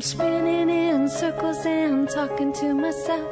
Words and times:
I'm 0.00 0.04
spinning 0.04 0.70
in 0.70 1.10
circles 1.10 1.66
and 1.66 2.08
talking 2.08 2.54
to 2.54 2.72
myself. 2.72 3.30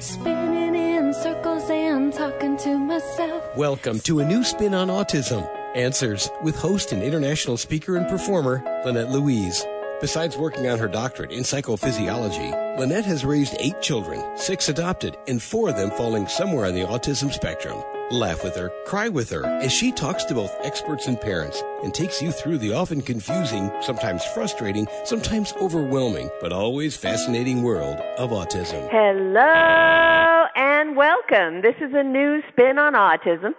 Spinning 0.00 0.74
in 0.74 1.14
circles 1.14 1.70
and 1.70 2.12
talking 2.12 2.56
to 2.56 2.76
myself. 2.76 3.56
Welcome 3.56 4.00
to 4.00 4.18
a 4.18 4.24
new 4.24 4.42
spin 4.42 4.74
on 4.74 4.88
autism. 4.88 5.48
Answers 5.76 6.28
with 6.42 6.56
host 6.56 6.90
and 6.90 7.04
international 7.04 7.56
speaker 7.56 7.96
and 7.96 8.08
performer 8.08 8.64
Lynette 8.84 9.10
Louise. 9.12 9.64
Besides 10.00 10.36
working 10.36 10.68
on 10.68 10.78
her 10.78 10.86
doctorate 10.86 11.32
in 11.32 11.40
psychophysiology, 11.42 12.78
Lynette 12.78 13.04
has 13.04 13.24
raised 13.24 13.56
eight 13.58 13.82
children, 13.82 14.22
six 14.36 14.68
adopted, 14.68 15.16
and 15.26 15.42
four 15.42 15.70
of 15.70 15.76
them 15.76 15.90
falling 15.90 16.28
somewhere 16.28 16.66
on 16.66 16.74
the 16.74 16.82
autism 16.82 17.32
spectrum. 17.32 17.82
Laugh 18.12 18.44
with 18.44 18.54
her, 18.54 18.70
cry 18.86 19.08
with 19.08 19.28
her 19.30 19.44
as 19.44 19.72
she 19.72 19.90
talks 19.90 20.22
to 20.26 20.34
both 20.34 20.54
experts 20.62 21.08
and 21.08 21.20
parents 21.20 21.64
and 21.82 21.92
takes 21.92 22.22
you 22.22 22.30
through 22.30 22.58
the 22.58 22.72
often 22.72 23.02
confusing, 23.02 23.72
sometimes 23.80 24.24
frustrating, 24.24 24.86
sometimes 25.04 25.52
overwhelming, 25.60 26.30
but 26.40 26.52
always 26.52 26.96
fascinating 26.96 27.64
world 27.64 27.96
of 28.18 28.30
autism. 28.30 28.88
Hello 28.92 30.46
and 30.54 30.94
welcome. 30.94 31.60
This 31.60 31.74
is 31.80 31.92
a 31.92 32.04
new 32.04 32.40
spin 32.52 32.78
on 32.78 32.92
autism. 32.92 33.52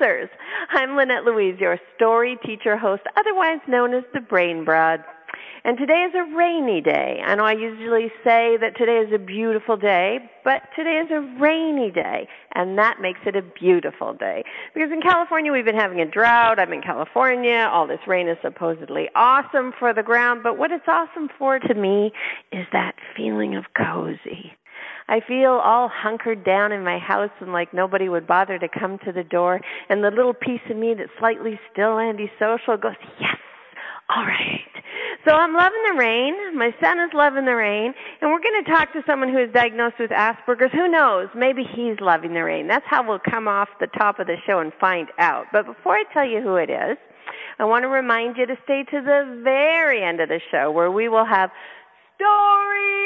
Answers. 0.00 0.30
I'm 0.70 0.96
Lynette 0.96 1.24
Louise, 1.24 1.60
your 1.60 1.78
story 1.94 2.36
teacher 2.44 2.76
host, 2.76 3.02
otherwise 3.16 3.60
known 3.68 3.94
as 3.94 4.02
the 4.12 4.20
Brain 4.20 4.64
Broad. 4.64 5.04
And 5.66 5.76
today 5.76 6.06
is 6.08 6.14
a 6.14 6.36
rainy 6.36 6.80
day. 6.80 7.20
I 7.26 7.34
know 7.34 7.44
I 7.44 7.54
usually 7.54 8.06
say 8.22 8.56
that 8.60 8.76
today 8.78 8.98
is 8.98 9.12
a 9.12 9.18
beautiful 9.18 9.76
day, 9.76 10.20
but 10.44 10.62
today 10.76 11.02
is 11.04 11.10
a 11.10 11.18
rainy 11.40 11.90
day, 11.90 12.28
and 12.54 12.78
that 12.78 13.00
makes 13.00 13.18
it 13.26 13.34
a 13.34 13.42
beautiful 13.42 14.14
day. 14.14 14.44
Because 14.74 14.92
in 14.92 15.00
California 15.02 15.50
we've 15.50 15.64
been 15.64 15.74
having 15.74 16.00
a 16.00 16.08
drought. 16.08 16.60
I'm 16.60 16.72
in 16.72 16.82
California. 16.82 17.68
All 17.68 17.88
this 17.88 17.98
rain 18.06 18.28
is 18.28 18.36
supposedly 18.42 19.08
awesome 19.16 19.72
for 19.76 19.92
the 19.92 20.04
ground, 20.04 20.42
but 20.44 20.56
what 20.56 20.70
it's 20.70 20.86
awesome 20.86 21.28
for 21.36 21.58
to 21.58 21.74
me 21.74 22.12
is 22.52 22.64
that 22.70 22.94
feeling 23.16 23.56
of 23.56 23.64
cozy. 23.76 24.52
I 25.08 25.18
feel 25.26 25.50
all 25.50 25.90
hunkered 25.92 26.44
down 26.44 26.70
in 26.70 26.84
my 26.84 27.00
house 27.00 27.30
and 27.40 27.52
like 27.52 27.74
nobody 27.74 28.08
would 28.08 28.28
bother 28.28 28.56
to 28.56 28.68
come 28.68 28.98
to 29.04 29.10
the 29.10 29.24
door. 29.24 29.60
And 29.88 30.04
the 30.04 30.10
little 30.10 30.34
piece 30.34 30.60
of 30.70 30.76
me 30.76 30.94
that's 30.94 31.10
slightly 31.18 31.58
still 31.72 31.98
antisocial 31.98 32.76
goes, 32.76 32.94
yes, 33.20 33.36
all 34.08 34.24
right. 34.24 34.60
So 35.26 35.34
I'm 35.34 35.52
loving 35.52 35.82
the 35.90 35.98
rain. 35.98 36.56
My 36.56 36.72
son 36.80 37.00
is 37.00 37.10
loving 37.12 37.44
the 37.44 37.56
rain. 37.56 37.92
And 38.20 38.30
we're 38.30 38.40
going 38.40 38.64
to 38.64 38.70
talk 38.70 38.92
to 38.92 39.02
someone 39.06 39.28
who 39.28 39.42
is 39.42 39.52
diagnosed 39.52 39.96
with 39.98 40.10
Asperger's. 40.10 40.72
Who 40.72 40.88
knows? 40.88 41.28
Maybe 41.34 41.64
he's 41.64 41.98
loving 42.00 42.32
the 42.32 42.44
rain. 42.44 42.68
That's 42.68 42.86
how 42.88 43.06
we'll 43.06 43.18
come 43.18 43.48
off 43.48 43.68
the 43.80 43.88
top 43.88 44.20
of 44.20 44.28
the 44.28 44.36
show 44.46 44.60
and 44.60 44.72
find 44.80 45.08
out. 45.18 45.46
But 45.52 45.66
before 45.66 45.94
I 45.94 46.04
tell 46.12 46.26
you 46.26 46.40
who 46.40 46.54
it 46.56 46.70
is, 46.70 46.96
I 47.58 47.64
want 47.64 47.82
to 47.82 47.88
remind 47.88 48.36
you 48.36 48.46
to 48.46 48.56
stay 48.64 48.84
to 48.84 49.00
the 49.00 49.40
very 49.42 50.04
end 50.04 50.20
of 50.20 50.28
the 50.28 50.40
show 50.52 50.70
where 50.70 50.90
we 50.90 51.08
will 51.08 51.26
have 51.26 51.50
stories 52.14 53.05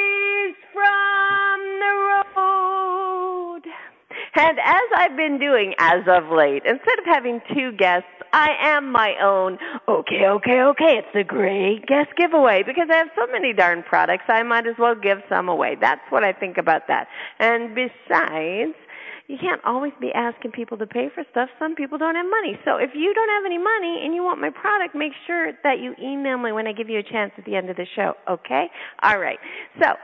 And 4.34 4.58
as 4.60 4.82
I've 4.96 5.16
been 5.16 5.38
doing 5.38 5.74
as 5.78 6.02
of 6.06 6.30
late, 6.30 6.62
instead 6.64 6.98
of 6.98 7.04
having 7.06 7.40
two 7.52 7.72
guests, 7.72 8.08
I 8.32 8.50
am 8.62 8.92
my 8.92 9.14
own, 9.20 9.58
okay, 9.88 10.26
okay, 10.26 10.60
okay, 10.60 11.02
it's 11.02 11.14
a 11.16 11.24
great 11.24 11.86
guest 11.86 12.10
giveaway 12.16 12.62
because 12.62 12.88
I 12.92 12.98
have 12.98 13.08
so 13.16 13.26
many 13.32 13.52
darn 13.52 13.82
products, 13.82 14.24
I 14.28 14.44
might 14.44 14.68
as 14.68 14.76
well 14.78 14.94
give 14.94 15.18
some 15.28 15.48
away. 15.48 15.76
That's 15.80 16.00
what 16.10 16.22
I 16.22 16.32
think 16.32 16.58
about 16.58 16.86
that. 16.86 17.08
And 17.40 17.74
besides, 17.74 18.74
you 19.26 19.36
can't 19.40 19.60
always 19.64 19.92
be 20.00 20.12
asking 20.12 20.52
people 20.52 20.76
to 20.78 20.86
pay 20.86 21.08
for 21.14 21.24
stuff. 21.30 21.48
Some 21.58 21.74
people 21.74 21.98
don't 21.98 22.14
have 22.16 22.26
money. 22.26 22.58
So 22.64 22.76
if 22.76 22.90
you 22.94 23.14
don't 23.14 23.28
have 23.28 23.44
any 23.46 23.58
money 23.58 24.02
and 24.04 24.14
you 24.14 24.22
want 24.22 24.40
my 24.40 24.50
product, 24.50 24.94
make 24.94 25.12
sure 25.26 25.52
that 25.62 25.78
you 25.78 25.94
email 26.02 26.38
me 26.38 26.52
when 26.52 26.66
I 26.66 26.72
give 26.72 26.88
you 26.88 26.98
a 26.98 27.02
chance 27.02 27.32
at 27.38 27.44
the 27.44 27.54
end 27.54 27.70
of 27.70 27.76
the 27.76 27.86
show. 27.94 28.14
Okay? 28.28 28.66
All 29.02 29.18
right. 29.18 29.38
So 29.80 29.94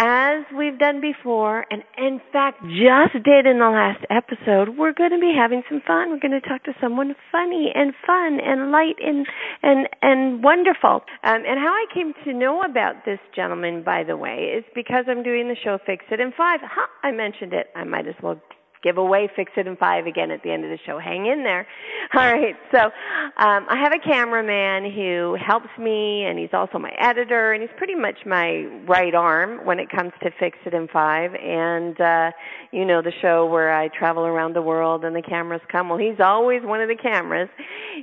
as 0.00 0.44
we've 0.56 0.78
done 0.78 1.02
before, 1.02 1.66
and 1.70 1.82
in 1.98 2.20
fact 2.32 2.62
just 2.62 3.12
did 3.22 3.44
in 3.44 3.58
the 3.58 3.68
last 3.68 4.00
episode, 4.08 4.78
we're 4.78 4.94
going 4.94 5.10
to 5.10 5.18
be 5.18 5.34
having 5.36 5.62
some 5.68 5.82
fun. 5.86 6.08
We're 6.08 6.18
going 6.18 6.40
to 6.40 6.48
talk 6.48 6.64
to 6.64 6.72
someone 6.80 7.14
funny 7.30 7.70
and 7.74 7.92
fun 8.06 8.40
and 8.40 8.72
light 8.72 8.96
and 9.04 9.26
and 9.62 9.86
and 10.00 10.42
wonderful. 10.42 11.04
Um, 11.22 11.44
and 11.44 11.60
how 11.60 11.68
I 11.68 11.84
came 11.92 12.14
to 12.24 12.32
know 12.32 12.62
about 12.62 13.04
this 13.04 13.20
gentleman, 13.36 13.82
by 13.84 14.02
the 14.02 14.16
way, 14.16 14.56
is 14.56 14.64
because 14.74 15.04
I'm 15.06 15.22
doing 15.22 15.48
the 15.48 15.56
show 15.62 15.78
Fix 15.84 16.06
It 16.10 16.18
in 16.18 16.32
Five. 16.32 16.60
Huh, 16.62 16.86
I 17.02 17.12
mentioned 17.12 17.52
it. 17.52 17.66
I 17.76 17.84
might 17.84 18.08
as 18.08 18.14
well 18.22 18.40
give 18.82 18.98
away 18.98 19.28
Fix 19.36 19.52
It 19.56 19.66
in 19.66 19.76
Five 19.76 20.06
again 20.06 20.30
at 20.30 20.42
the 20.42 20.50
end 20.50 20.64
of 20.64 20.70
the 20.70 20.78
show. 20.86 20.98
Hang 20.98 21.26
in 21.26 21.44
there. 21.44 21.66
All 22.14 22.32
right. 22.32 22.56
So 22.72 22.78
um, 22.78 23.66
I 23.68 23.76
have 23.82 23.92
a 23.92 23.98
cameraman 23.98 24.90
who 24.92 25.36
helps 25.44 25.68
me, 25.78 26.24
and 26.24 26.38
he's 26.38 26.52
also 26.52 26.78
my 26.78 26.92
editor, 26.98 27.52
and 27.52 27.62
he's 27.62 27.70
pretty 27.76 27.94
much 27.94 28.18
my 28.26 28.64
right 28.88 29.14
arm 29.14 29.64
when 29.64 29.78
it 29.78 29.90
comes 29.90 30.12
to 30.22 30.30
Fix 30.38 30.58
It 30.64 30.74
in 30.74 30.88
Five. 30.88 31.34
And 31.34 32.00
uh, 32.00 32.30
you 32.72 32.84
know 32.84 33.02
the 33.02 33.12
show 33.20 33.46
where 33.46 33.72
I 33.72 33.88
travel 33.88 34.24
around 34.24 34.54
the 34.54 34.62
world 34.62 35.04
and 35.04 35.14
the 35.14 35.22
cameras 35.22 35.62
come. 35.70 35.88
Well, 35.88 35.98
he's 35.98 36.20
always 36.20 36.62
one 36.62 36.80
of 36.80 36.88
the 36.88 36.96
cameras, 36.96 37.48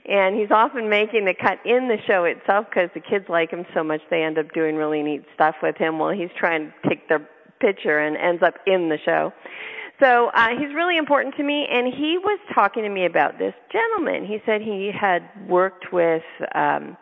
and 0.08 0.36
he's 0.36 0.52
often 0.52 0.90
making 0.90 1.26
the 1.26 1.34
cut 1.34 1.60
in 1.66 1.88
the 1.88 1.98
show 2.08 2.24
itself 2.26 2.66
because 2.70 2.90
the 2.94 3.02
kids 3.02 3.26
like 3.30 3.52
him 3.52 3.66
so 3.74 3.84
much 3.84 4.02
they 4.10 4.24
end 4.24 4.38
up 4.38 4.52
doing 4.54 4.76
really 4.76 5.02
neat 5.02 5.24
stuff 5.34 5.56
with 5.62 5.78
him 5.78 6.00
while 6.00 6.14
he's 6.14 6.30
trying 6.38 6.68
to 6.68 6.90
take 6.90 7.08
their 7.10 7.28
picture 7.60 8.00
and 8.00 8.18
ends 8.18 8.44
up 8.44 8.56
in 8.66 8.90
the 8.90 8.98
show. 9.04 9.32
So 10.00 10.28
uh, 10.28 10.50
he's 10.50 10.74
really 10.76 10.98
important 10.98 11.36
to 11.38 11.44
me, 11.44 11.66
and 11.72 11.88
he 11.88 12.18
was 12.18 12.40
talking 12.54 12.84
to 12.84 12.90
me 12.90 13.06
about 13.06 13.40
this 13.40 13.54
gentleman. 13.72 14.26
He 14.26 14.38
said 14.46 14.62
he 14.62 14.92
had 14.94 15.24
worked 15.48 15.92
with 15.92 16.24
um, 16.54 16.96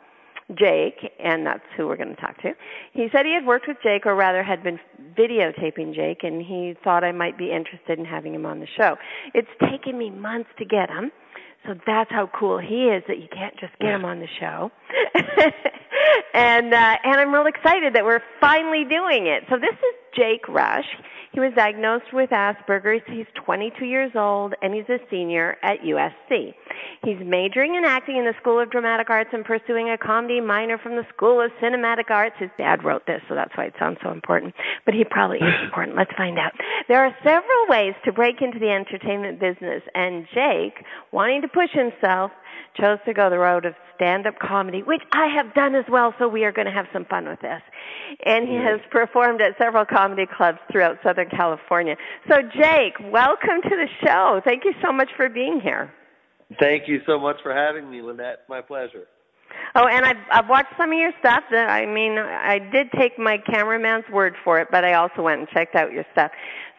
Jake, 0.53 1.11
and 1.19 1.45
that's 1.45 1.66
who 1.75 1.88
we're 1.88 1.97
going 1.97 2.16
to 2.16 2.22
talk 2.22 2.41
to. 2.44 2.53
He 2.94 3.07
said 3.11 3.25
he 3.25 3.34
had 3.34 3.45
worked 3.45 3.67
with 3.67 3.78
Jake, 3.84 4.05
or 4.05 4.16
rather 4.16 4.44
had 4.44 4.63
been 4.63 4.79
videotaping 5.17 5.94
Jake, 5.94 6.23
and 6.23 6.41
he 6.41 6.75
thought 6.84 7.03
I 7.03 7.11
might 7.11 7.38
be 7.38 7.51
interested 7.51 8.00
in 8.00 8.05
having 8.05 8.34
him 8.34 8.45
on 8.45 8.59
the 8.59 8.67
show. 8.78 8.95
It's 9.34 9.50
taken 9.69 9.97
me 9.97 10.09
months 10.09 10.50
to 10.59 10.66
get 10.66 10.89
him. 10.89 11.11
So 11.66 11.73
that's 11.88 12.11
how 12.11 12.29
cool 12.38 12.59
he 12.59 12.85
is 12.85 13.03
that 13.07 13.17
you 13.17 13.28
can't 13.34 13.57
just 13.59 13.73
get 13.79 13.89
him 13.89 14.05
on 14.05 14.19
the 14.19 14.28
show. 14.39 14.72
and 16.34 16.72
uh, 16.73 16.97
and 17.03 17.19
I'm 17.19 17.34
real 17.34 17.47
excited 17.47 17.95
that 17.95 18.05
we're 18.05 18.22
finally 18.39 18.84
doing 18.84 19.25
it. 19.25 19.44
So 19.50 19.57
this 19.57 19.73
is 19.73 19.95
Jake 20.15 20.47
Rush. 20.47 20.85
He 21.33 21.41
was 21.41 21.51
diagnosed 21.53 22.13
with 22.13 22.29
Asperger's. 22.29 23.03
He's 23.07 23.25
22 23.45 23.85
years 23.85 24.11
old 24.15 24.53
and 24.61 24.73
he's 24.73 24.87
a 24.87 24.99
senior 25.11 25.57
at 25.61 25.81
USC. 25.81 26.53
He's 27.03 27.17
majoring 27.19 27.75
in 27.75 27.83
acting 27.83 28.17
in 28.17 28.23
the 28.23 28.33
School 28.39 28.59
of 28.59 28.71
Dramatic 28.71 29.09
Arts 29.09 29.31
and 29.33 29.43
pursuing 29.43 29.89
a 29.89 29.97
comedy 29.97 30.39
minor 30.39 30.77
from 30.77 30.95
the 30.95 31.05
School 31.13 31.41
of 31.41 31.51
Cinematic 31.61 32.09
Arts. 32.09 32.35
His 32.39 32.49
dad 32.57 32.85
wrote 32.85 33.05
this, 33.05 33.21
so 33.27 33.35
that's 33.35 33.51
why 33.57 33.65
it 33.65 33.73
sounds 33.77 33.97
so 34.01 34.11
important. 34.11 34.53
But 34.85 34.93
he 34.93 35.03
probably 35.03 35.39
is 35.39 35.53
important. 35.65 35.97
Let's 35.97 36.13
find 36.15 36.39
out. 36.39 36.53
There 36.87 37.03
are 37.03 37.15
several 37.23 37.67
ways 37.67 37.95
to 38.05 38.13
break 38.13 38.41
into 38.41 38.59
the 38.59 38.69
entertainment 38.69 39.39
business, 39.39 39.83
and 39.93 40.25
Jake, 40.33 40.85
wanting 41.11 41.41
to 41.41 41.47
push 41.47 41.71
himself, 41.73 42.31
chose 42.79 42.99
to 43.05 43.13
go 43.13 43.29
the 43.29 43.39
road 43.39 43.65
of 43.65 43.73
stand-up 43.95 44.35
comedy, 44.39 44.83
which 44.83 45.01
I 45.13 45.27
have 45.35 45.53
done 45.53 45.75
as 45.75 45.85
well, 45.89 46.13
so 46.19 46.27
we 46.27 46.43
are 46.43 46.51
going 46.51 46.67
to 46.67 46.73
have 46.73 46.87
some 46.91 47.05
fun 47.05 47.27
with 47.27 47.39
this. 47.41 47.61
And 48.25 48.47
he 48.47 48.55
has 48.55 48.79
performed 48.91 49.41
at 49.41 49.57
several 49.57 49.85
comedy 49.85 50.04
clubs 50.38 50.59
throughout 50.71 50.97
Southern 51.03 51.29
California. 51.29 51.95
So 52.29 52.41
Jake, 52.41 52.93
welcome 53.11 53.61
to 53.63 53.69
the 53.69 53.88
show. 54.05 54.41
Thank 54.45 54.66
you 54.66 54.73
so 54.83 54.91
much 54.91 55.09
for 55.16 55.29
being 55.29 55.59
here. 55.61 55.93
Thank 56.59 56.88
you 56.88 56.99
so 57.07 57.19
much 57.19 57.38
for 57.41 57.53
having 57.53 57.89
me, 57.89 58.01
Lynette. 58.01 58.45
My 58.47 58.61
pleasure. 58.61 59.07
Oh, 59.75 59.88
and 59.88 60.05
I've, 60.05 60.17
I've 60.31 60.49
watched 60.49 60.73
some 60.77 60.91
of 60.91 60.97
your 60.97 61.11
stuff. 61.19 61.43
That 61.51 61.69
I 61.69 61.85
mean, 61.85 62.17
I 62.17 62.59
did 62.59 62.88
take 62.97 63.17
my 63.17 63.38
cameraman's 63.38 64.05
word 64.11 64.35
for 64.43 64.59
it, 64.59 64.67
but 64.71 64.83
I 64.83 64.93
also 64.93 65.21
went 65.21 65.39
and 65.39 65.49
checked 65.49 65.75
out 65.75 65.91
your 65.91 66.05
stuff. 66.11 66.31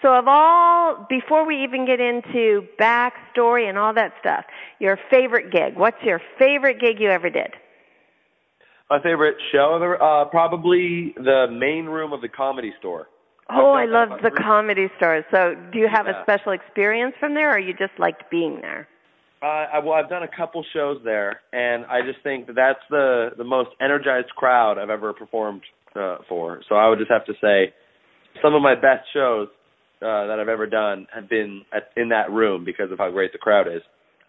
So 0.02 0.14
of 0.14 0.28
all, 0.28 1.06
before 1.08 1.46
we 1.46 1.62
even 1.64 1.86
get 1.86 2.00
into 2.00 2.66
backstory 2.78 3.68
and 3.68 3.78
all 3.78 3.94
that 3.94 4.12
stuff, 4.20 4.44
your 4.78 4.98
favorite 5.10 5.50
gig. 5.50 5.76
What's 5.76 6.02
your 6.04 6.20
favorite 6.38 6.80
gig 6.80 7.00
you 7.00 7.10
ever 7.10 7.30
did? 7.30 7.54
My 8.88 9.02
favorite 9.02 9.36
show, 9.52 9.96
uh, 10.00 10.30
probably 10.30 11.12
the 11.16 11.46
main 11.50 11.86
room 11.86 12.12
of 12.12 12.20
the 12.20 12.28
comedy 12.28 12.72
store. 12.78 13.08
Oh, 13.48 13.72
I 13.72 13.84
love 13.84 14.08
the 14.22 14.30
comedy 14.30 14.88
store. 14.96 15.24
So 15.30 15.54
do 15.72 15.78
you 15.78 15.88
have 15.92 16.06
yeah. 16.06 16.20
a 16.20 16.22
special 16.24 16.52
experience 16.52 17.14
from 17.20 17.34
there, 17.34 17.54
or 17.54 17.58
you 17.58 17.72
just 17.72 17.92
liked 17.98 18.24
being 18.30 18.60
there? 18.60 18.88
Uh, 19.42 19.46
I, 19.46 19.78
well, 19.78 19.92
I've 19.92 20.08
done 20.08 20.22
a 20.22 20.36
couple 20.36 20.64
shows 20.72 20.98
there, 21.04 21.40
and 21.52 21.84
I 21.86 22.00
just 22.02 22.22
think 22.24 22.46
that 22.48 22.56
that's 22.56 22.80
the 22.90 23.30
the 23.36 23.44
most 23.44 23.70
energized 23.80 24.30
crowd 24.30 24.78
I've 24.78 24.90
ever 24.90 25.12
performed 25.12 25.62
uh, 25.94 26.18
for. 26.28 26.62
So 26.68 26.74
I 26.74 26.88
would 26.88 26.98
just 26.98 27.10
have 27.10 27.24
to 27.26 27.34
say, 27.40 27.72
some 28.42 28.54
of 28.54 28.62
my 28.62 28.74
best 28.74 29.06
shows 29.12 29.48
uh, 30.02 30.26
that 30.26 30.38
I've 30.40 30.48
ever 30.48 30.66
done 30.66 31.06
have 31.14 31.28
been 31.28 31.62
at, 31.72 31.90
in 31.96 32.08
that 32.08 32.30
room 32.30 32.64
because 32.64 32.90
of 32.90 32.98
how 32.98 33.10
great 33.10 33.32
the 33.32 33.38
crowd 33.38 33.68
is. 33.68 33.82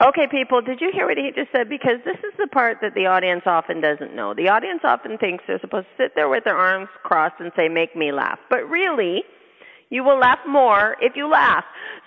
Okay, 0.05 0.27
people, 0.29 0.61
did 0.61 0.79
you 0.79 0.91
hear 0.93 1.07
what 1.07 1.17
he 1.17 1.31
just 1.33 1.51
said? 1.51 1.69
Because 1.69 1.97
this 2.05 2.17
is 2.17 2.33
the 2.37 2.45
part 2.45 2.77
that 2.81 2.93
the 2.93 3.07
audience 3.07 3.41
often 3.47 3.81
doesn't 3.81 4.15
know. 4.15 4.35
The 4.35 4.47
audience 4.47 4.81
often 4.83 5.17
thinks 5.17 5.43
they're 5.47 5.59
supposed 5.59 5.87
to 5.97 6.03
sit 6.03 6.11
there 6.15 6.29
with 6.29 6.43
their 6.43 6.55
arms 6.57 6.87
crossed 7.01 7.39
and 7.39 7.51
say, 7.55 7.67
make 7.67 7.95
me 7.95 8.11
laugh. 8.11 8.37
But 8.47 8.69
really, 8.69 9.23
you 9.89 10.03
will 10.03 10.19
laugh 10.19 10.37
more 10.47 10.95
if 11.01 11.15
you 11.15 11.27
laugh. 11.27 11.63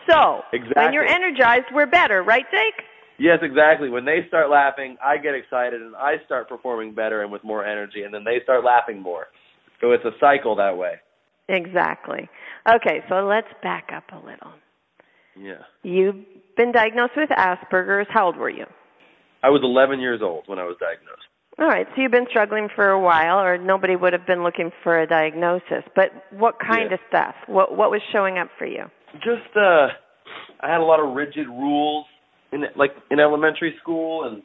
So, 0.09 0.43
exactly. 0.53 0.85
when 0.85 0.93
you're 0.93 1.07
energized, 1.07 1.67
we're 1.73 1.87
better, 1.87 2.23
right, 2.23 2.45
Jake? 2.53 2.85
Yes, 3.19 3.41
exactly. 3.43 3.89
When 3.91 4.05
they 4.05 4.25
start 4.29 4.51
laughing, 4.51 4.97
I 5.05 5.19
get 5.19 5.35
excited 5.35 5.83
and 5.83 5.97
I 5.97 6.17
start 6.25 6.49
performing 6.49 6.95
better 6.95 7.23
and 7.23 7.33
with 7.33 7.43
more 7.43 7.67
energy, 7.67 8.03
and 8.03 8.15
then 8.15 8.23
they 8.23 8.39
start 8.45 8.65
laughing 8.65 9.03
more. 9.03 9.27
So 9.81 9.91
it's 9.91 10.05
a 10.05 10.13
cycle 10.21 10.55
that 10.57 10.77
way. 10.77 10.95
Exactly. 11.49 12.29
Okay, 12.69 13.03
so 13.09 13.27
let's 13.27 13.49
back 13.65 13.91
up 13.93 14.05
a 14.13 14.25
little. 14.25 14.53
Yeah. 15.37 15.65
You've 15.83 16.25
been 16.61 16.73
diagnosed 16.73 17.13
with 17.17 17.31
Asperger's. 17.31 18.07
How 18.11 18.27
old 18.27 18.37
were 18.37 18.51
you? 18.51 18.67
I 19.43 19.49
was 19.49 19.63
11 19.65 19.99
years 19.99 20.21
old 20.23 20.45
when 20.47 20.59
I 20.59 20.65
was 20.65 20.77
diagnosed. 20.79 21.25
All 21.59 21.67
right, 21.67 21.87
so 21.95 22.03
you've 22.03 22.13
been 22.13 22.27
struggling 22.29 22.69
for 22.75 22.91
a 22.91 23.01
while, 23.01 23.39
or 23.41 23.57
nobody 23.57 23.97
would 23.97 24.13
have 24.13 24.27
been 24.27 24.43
looking 24.43 24.71
for 24.83 25.01
a 25.01 25.07
diagnosis. 25.07 25.85
But 25.97 26.11
what 26.31 26.59
kind 26.59 26.91
Yeah. 26.91 26.95
of 26.95 27.01
stuff? 27.09 27.35
What 27.47 27.77
what 27.77 27.91
was 27.91 28.03
showing 28.13 28.39
up 28.39 28.51
for 28.59 28.67
you? 28.67 28.91
Just 29.21 29.57
uh 29.57 29.89
I 30.61 30.69
had 30.69 30.81
a 30.81 30.85
lot 30.85 31.01
of 31.01 31.15
rigid 31.15 31.49
rules 31.49 32.07
in 32.53 32.65
like 32.77 32.95
in 33.11 33.21
elementary 33.21 33.75
school 33.81 34.25
and 34.25 34.43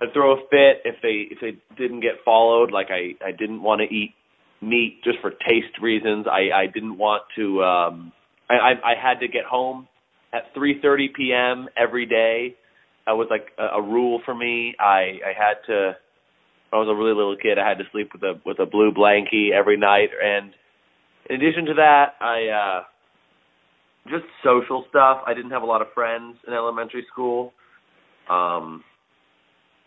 I'd 0.00 0.12
throw 0.12 0.32
a 0.32 0.40
fit 0.50 0.82
if 0.84 1.00
they 1.02 1.28
if 1.30 1.38
they 1.40 1.56
didn't 1.76 2.00
get 2.00 2.14
followed 2.24 2.70
like 2.72 2.88
I 2.90 3.14
I 3.24 3.30
didn't 3.32 3.62
want 3.62 3.80
to 3.80 3.86
eat 3.94 4.14
meat 4.60 5.02
just 5.04 5.18
for 5.20 5.30
taste 5.30 5.78
reasons. 5.80 6.26
I 6.26 6.50
I 6.62 6.66
didn't 6.66 6.98
want 6.98 7.22
to 7.36 7.62
um 7.64 8.12
I 8.50 8.54
I, 8.54 8.70
I 8.92 8.94
had 9.00 9.20
to 9.20 9.28
get 9.28 9.44
home 9.44 9.88
at 10.32 10.54
3:30 10.54 11.14
p.m. 11.14 11.68
every 11.76 12.06
day. 12.06 12.56
That 13.06 13.12
was 13.12 13.28
like 13.30 13.52
a, 13.58 13.78
a 13.78 13.82
rule 13.82 14.20
for 14.24 14.34
me. 14.34 14.74
I 14.78 15.20
I 15.24 15.32
had 15.36 15.54
to 15.66 15.96
I 16.72 16.76
was 16.76 16.88
a 16.90 16.94
really 16.94 17.14
little 17.14 17.36
kid, 17.36 17.58
I 17.58 17.68
had 17.68 17.78
to 17.78 17.84
sleep 17.92 18.10
with 18.12 18.22
a 18.22 18.40
with 18.44 18.58
a 18.58 18.66
blue 18.66 18.92
blankie 18.92 19.52
every 19.52 19.76
night 19.76 20.10
and 20.22 20.52
in 21.28 21.36
addition 21.36 21.66
to 21.66 21.74
that, 21.74 22.14
I 22.20 22.48
uh 22.48 22.82
just 24.08 24.24
social 24.44 24.84
stuff. 24.88 25.22
I 25.26 25.34
didn't 25.34 25.50
have 25.50 25.62
a 25.62 25.66
lot 25.66 25.82
of 25.82 25.88
friends 25.94 26.36
in 26.46 26.52
elementary 26.52 27.06
school. 27.12 27.52
Um 28.28 28.84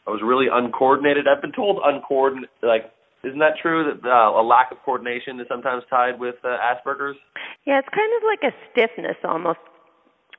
I 0.08 0.12
was 0.12 0.22
really 0.24 0.48
uncoordinated. 0.52 1.28
I've 1.28 1.42
been 1.42 1.52
told 1.52 1.80
uncoordinated 1.84 2.50
like 2.64 2.92
isn't 3.24 3.40
that 3.40 3.60
true 3.62 3.84
that 3.84 4.08
uh, 4.08 4.40
a 4.40 4.44
lack 4.44 4.72
of 4.72 4.78
coordination 4.86 5.40
is 5.42 5.48
sometimes 5.50 5.84
tied 5.90 6.20
with 6.20 6.36
uh, 6.44 6.56
Asperger's? 6.56 7.18
Yeah, 7.66 7.80
it's 7.80 7.90
kind 7.92 8.12
of 8.16 8.24
like 8.24 8.54
a 8.54 8.56
stiffness 8.72 9.18
almost. 9.26 9.60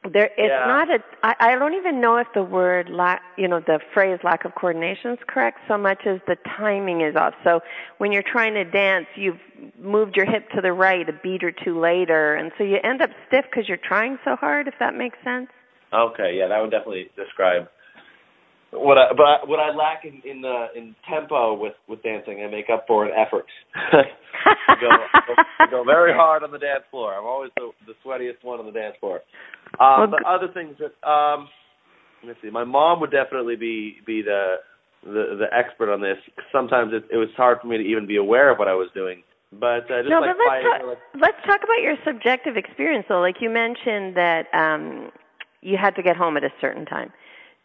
There, 0.02 0.30
it's 0.38 0.48
Yeah. 0.48 0.66
not 0.66 0.90
a. 0.90 1.02
I, 1.22 1.34
I 1.40 1.58
don't 1.58 1.74
even 1.74 2.00
know 2.00 2.16
if 2.16 2.26
the 2.32 2.42
word 2.42 2.88
lack, 2.88 3.20
you 3.36 3.46
know, 3.46 3.60
the 3.60 3.80
phrase 3.92 4.18
lack 4.24 4.46
of 4.46 4.54
coordination 4.54 5.10
is 5.10 5.18
correct 5.26 5.58
so 5.68 5.76
much 5.76 6.06
as 6.06 6.20
the 6.26 6.36
timing 6.56 7.02
is 7.02 7.16
off. 7.16 7.34
So 7.44 7.60
when 7.98 8.10
you're 8.10 8.22
trying 8.22 8.54
to 8.54 8.64
dance, 8.64 9.06
you've 9.14 9.40
moved 9.78 10.16
your 10.16 10.24
hip 10.24 10.48
to 10.54 10.62
the 10.62 10.72
right 10.72 11.06
a 11.06 11.12
beat 11.12 11.44
or 11.44 11.52
two 11.52 11.78
later, 11.78 12.34
and 12.34 12.50
so 12.56 12.64
you 12.64 12.78
end 12.82 13.02
up 13.02 13.10
stiff 13.28 13.44
because 13.50 13.68
you're 13.68 13.76
trying 13.76 14.18
so 14.24 14.36
hard. 14.36 14.68
If 14.68 14.74
that 14.80 14.94
makes 14.94 15.18
sense. 15.22 15.48
Okay, 15.92 16.34
yeah, 16.38 16.48
that 16.48 16.60
would 16.60 16.70
definitely 16.70 17.10
describe 17.14 17.68
what 18.72 18.98
I 18.98 19.12
but 19.16 19.22
I, 19.22 19.36
what 19.44 19.58
I 19.58 19.74
lack 19.74 20.04
in 20.04 20.22
in, 20.24 20.44
uh, 20.44 20.68
in 20.76 20.94
tempo 21.08 21.54
with 21.54 21.74
with 21.88 22.02
dancing. 22.02 22.42
I 22.44 22.50
make 22.50 22.66
up 22.72 22.84
for 22.86 23.06
in 23.06 23.12
effort. 23.12 23.46
I 23.74 24.74
go, 24.80 24.88
I 25.58 25.70
go 25.70 25.84
very 25.84 26.12
hard 26.12 26.42
on 26.42 26.52
the 26.52 26.58
dance 26.58 26.84
floor. 26.90 27.14
I'm 27.14 27.24
always 27.24 27.50
the 27.56 27.70
the 27.86 27.94
sweatiest 28.04 28.42
one 28.42 28.60
on 28.60 28.66
the 28.66 28.72
dance 28.72 28.96
floor. 29.00 29.20
Well, 29.78 30.02
Um, 30.02 30.10
but 30.10 30.24
other 30.24 30.48
things 30.52 30.76
that 30.78 31.08
um, 31.08 31.48
let's 32.24 32.38
see. 32.42 32.50
My 32.50 32.64
mom 32.64 33.00
would 33.00 33.10
definitely 33.10 33.56
be 33.56 33.96
be 34.06 34.22
the 34.22 34.56
the 35.02 35.36
the 35.38 35.46
expert 35.52 35.92
on 35.92 36.00
this. 36.00 36.18
Sometimes 36.52 36.92
it, 36.92 37.04
it 37.12 37.16
was 37.16 37.28
hard 37.36 37.58
for 37.60 37.66
me 37.66 37.78
to 37.78 37.84
even 37.84 38.06
be 38.06 38.16
aware 38.16 38.50
of 38.50 38.58
what 38.58 38.68
I 38.68 38.74
was 38.74 38.88
doing. 38.94 39.22
But 39.52 39.90
uh, 39.90 40.02
just 40.06 40.10
no, 40.10 40.20
like 40.20 40.30
but 40.30 40.38
let's 40.38 40.48
fighting, 40.48 40.70
talk, 40.70 40.86
like, 40.86 40.98
let's 41.20 41.46
talk 41.46 41.60
about 41.64 41.82
your 41.82 41.96
subjective 42.06 42.56
experience 42.56 43.06
though. 43.08 43.20
Like 43.20 43.36
you 43.40 43.50
mentioned 43.50 44.16
that 44.16 44.46
um 44.54 45.10
you 45.60 45.76
had 45.76 45.96
to 45.96 46.02
get 46.02 46.16
home 46.16 46.36
at 46.36 46.44
a 46.44 46.50
certain 46.60 46.86
time. 46.86 47.12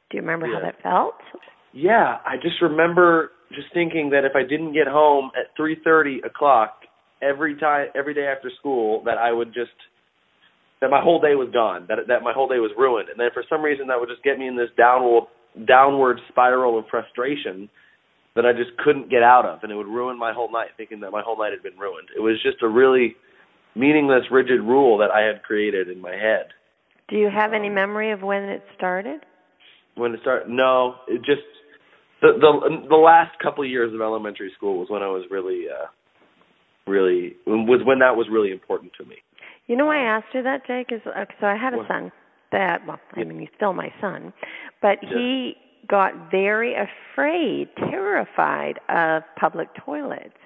Do 0.09 0.17
you 0.17 0.21
remember 0.21 0.47
how 0.47 0.61
that 0.61 0.81
felt? 0.81 1.15
Yeah, 1.73 2.17
I 2.25 2.35
just 2.41 2.61
remember 2.61 3.31
just 3.49 3.67
thinking 3.73 4.09
that 4.11 4.23
if 4.25 4.31
I 4.35 4.43
didn't 4.43 4.73
get 4.73 4.87
home 4.87 5.31
at 5.37 5.55
three 5.57 5.77
thirty 5.83 6.21
o'clock 6.25 6.81
every 7.21 7.55
time 7.57 7.87
every 7.95 8.13
day 8.13 8.27
after 8.27 8.51
school, 8.59 9.03
that 9.05 9.17
I 9.17 9.31
would 9.31 9.53
just 9.53 9.75
that 10.81 10.89
my 10.89 11.01
whole 11.01 11.19
day 11.19 11.35
was 11.35 11.49
gone, 11.51 11.85
that 11.89 11.97
that 12.07 12.21
my 12.23 12.33
whole 12.33 12.47
day 12.47 12.59
was 12.59 12.71
ruined, 12.77 13.09
and 13.09 13.19
then 13.19 13.29
for 13.33 13.43
some 13.49 13.61
reason 13.61 13.87
that 13.87 13.99
would 13.99 14.09
just 14.09 14.23
get 14.23 14.37
me 14.37 14.47
in 14.47 14.55
this 14.55 14.69
downward 14.77 15.27
downward 15.67 16.19
spiral 16.29 16.77
of 16.77 16.85
frustration 16.89 17.69
that 18.35 18.45
I 18.45 18.51
just 18.51 18.77
couldn't 18.83 19.09
get 19.09 19.23
out 19.23 19.45
of, 19.45 19.63
and 19.63 19.71
it 19.71 19.75
would 19.75 19.87
ruin 19.87 20.19
my 20.19 20.33
whole 20.33 20.51
night, 20.51 20.69
thinking 20.75 20.99
that 20.99 21.11
my 21.11 21.21
whole 21.21 21.37
night 21.37 21.53
had 21.53 21.63
been 21.63 21.79
ruined. 21.79 22.09
It 22.15 22.19
was 22.19 22.35
just 22.43 22.61
a 22.61 22.67
really 22.67 23.15
meaningless, 23.75 24.23
rigid 24.29 24.59
rule 24.59 24.97
that 24.97 25.09
I 25.09 25.21
had 25.21 25.43
created 25.43 25.89
in 25.89 26.01
my 26.01 26.11
head. 26.11 26.47
Do 27.07 27.15
you 27.15 27.29
have 27.29 27.53
any 27.53 27.69
memory 27.69 28.11
of 28.11 28.21
when 28.21 28.43
it 28.43 28.63
started? 28.75 29.21
When 29.95 30.13
it 30.13 30.19
started 30.21 30.49
no 30.49 30.95
it 31.07 31.19
just 31.19 31.41
the 32.21 32.33
the 32.39 32.87
the 32.89 32.95
last 32.95 33.37
couple 33.41 33.63
of 33.63 33.69
years 33.69 33.93
of 33.93 34.01
elementary 34.01 34.51
school 34.55 34.77
was 34.79 34.87
when 34.89 35.01
i 35.03 35.07
was 35.07 35.23
really 35.29 35.65
uh 35.69 35.87
really 36.87 37.35
was 37.47 37.81
when 37.85 37.99
that 37.99 38.15
was 38.15 38.27
really 38.31 38.51
important 38.51 38.91
to 38.97 39.05
me 39.05 39.15
You 39.67 39.75
know 39.75 39.87
why 39.87 39.97
I 40.05 40.17
asked 40.17 40.31
you 40.35 40.43
that, 40.43 40.67
Jake? 40.67 40.91
Is 40.91 41.01
uh, 41.07 41.25
so 41.41 41.47
I 41.47 41.57
had 41.57 41.73
a 41.73 41.77
What? 41.77 41.87
son 41.87 42.11
that 42.51 42.85
well, 42.87 42.99
I 43.15 43.23
mean 43.23 43.39
he's 43.39 43.49
still 43.55 43.73
my 43.73 43.91
son, 43.99 44.31
but 44.81 44.99
Yeah. 45.01 45.09
he 45.17 45.55
got 45.87 46.11
very 46.31 46.73
afraid, 46.75 47.69
terrified 47.77 48.79
of 48.89 49.23
public 49.39 49.69
toilets. 49.85 50.37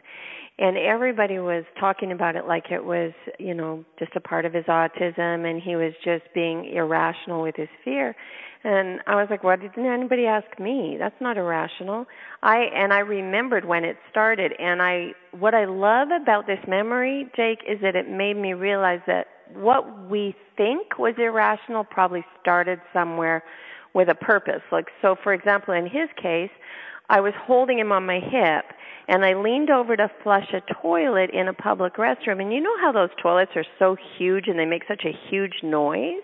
And 0.60 0.78
everybody 0.78 1.40
was 1.40 1.64
talking 1.80 2.12
about 2.12 2.36
it 2.36 2.46
like 2.46 2.70
it 2.70 2.84
was, 2.84 3.14
you 3.40 3.54
know, 3.54 3.86
just 3.98 4.12
a 4.18 4.20
part 4.20 4.44
of 4.44 4.54
his 4.54 4.66
autism 4.66 5.50
and 5.50 5.62
he 5.62 5.78
was 5.78 5.94
just 6.04 6.24
being 6.36 6.66
irrational 6.66 7.42
with 7.42 7.56
his 7.56 7.70
fear. 7.86 8.14
And 8.66 9.00
I 9.08 9.16
was 9.16 9.28
like, 9.30 9.42
why 9.42 9.56
didn't 9.56 9.86
anybody 9.86 10.26
ask 10.26 10.60
me? 10.60 10.98
That's 11.00 11.16
not 11.22 11.38
irrational. 11.38 12.08
I 12.44 12.58
and 12.76 12.92
I 12.92 13.00
remembered 13.00 13.64
when 13.64 13.86
it 13.86 13.96
started 14.12 14.52
and 14.60 14.82
I 14.82 15.14
what 15.32 15.56
I 15.56 15.64
love 15.64 16.10
about 16.12 16.46
this 16.46 16.60
memory, 16.68 17.32
Jake, 17.38 17.60
is 17.66 17.80
that 17.82 17.96
it 17.96 18.10
made 18.10 18.36
me 18.36 18.54
realize 18.54 19.00
that 19.08 19.28
what 19.54 20.10
we 20.10 20.36
think 20.58 21.00
was 21.00 21.14
irrational 21.18 21.86
probably 21.86 22.26
started 22.42 22.82
somewhere 22.92 23.46
with 23.94 24.10
a 24.10 24.16
purpose. 24.16 24.62
Like 24.74 24.88
so 25.02 25.16
for 25.24 25.34
example, 25.34 25.74
in 25.74 25.86
his 25.86 26.10
case, 26.22 26.52
I 27.10 27.20
was 27.22 27.34
holding 27.46 27.80
him 27.80 27.92
on 27.92 28.06
my 28.06 28.20
hip 28.20 28.66
and 29.08 29.26
I 29.26 29.34
leaned 29.34 29.70
over 29.72 29.96
to 29.98 30.10
flush 30.24 30.54
a 30.54 30.62
toilet 30.82 31.32
in 31.32 31.48
a 31.48 31.54
public 31.54 31.96
restroom 31.96 32.42
and 32.42 32.54
you 32.54 32.62
know 32.62 32.78
how 32.80 32.92
those 32.92 33.10
toilets 33.22 33.52
are 33.56 33.66
so 33.80 33.96
huge 34.18 34.48
and 34.48 34.58
they 34.60 34.66
make 34.66 34.84
such 34.88 35.04
a 35.06 35.12
huge 35.30 35.56
noise? 35.64 36.22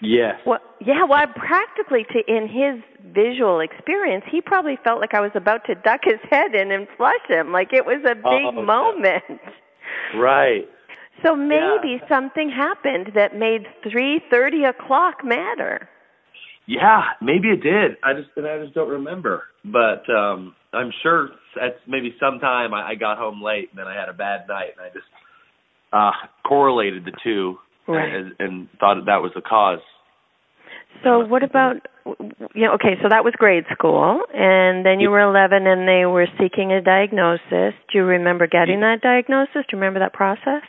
yes 0.00 0.36
Well, 0.46 0.58
yeah, 0.80 1.04
well, 1.04 1.26
practically 1.36 2.04
to 2.12 2.18
in 2.26 2.48
his 2.48 2.82
visual 3.14 3.60
experience, 3.60 4.24
he 4.30 4.40
probably 4.40 4.78
felt 4.82 5.00
like 5.00 5.14
I 5.14 5.20
was 5.20 5.30
about 5.34 5.64
to 5.66 5.74
duck 5.76 6.00
his 6.04 6.18
head 6.30 6.54
in 6.54 6.72
and 6.72 6.88
flush 6.96 7.24
him. 7.28 7.52
Like 7.52 7.72
it 7.72 7.84
was 7.84 8.00
a 8.04 8.14
big 8.14 8.24
Oh, 8.24 8.52
yeah. 8.54 8.62
moment. 8.62 9.40
right 10.14 10.68
So 11.24 11.36
maybe 11.36 12.00
Yeah. 12.00 12.08
something 12.08 12.48
happened 12.50 13.12
that 13.14 13.36
made 13.36 13.66
three 13.88 14.20
thirty 14.30 14.64
o'clock 14.64 15.22
matter. 15.24 15.88
Yeah 16.72 17.02
maybe 17.20 17.48
it 17.48 17.62
did 17.62 17.96
i 18.02 18.12
just 18.14 18.28
and 18.36 18.46
i 18.46 18.58
just 18.62 18.74
don't 18.74 18.88
remember 18.88 19.44
but 19.64 20.08
um 20.12 20.54
i'm 20.72 20.90
sure 21.02 21.28
at 21.60 21.76
maybe 21.86 22.14
sometime 22.18 22.72
i, 22.72 22.90
I 22.90 22.94
got 22.94 23.18
home 23.18 23.42
late 23.42 23.68
and 23.70 23.78
then 23.78 23.86
i 23.86 23.94
had 23.94 24.08
a 24.08 24.14
bad 24.14 24.48
night 24.48 24.70
and 24.76 24.86
i 24.86 24.88
just 24.92 25.06
uh 25.92 26.12
correlated 26.48 27.04
the 27.04 27.12
two 27.22 27.56
Right. 27.88 28.14
and, 28.14 28.32
and 28.38 28.68
thought 28.78 28.94
that, 28.94 29.06
that 29.06 29.22
was 29.22 29.32
the 29.34 29.42
cause 29.42 29.80
So 31.02 31.26
what 31.26 31.42
about 31.42 31.76
you 32.54 32.66
know, 32.66 32.74
okay, 32.74 32.94
so 33.02 33.08
that 33.10 33.24
was 33.24 33.34
grade 33.36 33.64
school 33.72 34.22
and 34.34 34.84
then 34.86 35.00
you 35.00 35.10
were 35.10 35.20
11 35.20 35.66
and 35.66 35.86
they 35.86 36.06
were 36.06 36.26
seeking 36.38 36.72
a 36.72 36.80
diagnosis. 36.80 37.74
Do 37.90 37.98
you 37.98 38.04
remember 38.04 38.46
getting 38.46 38.80
that 38.80 39.00
diagnosis? 39.02 39.66
Do 39.68 39.76
you 39.76 39.78
remember 39.78 40.00
that 40.00 40.12
process? 40.12 40.62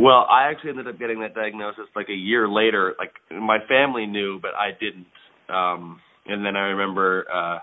Well, 0.00 0.26
I 0.30 0.50
actually 0.50 0.70
ended 0.70 0.88
up 0.88 0.98
getting 0.98 1.20
that 1.20 1.34
diagnosis 1.34 1.86
like 1.94 2.08
a 2.08 2.14
year 2.14 2.48
later. 2.48 2.94
Like 2.98 3.12
my 3.30 3.58
family 3.68 4.06
knew, 4.06 4.40
but 4.40 4.50
I 4.54 4.70
didn't. 4.78 5.06
Um 5.48 6.00
and 6.26 6.44
then 6.44 6.56
I 6.56 6.68
remember 6.70 7.26
uh 7.32 7.58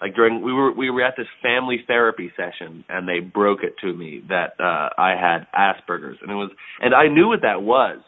like 0.00 0.14
during 0.14 0.42
we 0.42 0.52
were 0.52 0.72
we 0.72 0.90
were 0.90 1.02
at 1.02 1.14
this 1.16 1.26
family 1.42 1.78
therapy 1.86 2.30
session 2.36 2.84
and 2.88 3.08
they 3.08 3.20
broke 3.20 3.60
it 3.62 3.74
to 3.80 3.92
me 3.92 4.22
that 4.28 4.54
uh 4.60 4.90
I 4.98 5.10
had 5.10 5.46
Asperger's 5.56 6.18
and 6.22 6.30
it 6.30 6.34
was 6.34 6.50
and 6.80 6.94
I 6.94 7.08
knew 7.08 7.28
what 7.28 7.42
that 7.42 7.62
was 7.62 7.98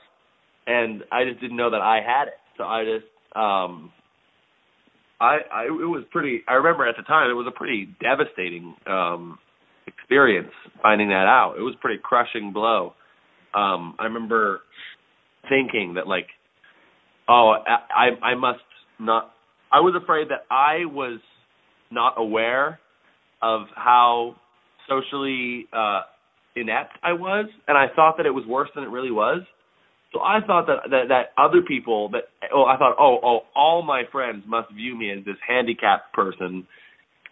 and 0.67 1.03
I 1.11 1.25
just 1.25 1.41
didn't 1.41 1.57
know 1.57 1.71
that 1.71 1.81
I 1.81 1.97
had 1.97 2.29
it. 2.29 2.35
So 2.57 2.65
I 2.65 2.85
just 2.85 3.07
um 3.35 3.93
I 5.21 5.39
I 5.53 5.65
it 5.65 5.89
was 5.89 6.05
pretty 6.11 6.43
I 6.49 6.55
remember 6.55 6.87
at 6.87 6.97
the 6.97 7.03
time 7.03 7.31
it 7.31 7.35
was 7.35 7.47
a 7.49 7.57
pretty 7.57 7.89
devastating 8.01 8.75
um 8.87 9.39
experience 9.87 10.53
finding 10.83 11.09
that 11.09 11.27
out. 11.27 11.57
It 11.59 11.63
was 11.63 11.75
a 11.77 11.81
pretty 11.81 12.01
crushing 12.03 12.53
blow. 12.53 12.95
Um 13.55 13.97
I 13.99 14.05
remember 14.05 14.61
thinking 15.49 15.95
that 15.95 16.07
like 16.07 16.29
oh 17.29 17.55
I 17.67 18.11
I, 18.23 18.27
I 18.27 18.35
must 18.35 18.61
not 19.01 19.31
I 19.73 19.81
was 19.81 19.95
afraid 20.01 20.29
that 20.29 20.47
I 20.51 20.85
was 20.85 21.21
not 21.91 22.15
aware 22.17 22.79
of 23.43 23.63
how 23.75 24.37
socially 24.89 25.67
uh 25.73 26.03
inept 26.57 26.99
I 27.03 27.13
was 27.13 27.47
and 27.69 27.79
I 27.79 27.87
thought 27.95 28.17
that 28.19 28.27
it 28.27 28.35
was 28.35 28.45
worse 28.47 28.69
than 28.75 28.85
it 28.85 28.91
really 28.91 29.11
was. 29.11 29.43
So 30.13 30.21
I 30.21 30.41
thought 30.45 30.67
that 30.67 30.91
that, 30.91 31.09
that 31.09 31.41
other 31.41 31.63
people 31.67 32.11
that 32.11 32.25
oh 32.53 32.65
I 32.65 32.77
thought 32.77 32.97
oh 32.99 33.19
oh 33.23 33.41
all 33.55 33.83
my 33.83 34.03
friends 34.11 34.45
must 34.47 34.73
view 34.73 34.97
me 34.97 35.11
as 35.13 35.25
this 35.25 35.37
handicapped 35.47 36.13
person 36.13 36.67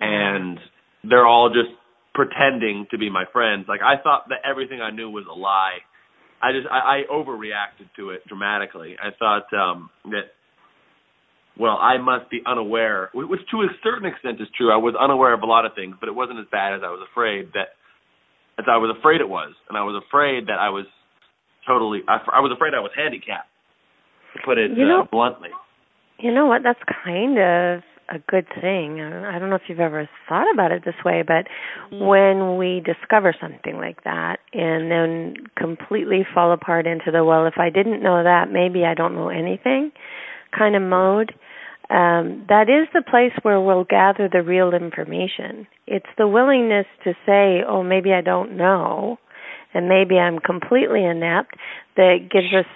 and 0.00 0.58
they're 1.04 1.26
all 1.26 1.48
just 1.48 1.74
pretending 2.14 2.86
to 2.90 2.98
be 2.98 3.10
my 3.10 3.24
friends. 3.32 3.66
Like 3.68 3.80
I 3.82 4.00
thought 4.02 4.28
that 4.28 4.38
everything 4.48 4.80
I 4.80 4.90
knew 4.90 5.10
was 5.10 5.24
a 5.30 5.34
lie. 5.34 5.78
I 6.40 6.52
just 6.52 6.68
I, 6.70 6.78
I 6.78 7.12
overreacted 7.12 7.90
to 7.96 8.10
it 8.10 8.26
dramatically. 8.26 8.96
I 9.00 9.10
thought 9.18 9.52
um 9.52 9.90
that 10.04 10.37
well, 11.58 11.76
I 11.80 11.98
must 11.98 12.30
be 12.30 12.40
unaware, 12.46 13.10
which 13.12 13.40
to 13.50 13.62
a 13.62 13.68
certain 13.82 14.06
extent 14.06 14.40
is 14.40 14.46
true. 14.56 14.72
I 14.72 14.76
was 14.76 14.94
unaware 14.98 15.34
of 15.34 15.42
a 15.42 15.46
lot 15.46 15.66
of 15.66 15.74
things, 15.74 15.96
but 15.98 16.08
it 16.08 16.14
wasn't 16.14 16.38
as 16.38 16.46
bad 16.52 16.74
as 16.74 16.80
I 16.84 16.90
was 16.90 17.00
afraid 17.10 17.50
that 17.54 17.74
as 18.58 18.66
I 18.70 18.76
was 18.76 18.94
afraid 18.96 19.20
it 19.20 19.28
was, 19.28 19.54
and 19.68 19.76
I 19.76 19.82
was 19.82 20.00
afraid 20.06 20.46
that 20.46 20.58
I 20.58 20.70
was 20.70 20.86
totally. 21.66 22.00
I, 22.08 22.18
I 22.34 22.40
was 22.40 22.52
afraid 22.54 22.74
I 22.74 22.80
was 22.80 22.92
handicapped. 22.96 23.48
To 24.34 24.40
put 24.44 24.58
it 24.58 24.70
You 24.76 24.86
know- 24.86 25.02
uh, 25.02 25.04
bluntly. 25.10 25.50
You 26.20 26.34
know 26.34 26.46
what? 26.46 26.62
That's 26.64 26.80
kind 27.04 27.38
of 27.38 27.82
a 28.08 28.18
good 28.28 28.46
thing. 28.60 29.00
I 29.00 29.36
I 29.36 29.38
don't 29.38 29.50
know 29.50 29.56
if 29.56 29.62
you've 29.68 29.78
ever 29.78 30.08
thought 30.28 30.52
about 30.52 30.72
it 30.72 30.84
this 30.84 30.96
way, 31.04 31.22
but 31.22 31.46
when 31.92 32.56
we 32.56 32.80
discover 32.84 33.34
something 33.40 33.76
like 33.76 34.02
that 34.04 34.38
and 34.52 34.90
then 34.90 35.34
completely 35.56 36.26
fall 36.34 36.50
apart 36.52 36.86
into 36.86 37.12
the, 37.12 37.22
well, 37.24 37.46
if 37.46 37.58
I 37.58 37.70
didn't 37.70 38.02
know 38.02 38.24
that, 38.24 38.50
maybe 38.50 38.84
I 38.84 38.94
don't 38.94 39.14
know 39.14 39.28
anything 39.28 39.92
kind 40.56 40.76
of 40.76 40.82
mode, 40.82 41.32
um, 41.90 42.44
that 42.48 42.68
is 42.68 42.86
the 42.92 43.02
place 43.08 43.32
where 43.42 43.60
we'll 43.60 43.84
gather 43.84 44.28
the 44.30 44.42
real 44.42 44.74
information. 44.74 45.66
It's 45.86 46.06
the 46.18 46.28
willingness 46.28 46.86
to 47.04 47.14
say, 47.24 47.62
oh, 47.66 47.82
maybe 47.82 48.12
I 48.12 48.20
don't 48.20 48.56
know, 48.56 49.18
and 49.72 49.88
maybe 49.88 50.18
I'm 50.18 50.38
completely 50.38 51.04
inept, 51.04 51.54
that 51.96 52.28
gives 52.30 52.52
us, 52.54 52.66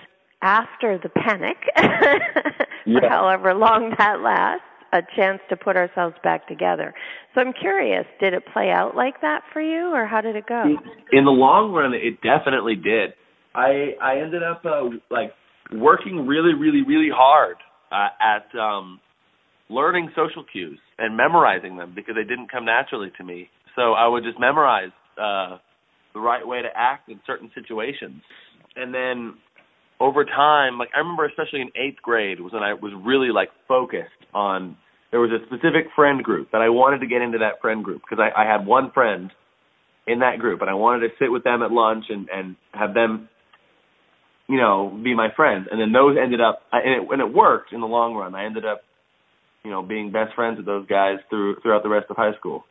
after 0.40 0.98
the 1.02 1.08
panic, 1.08 1.56
for 1.76 2.18
Yeah. 2.86 3.08
however 3.08 3.54
long 3.54 3.94
that 3.98 4.20
lasts, 4.20 4.64
a 4.92 5.00
chance 5.16 5.40
to 5.48 5.56
put 5.56 5.76
ourselves 5.76 6.16
back 6.24 6.48
together. 6.48 6.92
So 7.34 7.40
I'm 7.40 7.52
curious, 7.52 8.04
did 8.20 8.34
it 8.34 8.42
play 8.52 8.70
out 8.70 8.94
like 8.96 9.20
that 9.22 9.42
for 9.52 9.60
you, 9.62 9.94
or 9.94 10.06
how 10.06 10.20
did 10.20 10.36
it 10.36 10.46
go? 10.46 10.64
in 11.12 11.24
the 11.24 11.30
long 11.30 11.72
run 11.72 11.94
it 11.94 12.20
definitely 12.22 12.74
did 12.74 13.12
i 13.54 13.94
i 14.02 14.18
ended 14.18 14.42
up 14.42 14.64
uh, 14.64 14.82
like 15.10 15.32
working 15.74 16.26
really 16.26 16.54
really 16.54 16.82
really 16.82 17.10
hard 17.12 17.56
uh, 17.90 18.08
at 18.20 18.58
um 18.58 19.00
learning 19.68 20.10
social 20.14 20.44
cues 20.50 20.78
and 20.98 21.16
memorizing 21.16 21.76
them 21.76 21.92
because 21.94 22.14
they 22.14 22.28
didn't 22.28 22.50
come 22.50 22.64
naturally 22.64 23.10
to 23.16 23.24
me. 23.24 23.48
So 23.76 23.92
i 23.92 24.06
would 24.06 24.24
just 24.24 24.38
memorize 24.38 24.92
uh 25.18 25.58
the 26.14 26.20
right 26.20 26.46
way 26.46 26.60
to 26.62 26.68
act 26.74 27.08
in 27.08 27.20
certain 27.26 27.50
situations. 27.54 28.22
And 28.76 28.92
then 28.94 29.34
over 30.00 30.24
time 30.24 30.78
like 30.78 30.88
i 30.96 30.98
remember 30.98 31.24
especially 31.26 31.60
in 31.60 31.68
eighth 31.76 32.02
grade 32.02 32.40
was 32.40 32.52
when 32.52 32.62
i 32.62 32.74
was 32.74 32.92
really 33.04 33.28
like 33.28 33.50
focused 33.68 34.10
on 34.34 34.76
there 35.12 35.20
was 35.20 35.30
a 35.30 35.38
specific 35.46 35.86
friend 35.94 36.24
group 36.24 36.50
that 36.50 36.60
i 36.60 36.68
wanted 36.68 36.98
to 36.98 37.06
get 37.06 37.22
into 37.22 37.38
that 37.38 37.60
friend 37.60 37.84
group 37.84 38.02
because 38.02 38.18
i 38.18 38.42
i 38.42 38.44
had 38.44 38.66
one 38.66 38.90
friend 38.90 39.30
in 40.06 40.20
that 40.20 40.38
group 40.38 40.60
and 40.60 40.70
I 40.70 40.74
wanted 40.74 41.08
to 41.08 41.14
sit 41.18 41.30
with 41.30 41.44
them 41.44 41.62
at 41.62 41.70
lunch 41.70 42.06
and 42.08 42.28
and 42.32 42.56
have 42.72 42.94
them 42.94 43.28
you 44.48 44.56
know 44.56 44.98
be 45.02 45.14
my 45.14 45.28
friends 45.34 45.68
and 45.70 45.80
then 45.80 45.92
those 45.92 46.16
ended 46.22 46.40
up 46.40 46.62
and 46.72 47.02
it 47.02 47.08
and 47.10 47.20
it 47.20 47.32
worked 47.34 47.72
in 47.72 47.80
the 47.80 47.86
long 47.86 48.14
run. 48.14 48.34
I 48.34 48.44
ended 48.44 48.64
up 48.64 48.82
you 49.64 49.70
know 49.70 49.82
being 49.82 50.12
best 50.12 50.34
friends 50.34 50.56
with 50.56 50.66
those 50.66 50.86
guys 50.86 51.16
through 51.30 51.56
throughout 51.62 51.82
the 51.82 51.88
rest 51.88 52.06
of 52.10 52.16
high 52.16 52.36
school. 52.38 52.64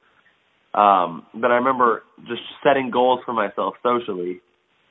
Um 0.74 1.26
but 1.34 1.52
I 1.52 1.56
remember 1.56 2.04
just 2.28 2.42
setting 2.64 2.92
goals 2.92 3.20
for 3.26 3.34
myself 3.34 3.76
socially 3.84 4.42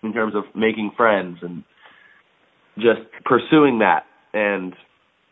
in 0.02 0.12
terms 0.12 0.34
of 0.34 0.44
making 0.54 0.92
friends 0.96 1.38
and 1.42 1.64
just 2.76 3.00
pursuing 3.24 3.80
that. 3.80 4.04
And 4.32 4.74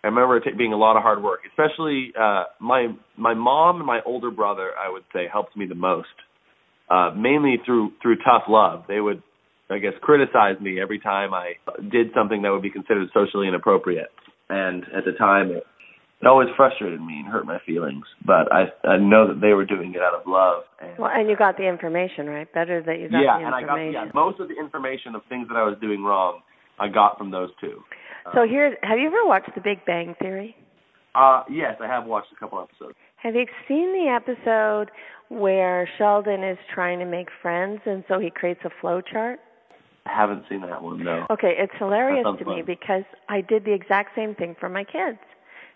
I 0.05 0.09
remember 0.09 0.37
it 0.37 0.59
being 0.59 0.73
a 0.73 0.77
lot 0.77 0.97
of 0.97 1.03
hard 1.03 1.23
work 1.23 1.41
especially 1.49 2.13
uh 2.19 2.45
my 2.61 2.89
my 3.17 3.35
mom 3.35 3.77
and 3.77 3.87
my 3.87 4.01
older 4.05 4.31
brother 4.31 4.71
I 4.79 4.91
would 4.91 5.05
say 5.13 5.27
helped 5.33 5.57
me 5.57 5.67
the 5.67 5.75
most 5.75 6.09
uh, 6.91 7.11
mainly 7.17 7.57
through 7.65 7.93
through 8.01 8.17
tough 8.17 8.45
love. 8.49 8.85
They 8.89 9.01
would, 9.01 9.23
I 9.71 9.79
guess, 9.79 9.93
criticize 10.01 10.61
me 10.61 10.81
every 10.81 10.99
time 10.99 11.35
I 11.35 11.55
did 11.91 12.09
something 12.15 12.43
that 12.43 12.51
would 12.51 12.63
be 12.63 12.71
considered 12.71 13.09
socially 13.13 13.49
inappropriate. 13.49 14.09
And 14.49 14.85
at 14.97 15.05
the 15.05 15.13
time, 15.13 15.51
it, 15.51 15.65
it 16.21 16.27
always 16.27 16.49
frustrated 16.57 17.01
me 17.01 17.21
and 17.21 17.29
hurt 17.29 17.45
my 17.45 17.59
feelings. 17.67 18.05
But 18.25 18.51
I 18.51 18.73
I 18.85 18.97
know 18.97 19.29
that 19.29 19.41
they 19.41 19.53
were 19.53 19.67
doing 19.67 19.93
it 19.95 20.01
out 20.01 20.15
of 20.15 20.27
love. 20.27 20.63
And, 20.81 20.99
Well, 20.99 21.11
and 21.13 21.29
you 21.29 21.37
got 21.37 21.59
the 21.59 21.69
information, 21.69 22.27
right? 22.27 22.51
Better 22.53 22.83
that 22.83 22.99
you 22.99 23.11
got 23.11 23.21
yeah, 23.21 23.39
the 23.39 23.47
and 23.47 23.55
I 23.55 23.63
got 23.63 23.77
yeah, 23.77 24.07
most 24.15 24.41
of 24.41 24.49
the 24.49 24.57
information 24.57 25.15
of 25.15 25.23
things 25.29 25.49
that 25.49 25.57
I 25.57 25.65
was 25.65 25.77
doing 25.81 26.03
wrong. 26.03 26.41
I 26.81 26.89
got 26.89 27.19
from 27.19 27.31
those 27.31 27.51
two. 27.61 27.83
So 28.35 28.47
here, 28.47 28.77
have 28.83 28.99
you 28.99 29.09
ever 29.09 29.25
watched 29.25 29.51
The 29.55 29.61
Big 29.61 29.85
Bang 29.85 30.15
Theory? 30.21 30.55
Uh, 31.15 31.43
yes, 31.51 31.77
I 31.81 31.87
have 31.87 32.05
watched 32.05 32.29
a 32.33 32.39
couple 32.39 32.61
episodes. 32.61 32.97
Have 33.17 33.35
you 33.35 33.47
seen 33.67 33.93
the 33.93 34.11
episode 34.11 34.91
where 35.29 35.89
Sheldon 35.99 36.45
is 36.45 36.59
trying 36.73 36.99
to 37.01 37.05
make 37.05 37.29
friends 37.43 37.81
and 37.87 38.05
so 38.07 38.21
he 38.21 38.31
creates 38.31 38.61
a 38.65 38.71
flow 38.81 39.01
chart? 39.01 39.41
I 40.09 40.15
haven't 40.15 40.45
seen 40.49 40.63
that 40.63 40.83
one 40.83 41.05
though. 41.05 41.27
Okay, 41.31 41.55
it's 41.59 41.73
hilarious 41.79 42.25
to 42.25 42.45
sounds 42.45 42.47
me 42.47 42.63
because 42.63 43.05
I 43.29 43.41
did 43.41 43.65
the 43.65 43.73
exact 43.73 44.15
same 44.17 44.35
thing 44.35 44.57
for 44.59 44.69
my 44.69 44.85
kids 44.85 45.19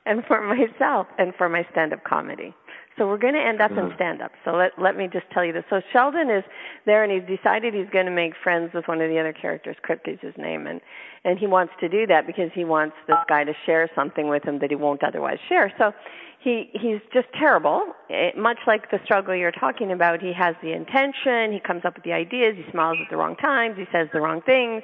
and 0.07 0.25
for 0.27 0.41
myself 0.57 1.07
and 1.19 1.35
for 1.37 1.49
my 1.49 1.67
stand-up 1.71 2.05
comedy. 2.05 2.55
So 2.99 3.07
we're 3.07 3.19
going 3.19 3.35
to 3.35 3.41
end 3.41 3.63
up 3.63 3.71
in 3.71 3.79
Mhm. 3.79 3.95
stand-up. 3.95 4.33
So 4.45 4.53
let 4.53 4.79
let 4.79 4.97
me 4.97 5.09
just 5.09 5.25
tell 5.31 5.45
you 5.45 5.53
this. 5.53 5.65
So 5.71 5.81
Sheldon 5.93 6.29
is 6.29 6.45
there 6.85 7.03
and 7.05 7.11
he's 7.13 7.39
decided 7.39 7.73
he's 7.73 7.89
going 7.91 8.05
to 8.05 8.13
make 8.13 8.35
friends 8.43 8.73
with 8.75 8.87
one 8.87 9.01
of 9.01 9.09
the 9.09 9.19
other 9.19 9.33
characters. 9.33 9.77
Kripke 9.83 10.09
is 10.09 10.21
his 10.21 10.37
name, 10.37 10.67
and 10.67 10.81
and 11.25 11.39
he 11.39 11.47
wants 11.47 11.73
to 11.81 11.89
do 11.89 12.07
that 12.09 12.27
because 12.27 12.51
he 12.53 12.65
wants 12.65 12.97
this 13.07 13.17
guy 13.29 13.45
to 13.45 13.55
share 13.65 13.89
something 13.95 14.29
with 14.29 14.45
him 14.45 14.59
that 14.59 14.71
he 14.71 14.77
won't 14.77 15.03
otherwise 15.03 15.39
share. 15.49 15.73
So 15.79 15.95
he 16.43 16.71
he's 16.73 17.01
just 17.13 17.29
terrible. 17.39 17.95
It, 18.09 18.37
much 18.37 18.59
like 18.67 18.91
the 18.91 18.99
struggle 19.05 19.35
you're 19.35 19.53
talking 19.53 19.93
about, 19.93 20.21
he 20.21 20.33
has 20.33 20.55
the 20.63 20.73
intention, 20.73 21.53
he 21.53 21.61
comes 21.61 21.85
up 21.85 21.95
with 21.95 22.05
the 22.05 22.13
ideas, 22.13 22.57
he 22.57 22.71
smiles 22.71 22.99
at 23.03 23.11
the 23.11 23.17
wrong 23.17 23.37
times, 23.37 23.77
he 23.77 23.85
says 23.93 24.09
the 24.13 24.21
wrong 24.21 24.43
things. 24.43 24.83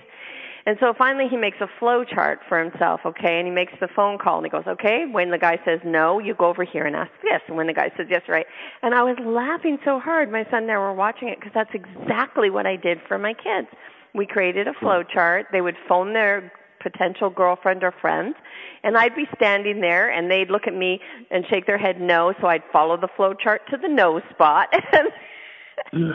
And 0.67 0.77
so 0.81 0.93
finally 0.97 1.29
he 1.31 1.37
makes 1.37 1.57
a 1.61 1.67
flow 1.79 2.05
chart 2.05 2.41
for 2.47 2.62
himself, 2.62 3.00
okay, 3.07 3.38
and 3.38 3.47
he 3.47 3.53
makes 3.53 3.73
the 3.81 3.88
phone 3.97 4.19
call 4.19 4.37
and 4.37 4.45
he 4.45 4.50
goes, 4.50 4.67
okay, 4.67 5.05
when 5.11 5.31
the 5.31 5.38
guy 5.38 5.59
says 5.65 5.81
no, 5.85 6.19
you 6.19 6.35
go 6.35 6.47
over 6.47 6.62
here 6.62 6.85
and 6.85 6.95
ask 6.95 7.11
this. 7.23 7.41
And 7.49 7.57
when 7.57 7.67
the 7.67 7.73
guy 7.73 7.91
says 7.97 8.07
yes, 8.11 8.23
right. 8.29 8.45
And 8.83 8.95
I 8.95 9.03
was 9.03 9.17
laughing 9.25 9.79
so 9.85 9.99
hard, 9.99 10.31
my 10.31 10.45
son 10.50 10.65
and 10.65 10.71
I 10.71 10.77
were 10.77 10.93
watching 10.93 11.29
it 11.29 11.41
because 11.41 11.55
that's 11.55 11.73
exactly 11.73 12.50
what 12.50 12.67
I 12.67 12.77
did 12.77 12.99
for 13.09 13.19
my 13.19 13.33
kids. 13.33 13.69
We 14.15 14.27
created 14.27 14.69
a 14.69 14.73
hmm. 14.73 14.85
flow 14.85 15.03
chart. 15.03 15.47
They 15.53 15.62
would 15.62 15.77
phone 15.88 16.12
their 16.12 16.53
potential 16.80 17.30
girlfriend 17.30 17.82
or 17.82 17.92
friend, 18.00 18.35
and 18.82 18.97
I'd 18.97 19.14
be 19.14 19.26
standing 19.37 19.80
there 19.80 20.11
and 20.11 20.30
they'd 20.30 20.50
look 20.50 20.66
at 20.66 20.75
me 20.75 21.00
and 21.30 21.44
shake 21.49 21.66
their 21.66 21.78
head 21.78 22.00
no, 22.00 22.32
so 22.40 22.47
I'd 22.47 22.62
follow 22.73 22.97
the 22.97 23.08
flow 23.16 23.35
chart 23.35 23.62
to 23.70 23.76
the 23.76 23.88
no 23.88 24.20
spot. 24.30 24.68
and 25.92 26.14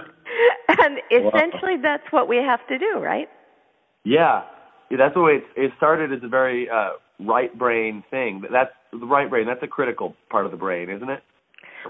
and 0.68 1.00
essentially 1.12 1.78
that's 1.82 2.12
what 2.12 2.28
we 2.28 2.38
have 2.38 2.66
to 2.68 2.78
do, 2.78 3.00
right? 3.00 3.30
Yeah, 4.04 4.44
Yeah, 4.90 4.98
that's 4.98 5.14
the 5.14 5.22
way 5.22 5.34
it, 5.34 5.44
it 5.56 5.72
started 5.78 6.12
as 6.12 6.20
a 6.24 6.28
very 6.28 6.70
uh, 6.70 6.92
right 7.20 7.58
brain 7.58 8.04
thing. 8.10 8.44
That's 8.52 8.72
the 8.92 9.06
right 9.06 9.30
brain. 9.30 9.48
That's 9.48 9.64
a 9.64 9.68
critical 9.68 10.16
part 10.30 10.46
of 10.46 10.52
the 10.52 10.58
brain, 10.58 10.90
isn't 10.90 11.10
it? 11.10 11.24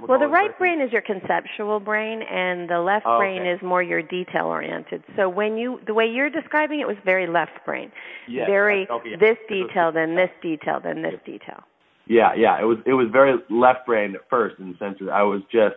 Well, 0.07 0.19
the 0.19 0.27
right 0.27 0.57
brain 0.57 0.81
is 0.81 0.91
your 0.91 1.01
conceptual 1.01 1.79
brain, 1.79 2.21
and 2.21 2.69
the 2.69 2.79
left 2.79 3.05
Oh, 3.05 3.17
brain 3.17 3.41
okay. 3.41 3.51
is 3.51 3.61
more 3.61 3.81
your 3.83 4.01
detail 4.01 4.45
oriented. 4.45 5.03
So 5.15 5.29
when 5.29 5.57
you, 5.57 5.79
the 5.85 5.93
way 5.93 6.05
you're 6.07 6.29
describing 6.29 6.79
it 6.79 6.87
was 6.87 6.97
very 7.05 7.27
left 7.27 7.63
brain, 7.65 7.91
Yes, 8.27 8.47
very 8.47 8.87
okay, 8.89 9.09
yeah. 9.11 9.17
this 9.19 9.37
detail, 9.47 9.91
then 9.91 10.15
this 10.15 10.29
detail, 10.41 10.79
then 10.83 11.01
this 11.01 11.19
detail. 11.25 11.63
Yeah, 12.07 12.33
yeah. 12.35 12.59
It 12.59 12.65
was 12.65 12.77
it 12.85 12.93
was 12.93 13.07
very 13.11 13.37
left 13.49 13.85
brain 13.85 14.15
at 14.15 14.21
first 14.29 14.59
in 14.59 14.71
the 14.71 14.77
sense 14.77 14.97
that 14.99 15.09
I 15.09 15.23
was 15.23 15.41
just 15.51 15.75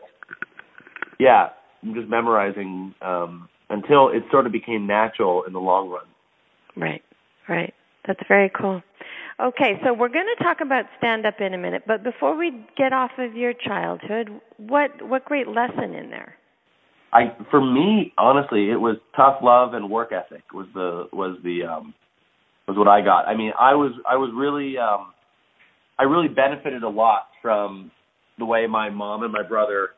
yeah, 1.18 1.50
just 1.94 2.08
memorizing 2.08 2.94
um 3.02 3.48
until 3.70 4.08
it 4.08 4.22
sort 4.30 4.46
of 4.46 4.52
became 4.52 4.86
natural 4.86 5.44
in 5.44 5.52
the 5.52 5.60
long 5.60 5.88
run. 5.88 6.06
Right, 6.76 7.02
right. 7.48 7.74
That's 8.06 8.20
very 8.28 8.50
cool. 8.50 8.82
Okay, 9.38 9.78
so 9.84 9.92
we're 9.92 10.08
going 10.08 10.26
to 10.38 10.42
talk 10.42 10.58
about 10.62 10.86
stand 10.96 11.26
up 11.26 11.40
in 11.40 11.52
a 11.52 11.58
minute, 11.58 11.82
but 11.86 12.02
before 12.02 12.36
we 12.36 12.64
get 12.76 12.94
off 12.94 13.10
of 13.18 13.34
your 13.34 13.52
childhood, 13.52 14.40
what 14.56 14.90
what 15.06 15.26
great 15.26 15.46
lesson 15.46 15.94
in 15.94 16.08
there? 16.08 16.36
I 17.12 17.36
for 17.50 17.60
me, 17.60 18.14
honestly, 18.16 18.70
it 18.70 18.80
was 18.80 18.96
tough 19.14 19.36
love 19.42 19.74
and 19.74 19.90
work 19.90 20.10
ethic 20.10 20.42
was 20.54 20.66
the 20.72 21.08
was 21.12 21.38
the 21.44 21.64
um 21.64 21.92
was 22.66 22.78
what 22.78 22.88
I 22.88 23.02
got. 23.02 23.28
I 23.28 23.36
mean, 23.36 23.52
I 23.58 23.74
was 23.74 23.92
I 24.08 24.16
was 24.16 24.30
really 24.34 24.78
um 24.78 25.12
I 25.98 26.04
really 26.04 26.28
benefited 26.28 26.82
a 26.82 26.88
lot 26.88 27.28
from 27.42 27.90
the 28.38 28.46
way 28.46 28.66
my 28.66 28.88
mom 28.88 29.22
and 29.22 29.32
my 29.32 29.42
brother 29.42 29.90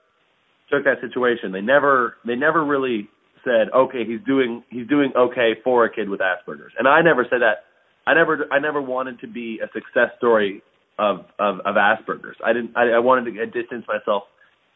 took 0.71 0.83
that 0.85 1.01
situation. 1.01 1.53
They 1.53 1.61
never 1.61 2.17
they 2.27 2.35
never 2.35 2.65
really 2.65 3.09
said, 3.45 3.69
"Okay, 3.73 4.05
he's 4.05 4.21
doing 4.27 4.65
he's 4.69 4.89
doing 4.89 5.13
okay 5.17 5.55
for 5.63 5.85
a 5.85 5.95
kid 5.95 6.09
with 6.09 6.21
Asperger's." 6.21 6.73
And 6.77 6.89
I 6.89 7.03
never 7.03 7.25
said 7.31 7.41
that. 7.43 7.65
I 8.09 8.15
never 8.15 8.47
I 8.51 8.59
never 8.59 8.81
wanted 8.81 9.21
to 9.21 9.27
be 9.27 9.61
a 9.63 9.67
success 9.67 10.11
story 10.17 10.63
of 10.99 11.27
of, 11.39 11.61
of 11.61 11.75
Asperger's. 11.77 12.37
I 12.43 12.55
didn't 12.55 12.75
I, 12.75 12.97
I 12.97 12.99
wanted 12.99 13.35
to 13.35 13.47
distance 13.47 13.85
myself 13.87 14.25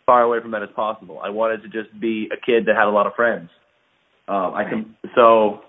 far 0.04 0.22
away 0.22 0.38
from 0.42 0.50
that 0.50 0.62
as 0.62 0.68
possible. 0.76 1.18
I 1.24 1.30
wanted 1.30 1.62
to 1.62 1.68
just 1.68 1.98
be 1.98 2.28
a 2.30 2.36
kid 2.36 2.66
that 2.66 2.76
had 2.76 2.88
a 2.88 2.90
lot 2.90 3.06
of 3.06 3.14
friends. 3.14 3.48
Um, 4.28 4.52
I 4.54 4.64
can 4.68 4.96
so, 5.14 5.60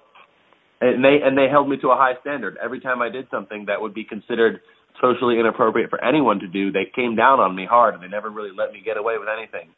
and 0.81 1.03
they 1.03 1.19
and 1.23 1.37
they 1.37 1.47
held 1.49 1.69
me 1.69 1.77
to 1.77 1.89
a 1.89 1.95
high 1.95 2.19
standard. 2.21 2.57
Every 2.61 2.81
time 2.81 3.01
I 3.01 3.09
did 3.09 3.27
something 3.31 3.65
that 3.67 3.79
would 3.81 3.93
be 3.93 4.03
considered 4.03 4.59
socially 5.01 5.39
inappropriate 5.39 5.89
for 5.89 6.03
anyone 6.03 6.39
to 6.39 6.47
do, 6.47 6.71
they 6.71 6.85
came 6.93 7.15
down 7.15 7.39
on 7.39 7.55
me 7.55 7.65
hard, 7.65 7.93
and 7.95 8.03
they 8.03 8.07
never 8.07 8.29
really 8.29 8.51
let 8.55 8.73
me 8.73 8.81
get 8.83 8.97
away 8.97 9.17
with 9.17 9.29
anything. 9.29 9.69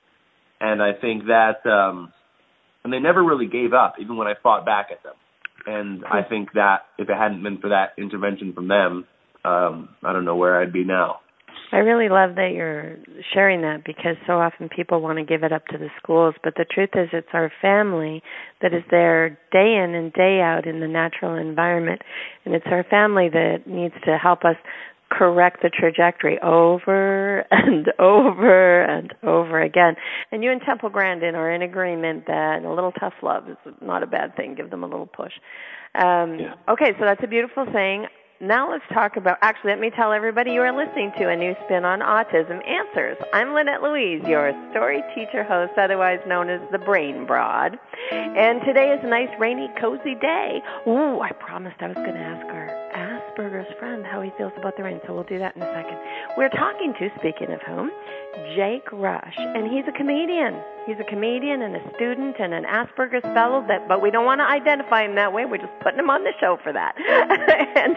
and 0.59 0.81
I 0.81 0.93
think 0.93 1.25
that 1.27 1.65
um, 1.69 2.11
and 2.83 2.91
they 2.91 2.99
never 2.99 3.23
really 3.23 3.47
gave 3.47 3.73
up, 3.73 3.95
even 3.99 4.17
when 4.17 4.27
I 4.27 4.33
fought 4.41 4.65
back 4.65 4.87
at 4.91 5.03
them. 5.03 5.15
And 5.65 6.03
I 6.05 6.21
think 6.21 6.53
that 6.53 6.85
if 6.97 7.09
it 7.09 7.15
hadn't 7.15 7.43
been 7.43 7.57
for 7.57 7.69
that 7.69 7.93
intervention 7.97 8.53
from 8.53 8.67
them, 8.67 9.05
um, 9.43 9.89
I 10.03 10.13
don't 10.13 10.25
know 10.25 10.35
where 10.35 10.61
I'd 10.61 10.73
be 10.73 10.83
now. 10.83 11.19
I 11.71 11.77
really 11.77 12.09
love 12.09 12.35
that 12.35 12.51
you're 12.53 12.97
sharing 13.33 13.61
that 13.61 13.83
because 13.85 14.15
so 14.27 14.33
often 14.33 14.69
people 14.69 15.01
want 15.01 15.17
to 15.17 15.25
give 15.25 15.43
it 15.43 15.51
up 15.51 15.65
to 15.67 15.77
the 15.77 15.89
schools, 16.01 16.35
but 16.43 16.53
the 16.55 16.65
truth 16.65 16.91
is 16.93 17.09
it's 17.11 17.27
our 17.33 17.51
family 17.61 18.21
that 18.61 18.73
is 18.73 18.83
there 18.91 19.37
day 19.51 19.81
in 19.83 19.95
and 19.95 20.13
day 20.13 20.41
out 20.41 20.67
in 20.67 20.79
the 20.79 20.87
natural 20.87 21.35
environment, 21.35 22.01
and 22.45 22.53
it's 22.53 22.67
our 22.69 22.83
family 22.83 23.29
that 23.29 23.63
needs 23.65 23.95
to 24.05 24.17
help 24.17 24.45
us 24.45 24.57
correct 25.09 25.61
the 25.61 25.69
trajectory 25.69 26.39
over 26.41 27.45
and 27.51 27.91
over 27.99 28.83
and 28.83 29.13
over 29.23 29.61
again. 29.61 29.95
And 30.31 30.43
you 30.43 30.51
and 30.51 30.61
Temple 30.61 30.89
Grandin 30.89 31.35
are 31.35 31.51
in 31.51 31.61
agreement 31.61 32.27
that 32.27 32.63
a 32.63 32.73
little 32.73 32.91
tough 32.91 33.13
love 33.21 33.49
is 33.49 33.57
not 33.81 34.03
a 34.03 34.07
bad 34.07 34.35
thing. 34.35 34.55
Give 34.55 34.69
them 34.69 34.83
a 34.83 34.87
little 34.87 35.07
push. 35.07 35.33
Um, 35.95 36.39
yeah. 36.39 36.55
Okay, 36.67 36.91
so 36.99 37.05
that's 37.05 37.23
a 37.23 37.27
beautiful 37.27 37.65
thing. 37.71 38.07
Now 38.41 38.69
let's 38.69 38.83
talk 38.93 39.15
about. 39.15 39.37
Actually, 39.41 39.71
let 39.71 39.79
me 39.79 39.91
tell 39.95 40.11
everybody 40.11 40.51
you 40.51 40.61
are 40.61 40.75
listening 40.75 41.13
to 41.19 41.29
a 41.29 41.35
new 41.37 41.55
spin 41.63 41.85
on 41.85 41.99
autism 42.01 42.59
answers. 42.67 43.17
I'm 43.31 43.53
Lynette 43.53 43.81
Louise, 43.81 44.23
your 44.27 44.51
story 44.71 45.01
teacher 45.15 45.41
host, 45.41 45.71
otherwise 45.77 46.19
known 46.27 46.49
as 46.49 46.59
the 46.73 46.77
Brain 46.77 47.25
Broad. 47.25 47.79
And 48.11 48.59
today 48.65 48.91
is 48.91 48.99
a 49.03 49.07
nice, 49.07 49.29
rainy, 49.39 49.69
cozy 49.79 50.15
day. 50.15 50.61
Ooh, 50.85 51.21
I 51.21 51.31
promised 51.31 51.77
I 51.79 51.87
was 51.87 51.95
going 51.95 52.13
to 52.13 52.19
ask 52.19 52.45
our 52.47 52.84
Asperger's 53.35 53.67
friend 53.79 54.05
how 54.05 54.21
he 54.21 54.31
feels 54.37 54.53
about 54.57 54.77
the 54.77 54.83
rain, 54.83 54.99
so 55.05 55.13
we'll 55.13 55.23
do 55.23 55.39
that 55.39 55.55
in 55.55 55.61
a 55.61 55.73
second. 55.73 55.97
We're 56.37 56.49
talking 56.49 56.93
to, 56.99 57.09
speaking 57.19 57.51
of 57.51 57.61
whom, 57.61 57.91
Jake 58.55 58.91
Rush, 58.91 59.35
and 59.37 59.67
he's 59.71 59.83
a 59.87 59.91
comedian. 59.91 60.55
He's 60.85 60.97
a 60.99 61.03
comedian 61.03 61.61
and 61.61 61.75
a 61.75 61.83
student 61.95 62.35
and 62.39 62.53
an 62.53 62.63
Asperger's 62.63 63.23
fellow. 63.33 63.65
That, 63.67 63.87
but 63.87 64.01
we 64.01 64.11
don't 64.11 64.25
want 64.25 64.39
to 64.39 64.45
identify 64.45 65.03
him 65.03 65.15
that 65.15 65.33
way. 65.33 65.45
We're 65.45 65.57
just 65.57 65.73
putting 65.81 65.99
him 65.99 66.09
on 66.09 66.23
the 66.23 66.33
show 66.39 66.57
for 66.63 66.71
that. 66.71 66.95
and 66.99 67.95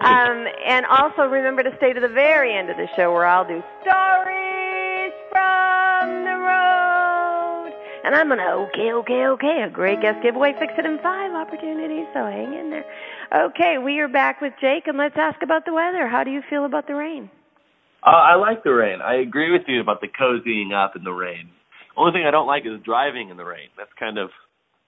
um, 0.00 0.46
and 0.66 0.86
also 0.86 1.22
remember 1.22 1.62
to 1.62 1.74
stay 1.78 1.92
to 1.92 2.00
the 2.00 2.08
very 2.08 2.54
end 2.54 2.70
of 2.70 2.76
the 2.76 2.88
show 2.96 3.12
where 3.12 3.26
I'll 3.26 3.46
do 3.46 3.62
stories 3.82 5.12
from 5.32 6.24
the 6.24 6.36
road. 6.38 7.72
And 8.04 8.14
I'm 8.14 8.28
gonna 8.28 8.68
okay, 8.70 8.92
okay, 8.92 9.26
okay. 9.26 9.62
A 9.66 9.70
great 9.70 10.00
guest 10.00 10.22
giveaway. 10.22 10.54
Fix 10.58 10.74
it 10.78 10.86
in 10.86 10.98
five 10.98 11.32
opportunities. 11.32 12.06
So 12.14 12.22
hang 12.26 12.54
in 12.54 12.70
there. 12.70 12.84
Okay, 13.34 13.78
we 13.78 13.98
are 13.98 14.08
back 14.08 14.40
with 14.40 14.52
Jake, 14.60 14.86
and 14.86 14.96
let's 14.96 15.16
ask 15.16 15.42
about 15.42 15.64
the 15.64 15.72
weather. 15.72 16.06
How 16.06 16.22
do 16.22 16.30
you 16.30 16.42
feel 16.48 16.64
about 16.64 16.86
the 16.86 16.94
rain? 16.94 17.28
Uh, 18.02 18.10
I 18.10 18.34
like 18.36 18.62
the 18.62 18.70
rain. 18.72 19.00
I 19.02 19.16
agree 19.16 19.50
with 19.50 19.62
you 19.66 19.80
about 19.80 20.00
the 20.00 20.06
cozying 20.08 20.72
up 20.72 20.94
in 20.94 21.02
the 21.02 21.12
rain. 21.12 21.50
Only 21.96 22.12
thing 22.12 22.24
I 22.26 22.30
don't 22.30 22.46
like 22.46 22.64
is 22.66 22.80
driving 22.84 23.30
in 23.30 23.36
the 23.36 23.44
rain. 23.44 23.68
That's 23.76 23.90
kind 23.98 24.18
of 24.18 24.30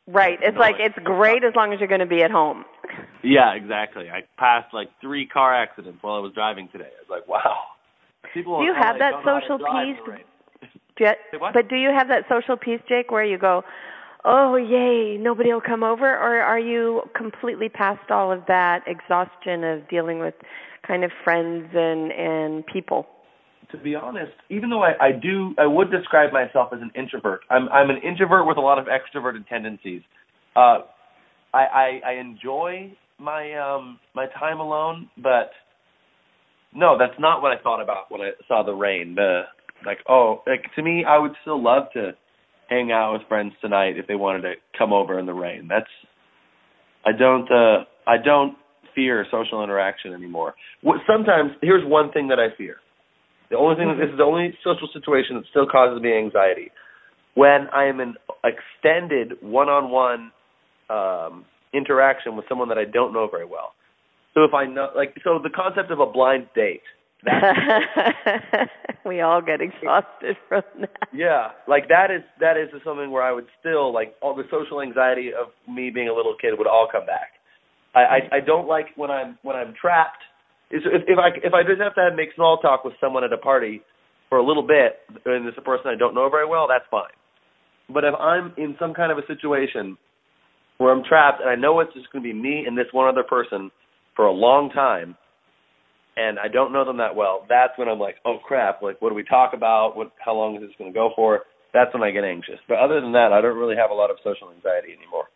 right. 0.06 0.38
It's 0.40 0.56
like 0.56 0.76
it's 0.78 0.98
great 1.02 1.42
as 1.42 1.54
long 1.56 1.72
as 1.72 1.80
you're 1.80 1.88
going 1.88 2.00
to 2.00 2.06
be 2.06 2.22
at 2.22 2.30
home. 2.30 2.64
Yeah, 3.20 3.54
exactly. 3.54 4.08
I 4.08 4.22
passed 4.38 4.72
like 4.72 4.88
three 5.00 5.26
car 5.26 5.52
accidents 5.52 5.98
while 6.02 6.14
I 6.14 6.20
was 6.20 6.32
driving 6.34 6.68
today. 6.70 6.84
I 6.86 7.02
was 7.02 7.10
like, 7.10 7.26
wow. 7.26 7.64
People 8.32 8.60
do 8.60 8.64
you 8.64 8.74
have 8.74 8.96
that 9.00 9.14
social 9.24 9.58
peace? 9.58 9.98
Do 10.96 11.04
you, 11.04 11.38
but 11.52 11.68
do 11.68 11.74
you 11.74 11.90
have 11.90 12.06
that 12.08 12.26
social 12.28 12.56
peace, 12.56 12.80
Jake, 12.88 13.10
where 13.10 13.24
you 13.24 13.36
go, 13.36 13.64
oh 14.28 14.56
yay, 14.56 15.16
nobody 15.18 15.52
will 15.52 15.62
come 15.62 15.82
over, 15.82 16.06
or 16.06 16.40
are 16.40 16.58
you 16.58 17.02
completely 17.16 17.68
past 17.68 18.10
all 18.10 18.30
of 18.30 18.42
that 18.46 18.84
exhaustion 18.86 19.64
of 19.64 19.88
dealing 19.88 20.18
with 20.18 20.34
kind 20.86 21.02
of 21.02 21.10
friends 21.24 21.66
and 21.74 22.12
and 22.12 22.64
people? 22.66 23.06
To 23.72 23.78
be 23.78 23.94
honest, 23.94 24.32
even 24.48 24.70
though 24.70 24.82
I, 24.82 24.92
I 25.00 25.12
do, 25.12 25.54
I 25.58 25.66
would 25.66 25.90
describe 25.90 26.32
myself 26.32 26.70
as 26.72 26.80
an 26.80 26.90
introvert. 26.94 27.40
I'm 27.50 27.68
I'm 27.70 27.90
an 27.90 27.98
introvert 27.98 28.46
with 28.46 28.58
a 28.58 28.60
lot 28.60 28.78
of 28.78 28.86
extroverted 28.86 29.48
tendencies. 29.48 30.02
Uh, 30.54 30.80
I, 31.52 31.64
I 31.64 32.00
I 32.06 32.12
enjoy 32.20 32.92
my 33.18 33.54
um 33.54 33.98
my 34.14 34.26
time 34.38 34.60
alone, 34.60 35.10
but 35.16 35.50
no, 36.74 36.98
that's 36.98 37.18
not 37.18 37.40
what 37.42 37.52
I 37.52 37.62
thought 37.62 37.82
about 37.82 38.10
when 38.10 38.20
I 38.20 38.30
saw 38.46 38.62
the 38.62 38.72
rain. 38.72 39.14
The 39.14 39.42
like 39.86 39.98
oh, 40.08 40.42
like 40.46 40.64
to 40.76 40.82
me, 40.82 41.04
I 41.06 41.18
would 41.18 41.32
still 41.42 41.62
love 41.62 41.84
to 41.94 42.12
hang 42.68 42.92
out 42.92 43.14
with 43.14 43.22
friends 43.28 43.52
tonight 43.60 43.96
if 43.96 44.06
they 44.06 44.14
wanted 44.14 44.42
to 44.42 44.54
come 44.76 44.92
over 44.92 45.18
in 45.18 45.26
the 45.26 45.34
rain. 45.34 45.68
That's 45.68 45.90
I 47.04 47.12
don't 47.12 47.50
uh 47.50 47.84
I 48.06 48.16
don't 48.22 48.56
fear 48.94 49.26
social 49.30 49.62
interaction 49.62 50.12
anymore. 50.12 50.54
Sometimes 51.06 51.52
here's 51.62 51.84
one 51.84 52.12
thing 52.12 52.28
that 52.28 52.38
I 52.38 52.56
fear. 52.56 52.76
The 53.50 53.56
only 53.56 53.76
thing 53.76 53.96
this 53.98 54.10
is 54.10 54.18
the 54.18 54.24
only 54.24 54.56
social 54.62 54.88
situation 54.92 55.36
that 55.36 55.44
still 55.50 55.66
causes 55.66 56.02
me 56.02 56.16
anxiety. 56.16 56.70
When 57.34 57.68
I 57.72 57.84
am 57.84 58.00
in 58.00 58.14
extended 58.44 59.38
one-on-one 59.40 60.32
um 60.90 61.44
interaction 61.74 62.36
with 62.36 62.46
someone 62.48 62.68
that 62.68 62.78
I 62.78 62.84
don't 62.84 63.12
know 63.12 63.28
very 63.30 63.44
well. 63.44 63.72
So 64.34 64.44
if 64.44 64.54
I 64.54 64.66
know 64.66 64.88
like 64.94 65.14
so 65.24 65.38
the 65.42 65.50
concept 65.50 65.90
of 65.90 66.00
a 66.00 66.06
blind 66.06 66.48
date 66.54 66.82
we 69.04 69.20
all 69.20 69.42
get 69.42 69.60
exhausted 69.60 70.36
from 70.48 70.62
that. 70.80 71.08
Yeah, 71.12 71.48
like 71.66 71.88
that 71.88 72.10
is 72.10 72.22
that 72.40 72.56
is 72.56 72.68
something 72.84 73.10
where 73.10 73.22
I 73.22 73.32
would 73.32 73.46
still 73.58 73.92
like 73.92 74.14
all 74.22 74.36
the 74.36 74.44
social 74.50 74.80
anxiety 74.80 75.30
of 75.34 75.48
me 75.68 75.90
being 75.90 76.08
a 76.08 76.14
little 76.14 76.36
kid 76.40 76.54
would 76.56 76.68
all 76.68 76.88
come 76.90 77.06
back. 77.06 77.32
I 77.94 78.00
I, 78.00 78.36
I 78.36 78.40
don't 78.40 78.68
like 78.68 78.86
when 78.96 79.10
I'm 79.10 79.38
when 79.42 79.56
I'm 79.56 79.74
trapped. 79.80 80.22
Is 80.70 80.82
if, 80.84 81.02
if 81.08 81.18
I 81.18 81.30
if 81.44 81.54
I 81.54 81.62
just 81.62 81.80
have 81.80 81.94
to 81.96 82.02
have, 82.02 82.14
make 82.14 82.28
small 82.36 82.58
talk 82.58 82.84
with 82.84 82.94
someone 83.00 83.24
at 83.24 83.32
a 83.32 83.38
party 83.38 83.82
for 84.28 84.38
a 84.38 84.46
little 84.46 84.66
bit, 84.66 85.00
and 85.24 85.46
it's 85.46 85.58
a 85.58 85.62
person 85.62 85.86
I 85.86 85.96
don't 85.96 86.14
know 86.14 86.28
very 86.30 86.46
well, 86.46 86.68
that's 86.68 86.84
fine. 86.90 87.10
But 87.92 88.04
if 88.04 88.14
I'm 88.14 88.52
in 88.56 88.76
some 88.78 88.94
kind 88.94 89.10
of 89.10 89.18
a 89.18 89.26
situation 89.26 89.96
where 90.76 90.92
I'm 90.92 91.02
trapped 91.02 91.40
and 91.40 91.50
I 91.50 91.56
know 91.56 91.80
it's 91.80 91.92
just 91.94 92.12
going 92.12 92.22
to 92.22 92.28
be 92.28 92.38
me 92.38 92.64
and 92.66 92.76
this 92.76 92.86
one 92.92 93.08
other 93.08 93.24
person 93.24 93.70
for 94.14 94.26
a 94.26 94.32
long 94.32 94.70
time, 94.70 95.16
and 96.18 96.38
I 96.38 96.48
don't 96.48 96.72
know 96.72 96.84
them 96.84 96.98
that 96.98 97.14
well, 97.14 97.46
that's 97.48 97.78
when 97.78 97.88
I'm 97.88 98.00
like, 98.00 98.16
oh 98.26 98.38
crap, 98.44 98.82
like 98.82 99.00
what 99.00 99.10
do 99.10 99.14
we 99.14 99.24
talk 99.24 99.52
about? 99.54 99.96
What 99.96 100.10
how 100.18 100.34
long 100.34 100.56
is 100.56 100.62
this 100.62 100.76
going 100.78 100.92
to 100.92 100.94
go 100.94 101.10
for? 101.14 101.42
That's 101.72 101.94
when 101.94 102.02
I 102.02 102.10
get 102.10 102.24
anxious. 102.24 102.58
But 102.66 102.78
other 102.78 103.00
than 103.00 103.12
that, 103.12 103.32
I 103.32 103.40
don't 103.40 103.56
really 103.56 103.76
have 103.76 103.90
a 103.90 103.94
lot 103.94 104.10
of 104.10 104.16
social 104.24 104.50
anxiety 104.50 104.92
anymore. 104.96 105.28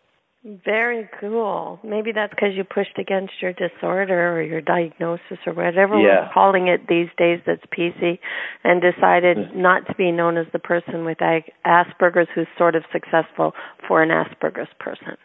Very 0.64 1.08
cool. 1.20 1.78
Maybe 1.84 2.10
that's 2.10 2.34
because 2.34 2.50
you 2.56 2.64
pushed 2.64 2.98
against 2.98 3.34
your 3.40 3.52
disorder 3.52 4.36
or 4.36 4.42
your 4.42 4.60
diagnosis 4.60 5.38
or 5.46 5.52
whatever 5.52 6.00
yeah. 6.00 6.26
we're 6.26 6.30
calling 6.34 6.66
it 6.66 6.88
these 6.88 7.06
days 7.16 7.38
that's 7.46 7.62
PC 7.66 8.18
and 8.64 8.82
decided 8.82 9.54
not 9.54 9.86
to 9.86 9.94
be 9.94 10.10
known 10.10 10.36
as 10.36 10.46
the 10.52 10.58
person 10.58 11.04
with 11.04 11.18
Asperger's 11.64 12.26
who's 12.34 12.48
sort 12.58 12.74
of 12.74 12.82
successful 12.92 13.52
for 13.86 14.02
an 14.02 14.08
Asperger's 14.08 14.72
person. 14.80 15.16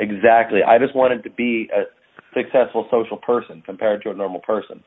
Exactly. 0.00 0.60
I 0.66 0.78
just 0.78 0.96
wanted 0.96 1.22
to 1.24 1.30
be 1.30 1.68
a 1.76 1.82
successful 2.34 2.86
social 2.90 3.16
person 3.16 3.62
compared 3.64 4.02
to 4.02 4.10
a 4.10 4.14
normal 4.14 4.40
person. 4.40 4.82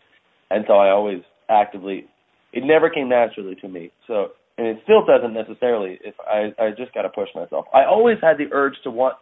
And 0.50 0.66
so 0.68 0.74
I 0.74 0.90
always 0.90 1.22
actively 1.50 2.06
it 2.54 2.64
never 2.64 2.90
came 2.90 3.10
naturally 3.10 3.56
to 3.56 3.68
me. 3.68 3.92
So 4.08 4.28
and 4.58 4.68
it 4.68 4.78
still 4.84 5.06
doesn't 5.06 5.34
necessarily 5.34 6.00
if 6.04 6.16
I 6.22 6.54
I 6.62 6.70
just 6.72 6.94
got 6.94 7.04
to 7.04 7.10
push 7.10 7.30
myself. 7.36 7.66
I 7.74 7.86
always 7.86 8.18
had 8.22 8.38
the 8.38 8.48
urge 8.52 8.76
to 8.84 8.92
want 8.92 9.16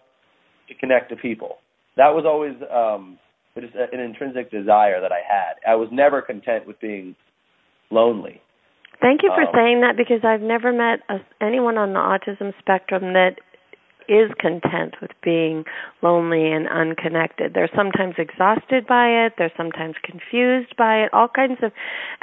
to 0.68 0.76
connect 0.76 1.10
to 1.10 1.16
people. 1.16 1.58
That 1.98 2.10
was 2.10 2.26
always 2.26 2.56
um 2.72 3.18
just 3.60 3.76
an 3.76 4.00
intrinsic 4.00 4.50
desire 4.52 5.02
that 5.02 5.12
I 5.12 5.22
had. 5.28 5.56
I 5.68 5.76
was 5.76 5.90
never 5.92 6.22
content 6.22 6.66
with 6.66 6.80
being 6.80 7.16
lonely. 7.90 8.42
Thank 9.02 9.24
you 9.24 9.32
for 9.34 9.44
um, 9.44 9.54
saying 9.54 9.82
that 9.82 9.98
because 9.98 10.24
I've 10.24 10.42
never 10.42 10.72
met 10.72 11.00
a, 11.10 11.18
anyone 11.44 11.78
on 11.78 11.94
the 11.94 12.00
autism 12.00 12.54
spectrum 12.60 13.14
that 13.14 13.42
is 14.12 14.32
content 14.40 14.96
with 15.02 15.12
being 15.24 15.64
lonely 16.02 16.52
and 16.52 16.68
unconnected. 16.68 17.54
They're 17.54 17.70
sometimes 17.76 18.16
exhausted 18.18 18.86
by 18.86 19.08
it, 19.08 19.34
they're 19.38 19.54
sometimes 19.56 19.96
confused 20.04 20.76
by 20.78 21.04
it, 21.04 21.14
all 21.14 21.30
kinds 21.30 21.60
of 21.64 21.72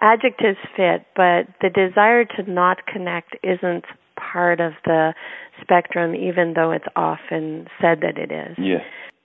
adjectives 0.01 0.59
fit, 0.77 1.07
but 1.16 1.48
the 1.62 1.70
desire 1.70 2.24
to 2.37 2.51
not 2.51 2.87
connect 2.87 3.37
isn't 3.42 3.85
part 4.16 4.61
of 4.61 4.72
the 4.85 5.14
spectrum, 5.62 6.14
even 6.14 6.55
though 6.55 6.72
it's 6.72 6.87
often 6.96 7.66
said 7.81 8.01
that 8.03 8.18
it 8.18 8.31
is. 8.31 8.57
Yeah. 8.59 8.85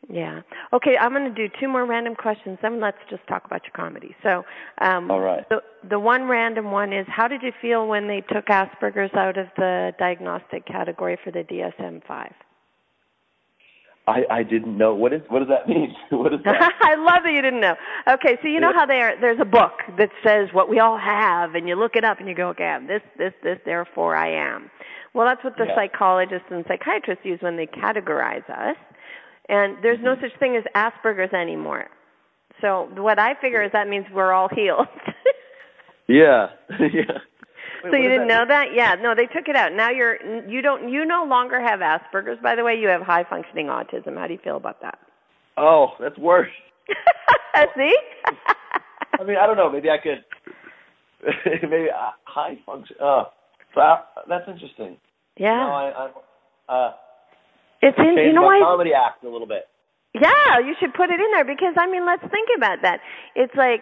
Yeah. 0.09 0.41
Okay, 0.73 0.95
I'm 0.99 1.11
going 1.11 1.33
to 1.33 1.47
do 1.47 1.53
two 1.59 1.67
more 1.67 1.85
random 1.85 2.15
questions. 2.15 2.57
Then 2.61 2.81
let's 2.81 2.97
just 3.09 3.25
talk 3.27 3.45
about 3.45 3.61
your 3.63 3.71
comedy. 3.73 4.15
So, 4.21 4.43
um, 4.81 5.09
all 5.09 5.21
right. 5.21 5.47
The 5.49 5.61
the 5.89 5.99
one 5.99 6.23
random 6.23 6.71
one 6.71 6.91
is, 6.91 7.05
how 7.07 7.27
did 7.27 7.41
you 7.41 7.51
feel 7.61 7.87
when 7.87 8.07
they 8.07 8.21
took 8.21 8.45
Asperger's 8.47 9.13
out 9.15 9.37
of 9.37 9.47
the 9.55 9.91
diagnostic 9.97 10.65
category 10.65 11.17
for 11.23 11.31
the 11.31 11.39
DSM-5? 11.39 12.31
I, 14.05 14.23
I 14.29 14.43
didn't 14.43 14.77
know 14.77 14.93
what 14.93 15.13
is 15.13 15.21
what 15.29 15.39
does 15.39 15.47
that 15.47 15.67
mean? 15.67 15.95
what 16.09 16.33
is 16.33 16.39
that? 16.45 16.73
I 16.81 16.95
love 16.95 17.23
that 17.23 17.31
you 17.33 17.41
didn't 17.41 17.61
know. 17.61 17.75
Okay, 18.07 18.37
so 18.41 18.47
you 18.47 18.59
know 18.59 18.73
how 18.73 18.85
there 18.85 19.15
there's 19.19 19.39
a 19.39 19.45
book 19.45 19.79
that 19.97 20.09
says 20.23 20.49
what 20.51 20.69
we 20.69 20.79
all 20.79 20.97
have, 20.97 21.55
and 21.55 21.67
you 21.67 21.75
look 21.75 21.95
it 21.95 22.03
up 22.03 22.19
and 22.19 22.27
you 22.27 22.35
go, 22.35 22.49
okay, 22.49 22.65
I'm 22.65 22.87
this, 22.87 23.01
this, 23.17 23.33
this, 23.43 23.59
therefore 23.65 24.15
I 24.15 24.55
am. 24.55 24.69
Well, 25.13 25.27
that's 25.27 25.43
what 25.43 25.55
the 25.57 25.65
yeah. 25.65 25.75
psychologists 25.75 26.47
and 26.49 26.65
psychiatrists 26.67 27.23
use 27.23 27.39
when 27.41 27.55
they 27.55 27.67
categorize 27.67 28.47
us. 28.49 28.75
And 29.47 29.77
there's 29.83 29.97
mm-hmm. 29.97 30.05
no 30.05 30.15
such 30.15 30.37
thing 30.39 30.55
as 30.55 30.63
Asperger's 30.75 31.33
anymore. 31.33 31.87
So 32.61 32.89
what 32.95 33.19
I 33.19 33.33
figure 33.39 33.63
is 33.63 33.71
that 33.73 33.87
means 33.87 34.05
we're 34.13 34.31
all 34.31 34.49
healed. 34.49 34.87
yeah, 36.07 36.47
yeah. 36.79 37.19
So 37.91 37.95
you 37.95 38.09
didn't 38.09 38.27
that 38.27 38.33
know 38.33 38.45
that? 38.47 38.67
Yeah, 38.73 38.95
no, 39.01 39.15
they 39.15 39.25
took 39.25 39.47
it 39.47 39.55
out. 39.55 39.73
Now 39.73 39.89
you're 39.89 40.17
you 40.47 40.61
don't 40.61 40.89
you 40.89 41.05
no 41.05 41.25
longer 41.25 41.61
have 41.61 41.79
Asperger's. 41.79 42.39
By 42.41 42.55
the 42.55 42.63
way, 42.63 42.75
you 42.75 42.87
have 42.87 43.01
high 43.01 43.23
functioning 43.29 43.67
autism. 43.67 44.17
How 44.17 44.27
do 44.27 44.33
you 44.33 44.39
feel 44.43 44.57
about 44.57 44.81
that? 44.81 44.99
Oh, 45.57 45.89
that's 45.99 46.17
worse. 46.17 46.51
See? 47.75 47.95
I 49.19 49.23
mean, 49.23 49.37
I 49.37 49.45
don't 49.45 49.57
know. 49.57 49.71
Maybe 49.71 49.89
I 49.89 49.97
could. 49.97 50.23
maybe 51.69 51.87
uh, 51.89 52.11
high 52.25 52.57
function. 52.65 52.95
Uh, 52.99 53.25
so 53.73 53.81
I, 53.81 54.01
that's 54.27 54.47
interesting. 54.47 54.97
yeah. 55.37 55.55
No, 55.57 55.71
I, 55.71 56.09
I 56.69 56.73
uh, 56.73 56.93
it's 57.81 57.97
in. 57.97 58.17
You 58.17 58.33
know 58.33 58.41
my 58.41 58.59
why? 58.59 58.61
comedy 58.63 58.91
act 58.93 59.23
a 59.23 59.29
little 59.29 59.47
bit. 59.47 59.67
Yeah, 60.13 60.59
you 60.59 60.75
should 60.79 60.93
put 60.93 61.09
it 61.09 61.19
in 61.19 61.31
there 61.33 61.45
because 61.45 61.73
I 61.77 61.87
mean, 61.87 62.05
let's 62.05 62.21
think 62.21 62.49
about 62.55 62.79
that. 62.83 62.99
It's 63.35 63.53
like 63.55 63.81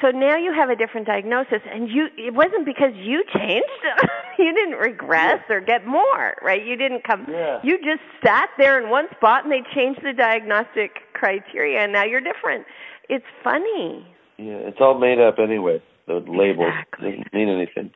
so 0.00 0.10
now 0.10 0.36
you 0.36 0.52
have 0.52 0.70
a 0.70 0.76
different 0.76 1.06
diagnosis 1.06 1.60
and 1.70 1.88
you 1.90 2.08
it 2.16 2.34
wasn't 2.34 2.64
because 2.64 2.92
you 2.94 3.22
changed. 3.34 3.66
you 4.38 4.52
didn't 4.54 4.76
regress 4.78 5.40
or 5.50 5.60
get 5.60 5.86
more, 5.86 6.34
right? 6.42 6.64
You 6.64 6.76
didn't 6.76 7.04
come 7.04 7.26
Yeah. 7.30 7.60
you 7.62 7.76
just 7.78 8.00
sat 8.24 8.48
there 8.58 8.82
in 8.82 8.88
one 8.90 9.06
spot 9.16 9.44
and 9.44 9.52
they 9.52 9.62
changed 9.74 10.00
the 10.02 10.12
diagnostic 10.12 10.92
criteria 11.12 11.80
and 11.80 11.92
now 11.92 12.04
you're 12.04 12.20
different. 12.22 12.64
It's 13.08 13.26
funny. 13.44 14.06
Yeah, 14.38 14.54
it's 14.68 14.78
all 14.80 14.98
made 14.98 15.20
up 15.20 15.38
anyway. 15.38 15.82
The 16.06 16.14
labels 16.26 16.68
Exactly. 16.72 17.10
doesn't 17.10 17.34
mean 17.34 17.48
anything. 17.48 17.90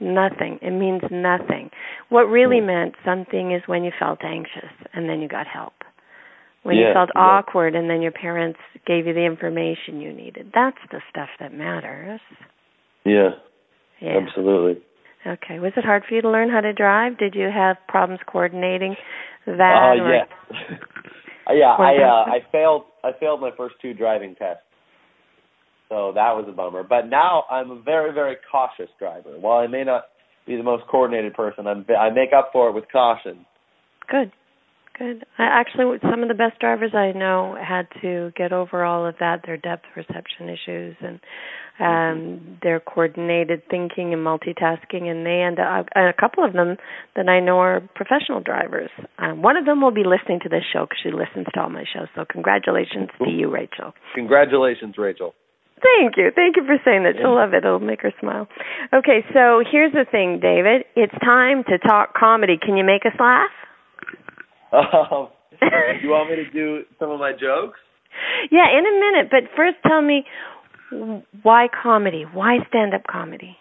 Nothing. 0.00 0.58
It 0.62 0.72
means 0.72 1.02
nothing. 1.10 1.70
What 2.08 2.24
really 2.28 2.60
Hmm. 2.60 2.66
meant 2.66 2.94
something 3.04 3.52
is 3.52 3.62
when 3.66 3.84
you 3.84 3.92
felt 3.98 4.24
anxious 4.24 4.72
and 4.94 5.08
then 5.08 5.20
you 5.20 5.28
got 5.28 5.46
help. 5.46 5.72
When 6.66 6.76
you 6.76 6.82
Yeah, 6.88 6.94
felt 6.94 7.10
yeah. 7.14 7.22
awkward 7.22 7.76
and 7.76 7.88
then 7.88 8.02
your 8.02 8.10
parents 8.10 8.58
gave 8.86 9.06
you 9.06 9.14
the 9.14 9.24
information 9.24 10.00
you 10.00 10.12
needed. 10.12 10.50
That's 10.52 10.78
the 10.90 11.00
stuff 11.08 11.28
that 11.38 11.52
matters. 11.54 12.20
Yeah, 13.04 13.30
Yeah. 14.00 14.18
absolutely. 14.18 14.82
Okay. 15.24 15.60
Was 15.60 15.72
it 15.76 15.84
hard 15.84 16.04
for 16.04 16.14
you 16.14 16.22
to 16.22 16.28
learn 16.28 16.50
how 16.50 16.60
to 16.60 16.72
drive? 16.72 17.18
Did 17.18 17.36
you 17.36 17.50
have 17.50 17.76
problems 17.88 18.20
coordinating 18.26 18.96
that? 19.46 19.90
Uh, 19.90 19.94
yeah. 19.94 20.24
Yeah, 21.48 21.76
I 21.78 22.02
uh. 22.02 22.24
I 22.26 22.40
failed 22.50 22.86
I 23.04 23.12
failed 23.20 23.40
my 23.40 23.52
first 23.56 23.76
two 23.80 23.94
driving 23.94 24.34
tests. 24.34 24.64
So 25.88 26.10
that 26.12 26.34
was 26.34 26.46
a 26.48 26.52
bummer. 26.52 26.82
But 26.82 27.06
now 27.06 27.44
I'm 27.48 27.70
a 27.70 27.80
very 27.80 28.12
very 28.12 28.36
cautious 28.50 28.90
driver. 28.98 29.38
While 29.38 29.58
I 29.58 29.68
may 29.68 29.84
not 29.84 30.06
be 30.44 30.56
the 30.56 30.64
most 30.64 30.82
coordinated 30.88 31.34
person, 31.34 31.68
I'm 31.68 31.86
I 31.96 32.10
make 32.10 32.30
up 32.36 32.50
for 32.52 32.68
it 32.68 32.72
with 32.72 32.90
caution. 32.90 33.46
Good. 34.08 34.32
Good. 34.98 35.26
I 35.38 35.44
actually 35.44 35.98
some 36.10 36.22
of 36.22 36.28
the 36.28 36.34
best 36.34 36.58
drivers 36.58 36.92
I 36.94 37.12
know 37.12 37.56
had 37.60 37.86
to 38.00 38.32
get 38.34 38.52
over 38.52 38.82
all 38.82 39.06
of 39.06 39.16
that, 39.20 39.42
their 39.44 39.58
depth 39.58 39.84
perception 39.94 40.48
issues 40.48 40.96
and 41.00 41.20
um 41.78 42.58
their 42.62 42.80
coordinated 42.80 43.62
thinking 43.68 44.14
and 44.14 44.24
multitasking 44.24 45.04
and 45.04 45.26
they 45.26 45.42
end 45.42 45.58
up 45.58 45.86
a 45.94 46.12
couple 46.18 46.44
of 46.44 46.54
them 46.54 46.78
that 47.14 47.28
I 47.28 47.40
know 47.40 47.58
are 47.58 47.82
professional 47.94 48.40
drivers. 48.40 48.88
Um 49.18 49.42
one 49.42 49.58
of 49.58 49.66
them 49.66 49.82
will 49.82 49.92
be 49.92 50.04
listening 50.04 50.40
to 50.44 50.48
this 50.48 50.64
show 50.72 50.86
cuz 50.86 50.98
she 51.02 51.10
listens 51.10 51.46
to 51.52 51.60
all 51.60 51.68
my 51.68 51.84
shows. 51.84 52.08
So 52.14 52.24
congratulations 52.24 53.10
to 53.22 53.30
you, 53.30 53.50
Rachel. 53.50 53.92
Congratulations, 54.14 54.96
Rachel. 54.96 55.34
Thank 55.82 56.16
you. 56.16 56.30
Thank 56.34 56.56
you 56.56 56.64
for 56.64 56.78
saying 56.86 57.02
that. 57.02 57.16
She'll 57.18 57.34
love 57.34 57.52
it. 57.52 57.64
It'll 57.64 57.80
make 57.80 58.00
her 58.00 58.12
smile. 58.18 58.48
Okay, 58.94 59.20
so 59.34 59.62
here's 59.70 59.92
the 59.92 60.06
thing, 60.10 60.40
David. 60.40 60.86
It's 60.96 61.12
time 61.22 61.64
to 61.64 61.76
talk 61.76 62.14
comedy. 62.14 62.56
Can 62.56 62.78
you 62.78 62.84
make 62.84 63.04
us 63.04 63.12
laugh? 63.20 63.52
Um, 64.72 65.28
you 66.02 66.10
want 66.10 66.30
me 66.30 66.36
to 66.36 66.50
do 66.50 66.82
some 66.98 67.10
of 67.10 67.20
my 67.20 67.32
jokes? 67.32 67.78
Yeah, 68.50 68.66
in 68.76 68.84
a 68.86 68.98
minute. 68.98 69.30
But 69.30 69.50
first, 69.56 69.76
tell 69.86 70.02
me 70.02 70.24
why 71.42 71.68
comedy? 71.82 72.24
Why 72.32 72.58
stand-up 72.68 73.02
comedy? 73.10 73.56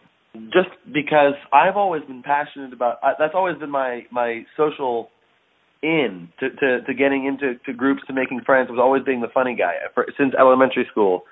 just 0.52 0.70
because 0.91 1.34
I've 1.54 1.78
always 1.78 2.04
been 2.04 2.24
passionate 2.24 2.74
about 2.74 3.00
I, 3.04 3.13
that's 3.18 3.34
always 3.36 3.58
been 3.58 3.70
my 3.70 4.04
my 4.12 4.44
social 4.58 5.10
in 5.82 6.30
to 6.39 6.50
to, 6.50 6.82
to 6.86 6.94
getting 6.94 7.26
into 7.26 7.60
to 7.65 7.74
groups 7.74 8.02
to 8.08 8.13
making 8.13 8.41
friends 8.46 8.70
was 8.70 8.80
always 8.82 9.04
being 9.04 9.22
the 9.22 9.32
funny 9.34 9.56
guy 9.56 9.76
For, 9.94 10.06
since 10.18 10.34
elementary 10.38 10.88
school 10.91 11.24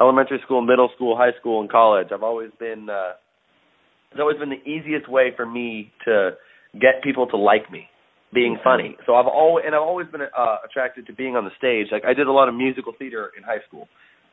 elementary 0.00 0.40
school 0.44 0.62
middle 0.62 0.90
school 0.94 1.16
high 1.16 1.38
school 1.38 1.60
and 1.60 1.70
college 1.70 2.08
I've 2.12 2.22
always 2.22 2.50
been 2.58 2.88
uh 2.90 3.12
it's 4.10 4.20
always 4.20 4.38
been 4.38 4.50
the 4.50 4.70
easiest 4.70 5.08
way 5.08 5.32
for 5.34 5.46
me 5.46 5.92
to 6.04 6.32
get 6.74 7.02
people 7.02 7.26
to 7.28 7.36
like 7.36 7.70
me 7.70 7.86
being 8.34 8.58
funny 8.62 8.96
so 9.06 9.14
I've 9.14 9.26
always 9.26 9.64
and 9.64 9.74
I've 9.74 9.82
always 9.82 10.08
been 10.08 10.22
uh 10.22 10.56
attracted 10.64 11.06
to 11.06 11.12
being 11.12 11.36
on 11.36 11.44
the 11.44 11.54
stage 11.56 11.88
like 11.92 12.04
I 12.04 12.14
did 12.14 12.26
a 12.26 12.32
lot 12.32 12.48
of 12.48 12.54
musical 12.54 12.92
theater 12.98 13.30
in 13.36 13.44
high 13.44 13.62
school 13.68 13.88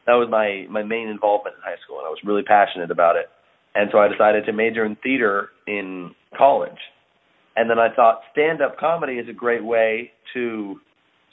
that 0.08 0.14
was 0.14 0.28
my 0.30 0.66
my 0.70 0.84
main 0.84 1.08
involvement 1.08 1.56
in 1.56 1.62
high 1.62 1.80
school 1.86 2.00
and 2.00 2.08
I 2.08 2.10
was 2.10 2.20
really 2.26 2.44
passionate 2.44 2.90
about 2.90 3.16
it 3.16 3.30
and 3.74 3.90
so 3.92 4.00
I 4.00 4.08
decided 4.08 4.46
to 4.46 4.54
major 4.54 4.86
in 4.86 4.98
theater 4.98 5.50
in 5.68 6.12
college. 6.38 6.78
And 7.56 7.70
then 7.70 7.80
I 7.80 7.94
thought 7.94 8.22
stand 8.32 8.62
up 8.62 8.78
comedy 8.78 9.14
is 9.14 9.28
a 9.30 9.34
great 9.34 9.64
way 9.64 10.12
to 10.34 10.80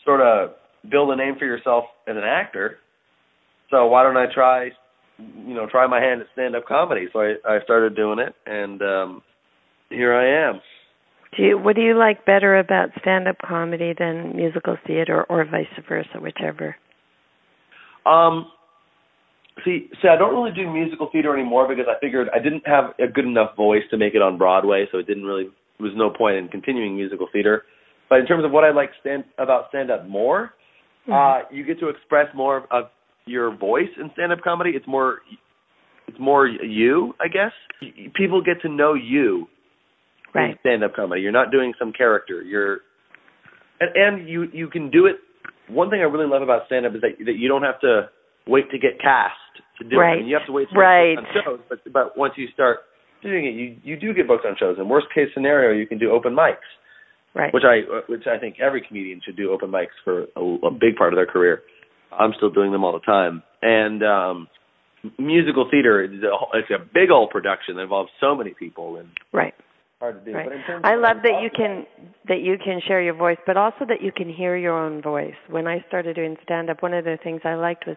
sort 0.04 0.20
of 0.20 0.50
build 0.90 1.10
a 1.10 1.16
name 1.16 1.34
for 1.38 1.44
yourself 1.44 1.84
as 2.06 2.16
an 2.16 2.24
actor. 2.24 2.78
So 3.70 3.86
why 3.86 4.02
don't 4.02 4.16
I 4.16 4.26
try 4.32 4.70
you 5.18 5.54
know, 5.54 5.66
try 5.68 5.84
my 5.88 6.00
hand 6.00 6.20
at 6.20 6.28
stand 6.32 6.54
up 6.54 6.64
comedy. 6.66 7.06
So 7.12 7.20
I, 7.20 7.34
I 7.44 7.58
started 7.64 7.96
doing 7.96 8.18
it 8.20 8.34
and 8.46 8.82
um 8.82 9.22
here 9.90 10.14
I 10.14 10.50
am. 10.50 10.60
Do 11.36 11.42
you, 11.42 11.58
what 11.58 11.76
do 11.76 11.82
you 11.82 11.96
like 11.96 12.24
better 12.24 12.58
about 12.58 12.90
stand-up 13.00 13.36
comedy 13.46 13.92
than 13.96 14.34
musical 14.34 14.76
theater, 14.86 15.24
or 15.28 15.44
vice 15.44 15.66
versa, 15.88 16.18
whichever? 16.20 16.76
Um 18.06 18.50
see 19.64 19.90
see 20.00 20.08
I 20.08 20.16
don't 20.16 20.32
really 20.34 20.54
do 20.54 20.70
musical 20.72 21.10
theater 21.12 21.34
anymore 21.34 21.68
because 21.68 21.86
I 21.88 21.98
figured 22.00 22.28
I 22.34 22.38
didn't 22.38 22.66
have 22.66 22.94
a 22.98 23.06
good 23.06 23.26
enough 23.26 23.56
voice 23.56 23.82
to 23.90 23.98
make 23.98 24.14
it 24.14 24.22
on 24.22 24.38
Broadway, 24.38 24.86
so 24.90 24.98
it 24.98 25.06
didn't 25.06 25.24
really 25.24 25.44
there 25.78 25.86
was 25.86 25.92
no 25.96 26.10
point 26.10 26.36
in 26.36 26.48
continuing 26.48 26.96
musical 26.96 27.28
theater. 27.32 27.64
But 28.08 28.20
in 28.20 28.26
terms 28.26 28.44
of 28.44 28.50
what 28.50 28.64
I 28.64 28.70
like 28.70 28.90
stand 29.00 29.24
about 29.36 29.68
stand 29.68 29.90
up 29.90 30.08
more, 30.08 30.54
uh 31.12 31.40
you 31.50 31.64
get 31.64 31.78
to 31.80 31.88
express 31.88 32.26
more 32.34 32.58
of, 32.58 32.64
of 32.70 32.84
your 33.26 33.54
voice 33.54 33.90
in 34.00 34.10
stand 34.14 34.32
up 34.32 34.40
comedy. 34.40 34.70
It's 34.74 34.86
more 34.86 35.18
it's 36.06 36.18
more 36.18 36.46
you, 36.46 37.14
I 37.20 37.28
guess. 37.28 37.52
People 38.14 38.42
get 38.42 38.62
to 38.62 38.68
know 38.68 38.94
you 38.94 39.46
Right. 40.34 40.56
stand 40.60 40.84
up 40.84 40.94
comedy. 40.94 41.22
You're 41.22 41.32
not 41.32 41.50
doing 41.50 41.72
some 41.78 41.92
character. 41.92 42.42
You're 42.42 42.80
and, 43.80 43.90
and 43.94 44.28
you 44.28 44.44
you 44.52 44.68
can 44.68 44.90
do 44.90 45.06
it 45.06 45.16
one 45.68 45.90
thing 45.90 46.00
I 46.00 46.04
really 46.04 46.26
love 46.26 46.42
about 46.42 46.66
stand 46.66 46.86
up 46.86 46.94
is 46.94 47.00
that 47.02 47.18
that 47.24 47.36
you 47.36 47.48
don't 47.48 47.62
have 47.62 47.80
to 47.80 48.08
wait 48.46 48.70
to 48.70 48.78
get 48.78 49.00
cast 49.00 49.36
to 49.78 49.84
do 49.84 49.96
it. 49.96 49.98
I 49.98 50.02
Right. 50.02 50.18
mean, 50.18 50.26
you 50.28 50.36
have 50.36 50.46
to 50.46 50.52
wait 50.52 50.68
to 50.70 50.74
Right. 50.78 51.16
get 51.16 51.24
booked 51.24 51.36
on 51.36 51.42
shows, 51.44 51.60
but 51.68 51.92
but 51.92 52.16
once 52.16 52.34
you 52.36 52.48
start 52.48 52.80
doing 53.22 53.46
it, 53.46 53.54
you 53.54 53.76
you 53.82 53.96
do 53.96 54.12
get 54.14 54.26
booked 54.26 54.46
on 54.46 54.56
shows. 54.56 54.78
And 54.78 54.88
worst 54.88 55.08
case 55.14 55.28
scenario, 55.34 55.72
you 55.72 55.86
can 55.86 55.98
do 55.98 56.10
open 56.10 56.34
mics, 56.34 56.56
Right. 57.34 57.52
which 57.52 57.64
I 57.64 57.80
which 58.06 58.26
I 58.26 58.38
think 58.38 58.60
every 58.60 58.80
comedian 58.80 59.20
should 59.24 59.36
do 59.36 59.50
open 59.52 59.70
mics 59.70 59.96
for 60.04 60.26
a, 60.36 60.40
a 60.66 60.70
big 60.70 60.96
part 60.96 61.12
of 61.12 61.16
their 61.16 61.26
career. 61.26 61.62
I'm 62.12 62.32
still 62.34 62.50
doing 62.50 62.72
them 62.72 62.84
all 62.84 62.92
the 62.92 63.00
time. 63.00 63.42
And 63.62 64.02
um 64.02 64.48
musical 65.18 65.68
theater 65.70 66.02
is 66.02 66.10
a, 66.22 66.32
it's 66.54 66.70
a 66.70 66.78
big 66.92 67.10
old 67.10 67.30
production 67.30 67.76
that 67.76 67.82
involves 67.82 68.10
so 68.20 68.34
many 68.34 68.52
people 68.54 68.96
and 68.96 69.08
right. 69.32 69.54
Hard 70.00 70.24
to 70.24 70.30
do. 70.30 70.36
Right. 70.36 70.48
But 70.48 70.56
in 70.56 70.62
terms 70.64 70.82
I 70.84 70.94
love 70.94 71.18
that 71.22 71.42
you 71.42 71.50
can 71.54 71.86
that 72.28 72.40
you 72.40 72.56
can 72.62 72.80
share 72.86 73.02
your 73.02 73.14
voice, 73.14 73.38
but 73.46 73.56
also 73.56 73.84
that 73.88 74.02
you 74.02 74.12
can 74.12 74.28
hear 74.32 74.56
your 74.56 74.78
own 74.78 75.02
voice. 75.02 75.34
When 75.48 75.66
I 75.66 75.84
started 75.88 76.16
doing 76.16 76.36
stand 76.42 76.70
up, 76.70 76.82
one 76.82 76.94
of 76.94 77.04
the 77.04 77.18
things 77.22 77.40
I 77.44 77.54
liked 77.54 77.86
was 77.86 77.96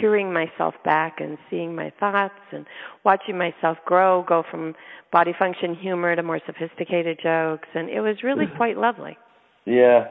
hearing 0.00 0.32
myself 0.32 0.74
back 0.84 1.20
and 1.20 1.36
seeing 1.50 1.74
my 1.74 1.92
thoughts 2.00 2.34
and 2.50 2.66
watching 3.04 3.36
myself 3.36 3.76
grow, 3.84 4.24
go 4.26 4.42
from 4.50 4.74
body 5.12 5.32
function 5.38 5.74
humor 5.74 6.16
to 6.16 6.22
more 6.22 6.40
sophisticated 6.46 7.18
jokes, 7.22 7.68
and 7.74 7.88
it 7.88 8.00
was 8.00 8.16
really 8.22 8.46
quite 8.56 8.76
lovely. 8.76 9.16
Yeah, 9.64 10.08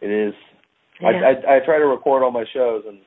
it 0.00 0.10
is. 0.10 0.34
I, 1.00 1.10
Yeah. 1.10 1.32
I 1.48 1.56
I 1.56 1.60
try 1.64 1.78
to 1.78 1.86
record 1.86 2.22
all 2.22 2.30
my 2.30 2.44
shows, 2.52 2.84
and 2.86 2.98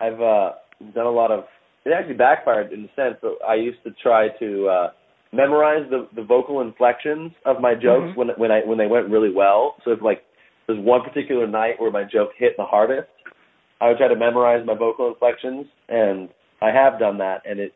I've 0.00 0.20
uh 0.20 0.52
done 0.94 1.06
a 1.06 1.10
lot 1.10 1.30
of. 1.30 1.44
It 1.84 1.94
actually 1.94 2.14
backfired 2.14 2.72
in 2.72 2.84
a 2.84 2.88
sense 2.94 3.16
but 3.22 3.38
I 3.46 3.54
used 3.54 3.82
to 3.84 3.90
try 4.02 4.28
to 4.38 4.68
uh 4.68 4.90
memorize 5.32 5.88
the 5.90 6.08
the 6.14 6.22
vocal 6.22 6.60
inflections 6.60 7.32
of 7.44 7.60
my 7.60 7.74
jokes 7.74 8.10
Mhm. 8.10 8.16
when 8.16 8.28
when 8.30 8.50
I 8.50 8.60
when 8.62 8.78
they 8.78 8.86
went 8.86 9.08
really 9.08 9.30
well. 9.30 9.76
So 9.84 9.92
if 9.92 10.02
like 10.02 10.24
there's 10.66 10.78
one 10.78 11.02
particular 11.02 11.46
night 11.46 11.80
where 11.80 11.90
my 11.90 12.04
joke 12.04 12.32
hit 12.36 12.56
the 12.56 12.64
hardest, 12.64 13.08
I 13.80 13.88
would 13.88 13.98
try 13.98 14.08
to 14.08 14.16
memorize 14.16 14.64
my 14.66 14.74
vocal 14.74 15.08
inflections, 15.08 15.66
and 15.88 16.28
I 16.60 16.70
have 16.70 16.98
done 16.98 17.18
that, 17.18 17.42
and 17.44 17.60
it 17.60 17.74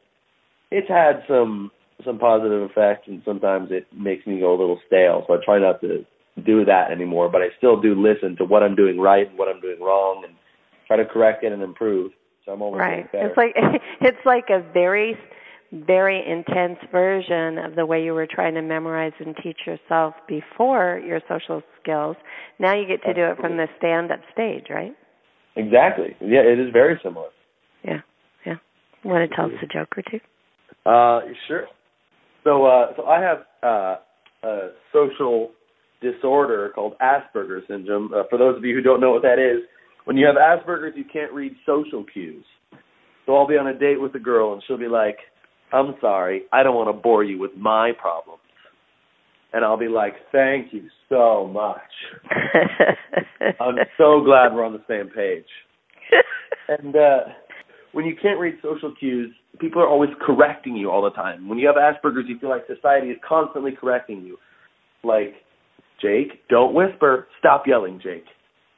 it's 0.70 0.88
had 0.88 1.24
some 1.28 1.70
some 2.04 2.18
positive 2.18 2.62
effect, 2.62 3.06
and 3.06 3.22
sometimes 3.24 3.70
it 3.70 3.86
makes 3.92 4.26
me 4.26 4.40
go 4.40 4.50
a 4.50 4.58
little 4.58 4.80
stale. 4.86 5.24
So 5.26 5.34
I 5.34 5.44
try 5.44 5.58
not 5.58 5.80
to 5.82 6.04
do 6.44 6.64
that 6.64 6.90
anymore, 6.90 7.28
but 7.28 7.40
I 7.40 7.50
still 7.56 7.80
do 7.80 7.94
listen 7.94 8.36
to 8.36 8.44
what 8.44 8.64
I'm 8.64 8.74
doing 8.74 8.98
right 8.98 9.28
and 9.28 9.38
what 9.38 9.48
I'm 9.48 9.60
doing 9.60 9.80
wrong, 9.80 10.24
and 10.24 10.34
try 10.88 10.96
to 10.96 11.04
correct 11.04 11.44
it 11.44 11.52
and 11.52 11.62
improve. 11.62 12.12
So 12.44 12.52
I'm 12.52 12.60
always 12.60 12.80
Right. 12.80 13.08
It's 13.12 13.36
like 13.36 13.54
it's 14.00 14.26
like 14.26 14.50
a 14.50 14.60
very 14.72 15.16
very 15.86 16.22
intense 16.24 16.78
version 16.92 17.58
of 17.58 17.74
the 17.74 17.84
way 17.84 18.02
you 18.02 18.14
were 18.14 18.28
trying 18.30 18.54
to 18.54 18.62
memorize 18.62 19.12
and 19.18 19.36
teach 19.42 19.58
yourself 19.66 20.14
before 20.28 21.02
your 21.04 21.20
social 21.28 21.62
skills. 21.82 22.16
Now 22.58 22.74
you 22.74 22.86
get 22.86 23.02
to 23.04 23.14
do 23.14 23.24
it 23.24 23.38
from 23.38 23.56
the 23.56 23.66
stand 23.78 24.12
up 24.12 24.20
stage, 24.32 24.66
right? 24.70 24.92
exactly. 25.56 26.16
Yeah, 26.20 26.40
it 26.40 26.58
is 26.58 26.72
very 26.72 26.98
similar. 27.02 27.28
Yeah. 27.84 28.00
Yeah. 28.44 28.56
Want 29.04 29.28
to 29.28 29.36
tell 29.36 29.46
us 29.46 29.52
a 29.62 29.66
joke 29.66 29.96
or 29.96 30.02
two? 30.10 30.20
Uh, 30.88 31.32
sure. 31.48 31.66
So, 32.42 32.66
uh, 32.66 32.92
so 32.96 33.06
I 33.06 33.20
have 33.20 33.38
uh, 33.62 33.96
a 34.46 34.70
social 34.92 35.50
disorder 36.00 36.72
called 36.74 36.94
Asperger's 37.00 37.64
syndrome. 37.68 38.12
Uh, 38.14 38.24
for 38.28 38.38
those 38.38 38.56
of 38.56 38.64
you 38.64 38.74
who 38.74 38.82
don't 38.82 39.00
know 39.00 39.12
what 39.12 39.22
that 39.22 39.38
is, 39.38 39.62
when 40.04 40.16
you 40.16 40.26
have 40.26 40.36
Asperger's, 40.36 40.94
you 40.96 41.04
can't 41.10 41.32
read 41.32 41.52
social 41.64 42.04
cues. 42.12 42.44
So 43.24 43.34
I'll 43.34 43.46
be 43.46 43.56
on 43.56 43.66
a 43.68 43.78
date 43.78 44.00
with 44.00 44.14
a 44.14 44.18
girl, 44.18 44.52
and 44.52 44.62
she'll 44.66 44.76
be 44.76 44.88
like, 44.88 45.16
"I'm 45.72 45.94
sorry, 46.00 46.42
I 46.52 46.62
don't 46.62 46.74
want 46.74 46.94
to 46.94 47.00
bore 47.00 47.24
you 47.24 47.38
with 47.38 47.56
my 47.56 47.92
problems," 48.00 48.40
and 49.52 49.64
I'll 49.64 49.78
be 49.78 49.88
like, 49.88 50.14
"Thank 50.32 50.72
you 50.72 50.88
so 51.08 51.46
much. 51.46 51.80
I'm 53.60 53.76
so 53.98 54.22
glad 54.22 54.54
we're 54.54 54.64
on 54.64 54.72
the 54.72 54.84
same 54.88 55.08
page." 55.08 55.46
and 56.68 56.96
uh, 56.96 57.20
when 57.92 58.04
you 58.04 58.16
can't 58.20 58.40
read 58.40 58.56
social 58.62 58.94
cues, 58.98 59.32
people 59.60 59.80
are 59.80 59.88
always 59.88 60.10
correcting 60.20 60.76
you 60.76 60.90
all 60.90 61.02
the 61.02 61.10
time. 61.10 61.48
When 61.48 61.58
you 61.58 61.66
have 61.66 61.76
Asperger's, 61.76 62.28
you 62.28 62.38
feel 62.38 62.50
like 62.50 62.66
society 62.66 63.08
is 63.08 63.18
constantly 63.26 63.72
correcting 63.72 64.22
you. 64.22 64.36
Like, 65.02 65.34
Jake, 66.02 66.46
don't 66.48 66.74
whisper. 66.74 67.28
Stop 67.38 67.64
yelling, 67.66 68.00
Jake. 68.02 68.24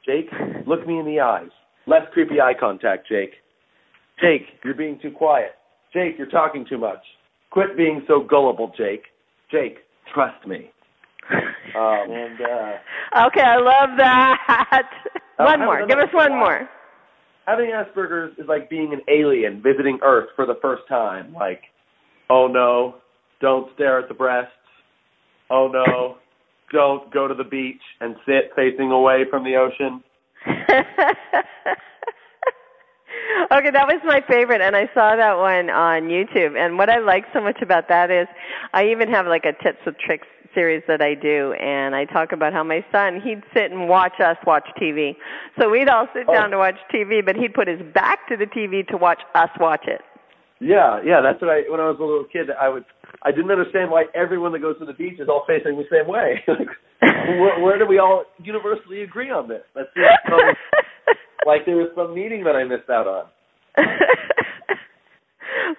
Jake, 0.05 0.29
look 0.65 0.85
me 0.87 0.99
in 0.99 1.05
the 1.05 1.19
eyes. 1.19 1.49
Less 1.87 2.03
creepy 2.13 2.39
eye 2.39 2.53
contact, 2.57 3.07
Jake. 3.07 3.31
Jake, 4.21 4.43
you're 4.63 4.75
being 4.75 4.99
too 5.01 5.11
quiet. 5.11 5.51
Jake, 5.93 6.15
you're 6.17 6.27
talking 6.27 6.65
too 6.67 6.77
much. 6.77 6.99
Quit 7.51 7.77
being 7.77 8.03
so 8.07 8.21
gullible, 8.21 8.71
Jake. 8.77 9.03
Jake, 9.51 9.77
trust 10.13 10.45
me. 10.47 10.71
Um, 11.75 12.09
and 12.09 12.39
uh, 12.41 13.27
okay, 13.27 13.41
I 13.41 13.57
love 13.57 13.97
that. 13.97 14.89
one 15.35 15.59
more. 15.59 15.85
Give 15.85 15.99
us 15.99 16.07
one 16.13 16.31
more. 16.31 16.67
Having 17.45 17.71
Asperger's 17.71 18.37
is 18.39 18.47
like 18.47 18.69
being 18.69 18.93
an 18.93 19.01
alien 19.09 19.61
visiting 19.61 19.99
Earth 20.01 20.29
for 20.35 20.45
the 20.45 20.57
first 20.61 20.83
time. 20.87 21.33
Like, 21.33 21.61
oh 22.29 22.47
no, 22.47 22.95
don't 23.41 23.71
stare 23.75 23.99
at 23.99 24.07
the 24.07 24.13
breasts. 24.13 24.51
Oh 25.49 25.67
no, 25.67 26.17
don't 26.71 27.11
go 27.13 27.27
to 27.27 27.33
the 27.33 27.43
beach 27.43 27.81
and 27.99 28.15
sit 28.25 28.51
facing 28.55 28.91
away 28.91 29.25
from 29.29 29.43
the 29.43 29.55
ocean. 29.55 30.01
okay, 33.51 33.71
that 33.71 33.87
was 33.87 34.01
my 34.05 34.21
favorite, 34.27 34.61
and 34.61 34.75
I 34.75 34.89
saw 34.93 35.15
that 35.15 35.37
one 35.37 35.69
on 35.69 36.03
YouTube. 36.03 36.57
And 36.57 36.77
what 36.77 36.89
I 36.89 36.99
like 36.99 37.25
so 37.33 37.41
much 37.41 37.61
about 37.61 37.87
that 37.89 38.11
is, 38.11 38.27
I 38.73 38.85
even 38.87 39.09
have 39.09 39.27
like 39.27 39.45
a 39.45 39.53
tips 39.63 39.79
with 39.85 39.97
tricks 39.97 40.27
series 40.53 40.83
that 40.87 41.01
I 41.01 41.13
do, 41.13 41.53
and 41.53 41.95
I 41.95 42.05
talk 42.05 42.31
about 42.31 42.53
how 42.53 42.63
my 42.63 42.83
son 42.91 43.21
he'd 43.21 43.43
sit 43.53 43.71
and 43.71 43.87
watch 43.87 44.19
us 44.19 44.37
watch 44.45 44.67
TV. 44.81 45.15
So 45.59 45.69
we'd 45.69 45.89
all 45.89 46.07
sit 46.13 46.25
oh. 46.27 46.33
down 46.33 46.47
oh. 46.47 46.51
to 46.51 46.57
watch 46.57 46.77
TV, 46.93 47.23
but 47.23 47.35
he'd 47.35 47.53
put 47.53 47.67
his 47.67 47.81
back 47.93 48.27
to 48.29 48.37
the 48.37 48.45
TV 48.45 48.87
to 48.87 48.97
watch 48.97 49.21
us 49.35 49.49
watch 49.59 49.85
it. 49.87 50.01
Yeah, 50.59 50.99
yeah, 51.05 51.21
that's 51.21 51.39
what 51.41 51.51
I. 51.51 51.61
When 51.69 51.79
I 51.79 51.85
was 51.85 51.97
a 51.99 52.03
little 52.03 52.25
kid, 52.25 52.49
I 52.49 52.69
would. 52.69 52.85
I 53.23 53.31
didn't 53.31 53.51
understand 53.51 53.91
why 53.91 54.05
everyone 54.13 54.51
that 54.53 54.59
goes 54.59 54.77
to 54.79 54.85
the 54.85 54.93
beach 54.93 55.19
is 55.19 55.27
all 55.29 55.43
facing 55.47 55.77
the 55.77 55.85
same 55.91 56.07
way. 56.07 56.43
like, 56.47 56.67
where, 57.01 57.59
where 57.59 57.79
do 57.79 57.85
we 57.85 57.99
all 57.99 58.25
universally 58.43 59.01
agree 59.01 59.31
on 59.31 59.47
this? 59.47 59.63
So, 59.73 59.81
like 61.45 61.65
there 61.65 61.77
was 61.77 61.89
some 61.95 62.13
meeting 62.13 62.43
that 62.43 62.55
I 62.55 62.63
missed 62.63 62.89
out 62.89 63.07
on. 63.07 63.25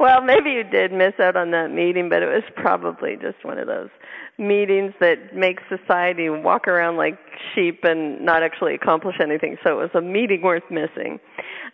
well, 0.01 0.21
maybe 0.23 0.51
you 0.51 0.65
did 0.65 0.93
miss 0.93 1.15
out 1.21 1.37
on 1.37 1.51
that 1.53 1.71
meeting, 1.71 2.09
but 2.09 2.23
it 2.23 2.27
was 2.27 2.45
probably 2.57 3.17
just 3.17 3.45
one 3.45 3.59
of 3.59 3.67
those 3.67 3.91
meetings 4.39 4.95
that 5.01 5.35
make 5.35 5.59
society 5.69 6.29
walk 6.29 6.69
around 6.69 6.97
like 6.97 7.19
sheep 7.55 7.81
and 7.83 8.21
not 8.25 8.43
actually 8.43 8.75
accomplish 8.75 9.17
anything. 9.21 9.57
So 9.65 9.73
it 9.73 9.83
was 9.83 9.91
a 9.95 10.01
meeting 10.01 10.43
worth 10.43 10.63
missing. 10.71 11.19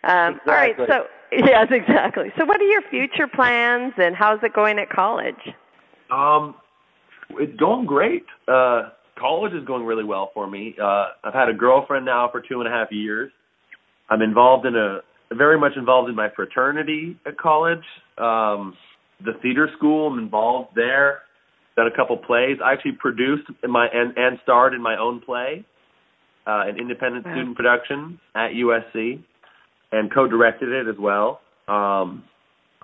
Um, 0.03 0.35
exactly. 0.35 0.47
All 0.47 0.55
right, 0.55 0.75
so 0.87 1.05
yes, 1.45 1.67
exactly. 1.71 2.31
So, 2.37 2.45
what 2.45 2.61
are 2.61 2.65
your 2.65 2.81
future 2.89 3.27
plans, 3.27 3.93
and 3.97 4.15
how's 4.15 4.39
it 4.43 4.53
going 4.53 4.79
at 4.79 4.89
college? 4.89 5.35
Um, 6.09 6.55
it's 7.31 7.57
going 7.59 7.85
great. 7.85 8.25
Uh, 8.47 8.89
college 9.19 9.53
is 9.53 9.65
going 9.65 9.83
really 9.85 10.03
well 10.03 10.31
for 10.33 10.47
me. 10.47 10.75
Uh, 10.81 11.07
I've 11.23 11.33
had 11.33 11.49
a 11.49 11.53
girlfriend 11.53 12.05
now 12.05 12.29
for 12.31 12.41
two 12.41 12.61
and 12.61 12.67
a 12.67 12.71
half 12.71 12.91
years. 12.91 13.31
I'm 14.09 14.21
involved 14.21 14.65
in 14.65 14.75
a 14.75 14.99
very 15.33 15.59
much 15.59 15.73
involved 15.75 16.09
in 16.09 16.15
my 16.15 16.29
fraternity 16.35 17.17
at 17.25 17.37
college. 17.37 17.83
Um, 18.17 18.75
the 19.23 19.33
theater 19.41 19.69
school, 19.77 20.07
I'm 20.07 20.19
involved 20.19 20.69
there. 20.75 21.21
Done 21.75 21.87
a 21.87 21.95
couple 21.95 22.15
plays. 22.17 22.57
I 22.63 22.73
actually 22.73 22.93
produced 22.93 23.43
my 23.67 23.87
and, 23.87 24.17
and 24.17 24.39
starred 24.43 24.73
in 24.73 24.81
my 24.81 24.97
own 24.97 25.19
play, 25.19 25.65
uh, 26.47 26.63
an 26.67 26.77
independent 26.77 27.25
wow. 27.25 27.33
student 27.33 27.55
production 27.57 28.19
at 28.35 28.51
USC, 28.51 29.21
and 29.91 30.13
co-directed 30.13 30.69
it 30.69 30.87
as 30.87 30.95
well. 30.99 31.41
Um, 31.67 32.23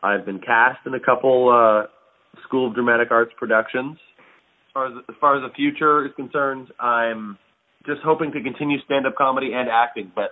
I've 0.03 0.25
been 0.25 0.39
cast 0.39 0.79
in 0.85 0.93
a 0.93 0.99
couple 0.99 1.49
uh, 1.49 1.87
School 2.47 2.67
of 2.67 2.73
Dramatic 2.73 3.11
Arts 3.11 3.31
productions. 3.37 3.97
As 4.67 4.73
far 4.73 4.87
as, 4.87 4.93
as 5.09 5.15
far 5.19 5.35
as 5.35 5.49
the 5.49 5.53
future 5.53 6.05
is 6.05 6.11
concerned, 6.15 6.69
I'm 6.79 7.37
just 7.85 8.01
hoping 8.03 8.31
to 8.31 8.41
continue 8.41 8.77
stand-up 8.85 9.15
comedy 9.15 9.51
and 9.53 9.69
acting. 9.69 10.11
But 10.15 10.31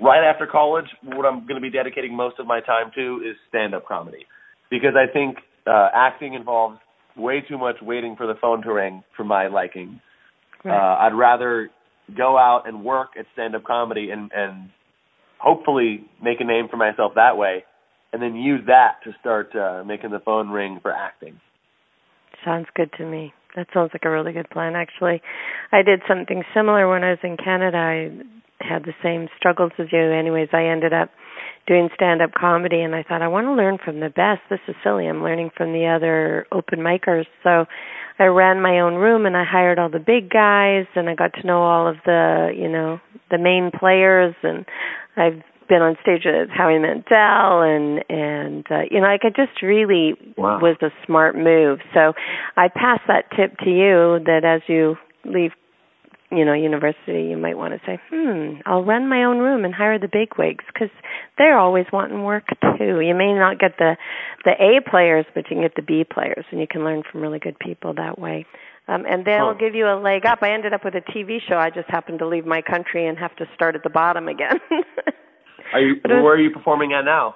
right 0.00 0.28
after 0.28 0.46
college, 0.46 0.86
what 1.02 1.26
I'm 1.26 1.46
going 1.46 1.56
to 1.56 1.60
be 1.60 1.70
dedicating 1.70 2.16
most 2.16 2.36
of 2.38 2.46
my 2.46 2.60
time 2.60 2.90
to 2.94 3.22
is 3.28 3.36
stand-up 3.48 3.86
comedy, 3.86 4.26
because 4.70 4.94
I 4.96 5.12
think 5.12 5.36
uh, 5.66 5.88
acting 5.94 6.34
involves 6.34 6.78
way 7.16 7.42
too 7.48 7.58
much 7.58 7.76
waiting 7.82 8.14
for 8.16 8.26
the 8.26 8.34
phone 8.40 8.62
to 8.62 8.72
ring 8.72 9.02
for 9.16 9.24
my 9.24 9.48
liking. 9.48 10.00
Right. 10.64 10.74
Uh, 10.74 11.06
I'd 11.06 11.14
rather 11.14 11.70
go 12.16 12.38
out 12.38 12.64
and 12.66 12.84
work 12.84 13.10
at 13.18 13.26
stand-up 13.34 13.64
comedy 13.64 14.10
and 14.10 14.30
and 14.34 14.70
hopefully 15.46 16.04
make 16.20 16.40
a 16.40 16.44
name 16.44 16.66
for 16.68 16.76
myself 16.76 17.12
that 17.14 17.38
way, 17.38 17.64
and 18.12 18.20
then 18.20 18.34
use 18.34 18.62
that 18.66 18.96
to 19.04 19.14
start 19.20 19.54
uh, 19.54 19.84
making 19.86 20.10
the 20.10 20.18
phone 20.18 20.50
ring 20.50 20.80
for 20.82 20.90
acting. 20.90 21.40
Sounds 22.44 22.66
good 22.74 22.90
to 22.98 23.06
me. 23.06 23.32
That 23.54 23.68
sounds 23.72 23.90
like 23.94 24.02
a 24.04 24.10
really 24.10 24.32
good 24.32 24.50
plan. 24.50 24.74
Actually, 24.74 25.22
I 25.72 25.82
did 25.82 26.02
something 26.08 26.42
similar 26.52 26.90
when 26.90 27.04
I 27.04 27.10
was 27.10 27.18
in 27.22 27.36
Canada. 27.36 27.78
I 27.78 28.10
had 28.60 28.82
the 28.84 28.92
same 29.02 29.28
struggles 29.38 29.72
as 29.78 29.86
you. 29.92 30.00
Anyways, 30.00 30.48
I 30.52 30.64
ended 30.64 30.92
up 30.92 31.10
doing 31.66 31.88
stand 31.94 32.22
up 32.22 32.30
comedy 32.38 32.80
and 32.80 32.94
I 32.94 33.02
thought 33.02 33.22
I 33.22 33.28
want 33.28 33.46
to 33.46 33.52
learn 33.52 33.78
from 33.82 34.00
the 34.00 34.08
best. 34.08 34.40
This 34.50 34.60
is 34.68 34.74
silly. 34.84 35.06
I'm 35.06 35.22
learning 35.22 35.50
from 35.56 35.72
the 35.72 35.86
other 35.86 36.46
open 36.52 36.80
micers. 36.80 37.26
So 37.42 37.66
I 38.18 38.24
ran 38.24 38.62
my 38.62 38.80
own 38.80 38.94
room 38.94 39.26
and 39.26 39.36
I 39.36 39.44
hired 39.44 39.78
all 39.78 39.90
the 39.90 39.98
big 39.98 40.30
guys 40.30 40.86
and 40.94 41.08
I 41.08 41.14
got 41.14 41.32
to 41.40 41.46
know 41.46 41.62
all 41.62 41.88
of 41.88 41.96
the, 42.04 42.52
you 42.56 42.68
know, 42.68 43.00
the 43.30 43.38
main 43.38 43.70
players 43.76 44.34
and 44.42 44.64
I've 45.16 45.42
been 45.68 45.82
on 45.82 45.96
stage 46.00 46.22
with 46.24 46.48
Howie 46.50 46.78
Mandel 46.78 47.62
and 47.62 48.04
and 48.08 48.64
uh, 48.70 48.82
you 48.90 49.00
know 49.00 49.08
like 49.08 49.24
it 49.24 49.34
just 49.34 49.62
really 49.62 50.14
wow. 50.36 50.60
was 50.60 50.76
a 50.82 50.90
smart 51.04 51.36
move. 51.36 51.80
So 51.92 52.12
I 52.56 52.68
pass 52.68 53.00
that 53.08 53.30
tip 53.36 53.58
to 53.58 53.70
you 53.70 54.20
that 54.26 54.44
as 54.44 54.62
you 54.68 54.96
leave 55.24 55.52
you 56.30 56.44
know, 56.44 56.54
university, 56.54 57.28
you 57.30 57.36
might 57.36 57.56
want 57.56 57.72
to 57.74 57.80
say, 57.86 58.00
hmm, 58.10 58.60
I'll 58.66 58.84
run 58.84 59.08
my 59.08 59.24
own 59.24 59.38
room 59.38 59.64
and 59.64 59.72
hire 59.72 59.98
the 59.98 60.08
big 60.08 60.36
wigs 60.36 60.64
because 60.72 60.90
they're 61.38 61.58
always 61.58 61.86
wanting 61.92 62.24
work 62.24 62.44
too. 62.78 63.00
You 63.00 63.14
may 63.14 63.32
not 63.32 63.58
get 63.58 63.78
the 63.78 63.96
the 64.44 64.52
A 64.52 64.80
players, 64.88 65.24
but 65.34 65.44
you 65.48 65.56
can 65.56 65.62
get 65.62 65.76
the 65.76 65.82
B 65.82 66.04
players, 66.04 66.44
and 66.50 66.60
you 66.60 66.66
can 66.68 66.84
learn 66.84 67.02
from 67.10 67.20
really 67.20 67.38
good 67.38 67.58
people 67.58 67.94
that 67.94 68.18
way. 68.18 68.44
Um, 68.88 69.04
and 69.08 69.24
they'll 69.24 69.54
oh. 69.54 69.58
give 69.58 69.74
you 69.74 69.86
a 69.86 69.98
leg 69.98 70.26
up. 70.26 70.38
I 70.42 70.52
ended 70.52 70.72
up 70.72 70.84
with 70.84 70.94
a 70.94 71.00
TV 71.00 71.38
show. 71.48 71.56
I 71.56 71.70
just 71.70 71.88
happened 71.90 72.20
to 72.20 72.26
leave 72.26 72.46
my 72.46 72.62
country 72.62 73.06
and 73.06 73.18
have 73.18 73.34
to 73.36 73.46
start 73.54 73.74
at 73.74 73.82
the 73.82 73.90
bottom 73.90 74.28
again. 74.28 74.60
are 75.72 75.80
you? 75.80 75.94
Was, 76.04 76.22
where 76.22 76.34
are 76.34 76.40
you 76.40 76.50
performing 76.50 76.92
at 76.92 77.04
now? 77.04 77.34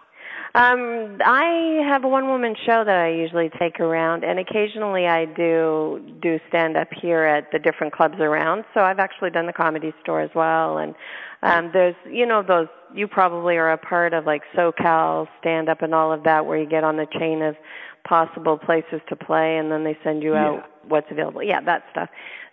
Um, 0.52 1.18
I 1.24 1.80
have 1.88 2.02
a 2.02 2.08
one 2.08 2.26
woman 2.26 2.56
show 2.66 2.82
that 2.84 2.96
I 2.96 3.10
usually 3.10 3.50
take 3.60 3.78
around 3.78 4.24
and 4.24 4.40
occasionally 4.40 5.06
I 5.06 5.24
do 5.24 6.04
do 6.20 6.40
stand 6.48 6.76
up 6.76 6.88
here 7.00 7.22
at 7.22 7.52
the 7.52 7.60
different 7.60 7.92
clubs 7.92 8.16
around. 8.18 8.64
So 8.74 8.80
I've 8.80 8.98
actually 8.98 9.30
done 9.30 9.46
the 9.46 9.52
comedy 9.52 9.94
store 10.02 10.20
as 10.20 10.30
well 10.34 10.78
and 10.78 10.96
um 11.44 11.70
there's 11.72 11.94
you 12.10 12.26
know 12.26 12.42
those 12.42 12.66
you 12.92 13.06
probably 13.06 13.58
are 13.58 13.70
a 13.70 13.78
part 13.78 14.12
of 14.12 14.26
like 14.26 14.42
SoCal 14.56 15.28
stand 15.38 15.68
up 15.68 15.82
and 15.82 15.94
all 15.94 16.12
of 16.12 16.24
that 16.24 16.44
where 16.46 16.58
you 16.58 16.68
get 16.68 16.82
on 16.82 16.96
the 16.96 17.06
chain 17.16 17.42
of 17.42 17.54
possible 18.10 18.58
places 18.58 19.00
to 19.08 19.14
play 19.14 19.56
and 19.56 19.70
then 19.70 19.84
they 19.84 19.96
send 20.02 20.20
you 20.20 20.32
yeah. 20.32 20.48
out 20.48 20.64
what's 20.88 21.06
available. 21.12 21.44
Yeah, 21.44 21.60
that 21.60 21.84
stuff. 21.92 22.08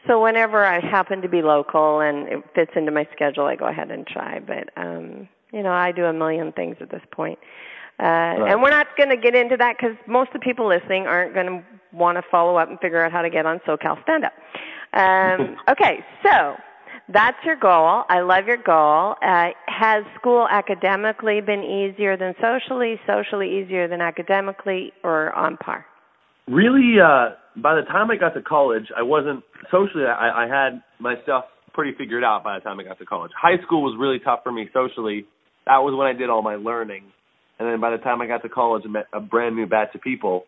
So 0.05 0.21
whenever 0.21 0.63
I 0.63 0.79
happen 0.79 1.23
to 1.23 1.27
be 1.27 1.41
local 1.41 1.99
and 1.99 2.27
it 2.27 2.43
fits 2.53 2.71
into 2.75 2.91
my 2.91 3.07
schedule 3.11 3.45
I 3.45 3.55
go 3.55 3.65
ahead 3.65 3.89
and 3.89 4.05
try. 4.05 4.39
But 4.39 4.69
um 4.77 5.27
you 5.51 5.63
know, 5.63 5.71
I 5.71 5.91
do 5.91 6.05
a 6.05 6.13
million 6.13 6.51
things 6.51 6.75
at 6.81 6.91
this 6.91 7.01
point. 7.11 7.39
Uh, 7.99 8.05
right. 8.05 8.51
And 8.51 8.61
we're 8.61 8.69
not 8.69 8.87
going 8.95 9.09
to 9.09 9.17
get 9.17 9.33
into 9.33 9.57
that 9.57 9.77
because 9.77 9.97
most 10.07 10.27
of 10.27 10.33
the 10.33 10.39
people 10.39 10.67
listening 10.67 11.07
aren't 11.07 11.33
going 11.33 11.47
to 11.47 11.63
want 11.91 12.17
to 12.17 12.23
follow 12.29 12.57
up 12.57 12.69
and 12.69 12.79
figure 12.79 13.03
out 13.03 13.11
how 13.11 13.23
to 13.23 13.29
get 13.29 13.45
on 13.45 13.59
SoCal 13.59 14.01
Stand 14.03 14.25
Up. 14.25 14.33
Um, 14.93 15.55
okay, 15.71 16.03
so 16.23 16.55
that's 17.09 17.37
your 17.45 17.55
goal. 17.55 18.03
I 18.09 18.21
love 18.21 18.47
your 18.47 18.57
goal. 18.57 19.15
Uh, 19.21 19.49
has 19.67 20.03
school 20.19 20.47
academically 20.49 21.41
been 21.41 21.63
easier 21.63 22.17
than 22.17 22.33
socially, 22.41 22.99
socially 23.07 23.61
easier 23.61 23.87
than 23.87 24.01
academically, 24.01 24.91
or 25.03 25.33
on 25.33 25.57
par? 25.57 25.85
Really, 26.47 26.95
uh, 26.99 27.35
by 27.61 27.75
the 27.75 27.83
time 27.83 28.09
I 28.11 28.15
got 28.15 28.33
to 28.35 28.41
college, 28.41 28.85
I 28.95 29.03
wasn't 29.03 29.43
socially. 29.71 30.05
I, 30.05 30.45
I 30.45 30.47
had 30.47 30.81
my 30.99 31.15
stuff 31.23 31.45
pretty 31.73 31.97
figured 31.97 32.23
out 32.23 32.43
by 32.43 32.57
the 32.57 32.63
time 32.63 32.79
I 32.79 32.83
got 32.83 32.99
to 32.99 33.05
college. 33.05 33.31
High 33.39 33.61
school 33.63 33.83
was 33.83 33.95
really 33.99 34.19
tough 34.19 34.39
for 34.43 34.51
me 34.51 34.69
socially. 34.73 35.25
That 35.65 35.79
was 35.79 35.93
when 35.97 36.07
I 36.07 36.13
did 36.13 36.29
all 36.29 36.41
my 36.41 36.55
learning 36.55 37.03
and 37.59 37.67
then 37.67 37.79
by 37.79 37.91
the 37.91 37.97
time 37.97 38.21
I 38.21 38.27
got 38.27 38.43
to 38.43 38.49
college 38.49 38.83
and 38.83 38.93
met 38.93 39.07
a 39.13 39.19
brand 39.19 39.55
new 39.55 39.65
batch 39.65 39.95
of 39.95 40.01
people, 40.01 40.45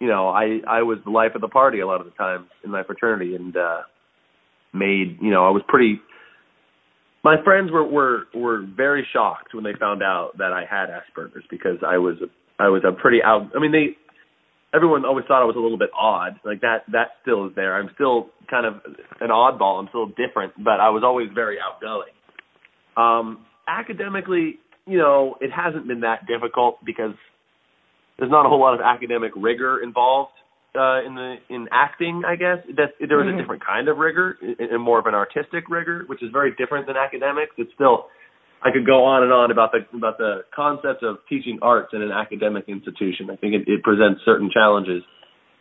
you 0.00 0.08
know, 0.08 0.28
I 0.28 0.60
I 0.66 0.82
was 0.82 0.98
the 1.04 1.10
life 1.10 1.32
of 1.34 1.40
the 1.40 1.48
party 1.48 1.80
a 1.80 1.86
lot 1.86 2.00
of 2.00 2.06
the 2.06 2.12
time 2.12 2.46
in 2.64 2.70
my 2.70 2.82
fraternity, 2.82 3.36
and 3.36 3.56
uh, 3.56 3.82
made 4.74 5.18
you 5.20 5.30
know 5.30 5.46
I 5.46 5.50
was 5.50 5.62
pretty. 5.68 6.00
My 7.22 7.36
friends 7.42 7.70
were 7.70 7.84
were 7.84 8.24
were 8.34 8.66
very 8.76 9.06
shocked 9.12 9.54
when 9.54 9.64
they 9.64 9.72
found 9.78 10.02
out 10.02 10.32
that 10.38 10.52
I 10.52 10.64
had 10.68 10.88
Asperger's 10.90 11.44
because 11.50 11.78
I 11.86 11.98
was 11.98 12.16
I 12.58 12.68
was 12.68 12.82
a 12.86 12.92
pretty 12.92 13.22
out. 13.22 13.50
I 13.56 13.60
mean, 13.60 13.72
they 13.72 13.96
everyone 14.74 15.04
always 15.04 15.24
thought 15.26 15.40
I 15.40 15.46
was 15.46 15.56
a 15.56 15.60
little 15.60 15.78
bit 15.78 15.90
odd. 15.96 16.40
Like 16.44 16.60
that 16.60 16.84
that 16.92 17.16
still 17.22 17.46
is 17.46 17.52
there. 17.54 17.76
I'm 17.76 17.90
still 17.94 18.30
kind 18.50 18.66
of 18.66 18.74
an 19.20 19.30
oddball. 19.30 19.80
I'm 19.80 19.88
still 19.88 20.06
different, 20.06 20.52
but 20.62 20.80
I 20.80 20.90
was 20.90 21.02
always 21.04 21.28
very 21.34 21.56
outgoing. 21.58 22.12
Um, 22.96 23.46
academically, 23.66 24.58
you 24.86 24.98
know, 24.98 25.36
it 25.40 25.50
hasn't 25.50 25.88
been 25.88 26.00
that 26.00 26.26
difficult 26.26 26.84
because 26.84 27.14
there's 28.18 28.30
not 28.30 28.46
a 28.46 28.48
whole 28.48 28.60
lot 28.60 28.74
of 28.74 28.80
academic 28.80 29.32
rigor 29.36 29.82
involved 29.82 30.32
uh, 30.76 31.04
in 31.06 31.14
the 31.14 31.36
in 31.48 31.68
acting. 31.72 32.22
I 32.26 32.36
guess 32.36 32.58
that 32.76 32.94
there 32.98 33.18
was 33.18 33.32
a 33.32 33.36
different 33.36 33.64
kind 33.64 33.88
of 33.88 33.98
rigor 33.98 34.36
and 34.40 34.82
more 34.82 34.98
of 34.98 35.06
an 35.06 35.14
artistic 35.14 35.68
rigor, 35.68 36.04
which 36.06 36.22
is 36.22 36.30
very 36.32 36.54
different 36.56 36.86
than 36.86 36.96
academics. 36.96 37.52
It's 37.58 37.72
still 37.74 38.06
I 38.64 38.70
could 38.72 38.86
go 38.86 39.04
on 39.04 39.22
and 39.22 39.32
on 39.32 39.50
about 39.50 39.72
the 39.72 39.84
about 39.96 40.16
the 40.16 40.40
concept 40.54 41.02
of 41.02 41.18
teaching 41.28 41.58
arts 41.60 41.90
in 41.92 42.00
an 42.00 42.10
academic 42.10 42.64
institution. 42.66 43.28
I 43.30 43.36
think 43.36 43.52
it, 43.52 43.68
it 43.68 43.82
presents 43.82 44.22
certain 44.24 44.50
challenges, 44.52 45.02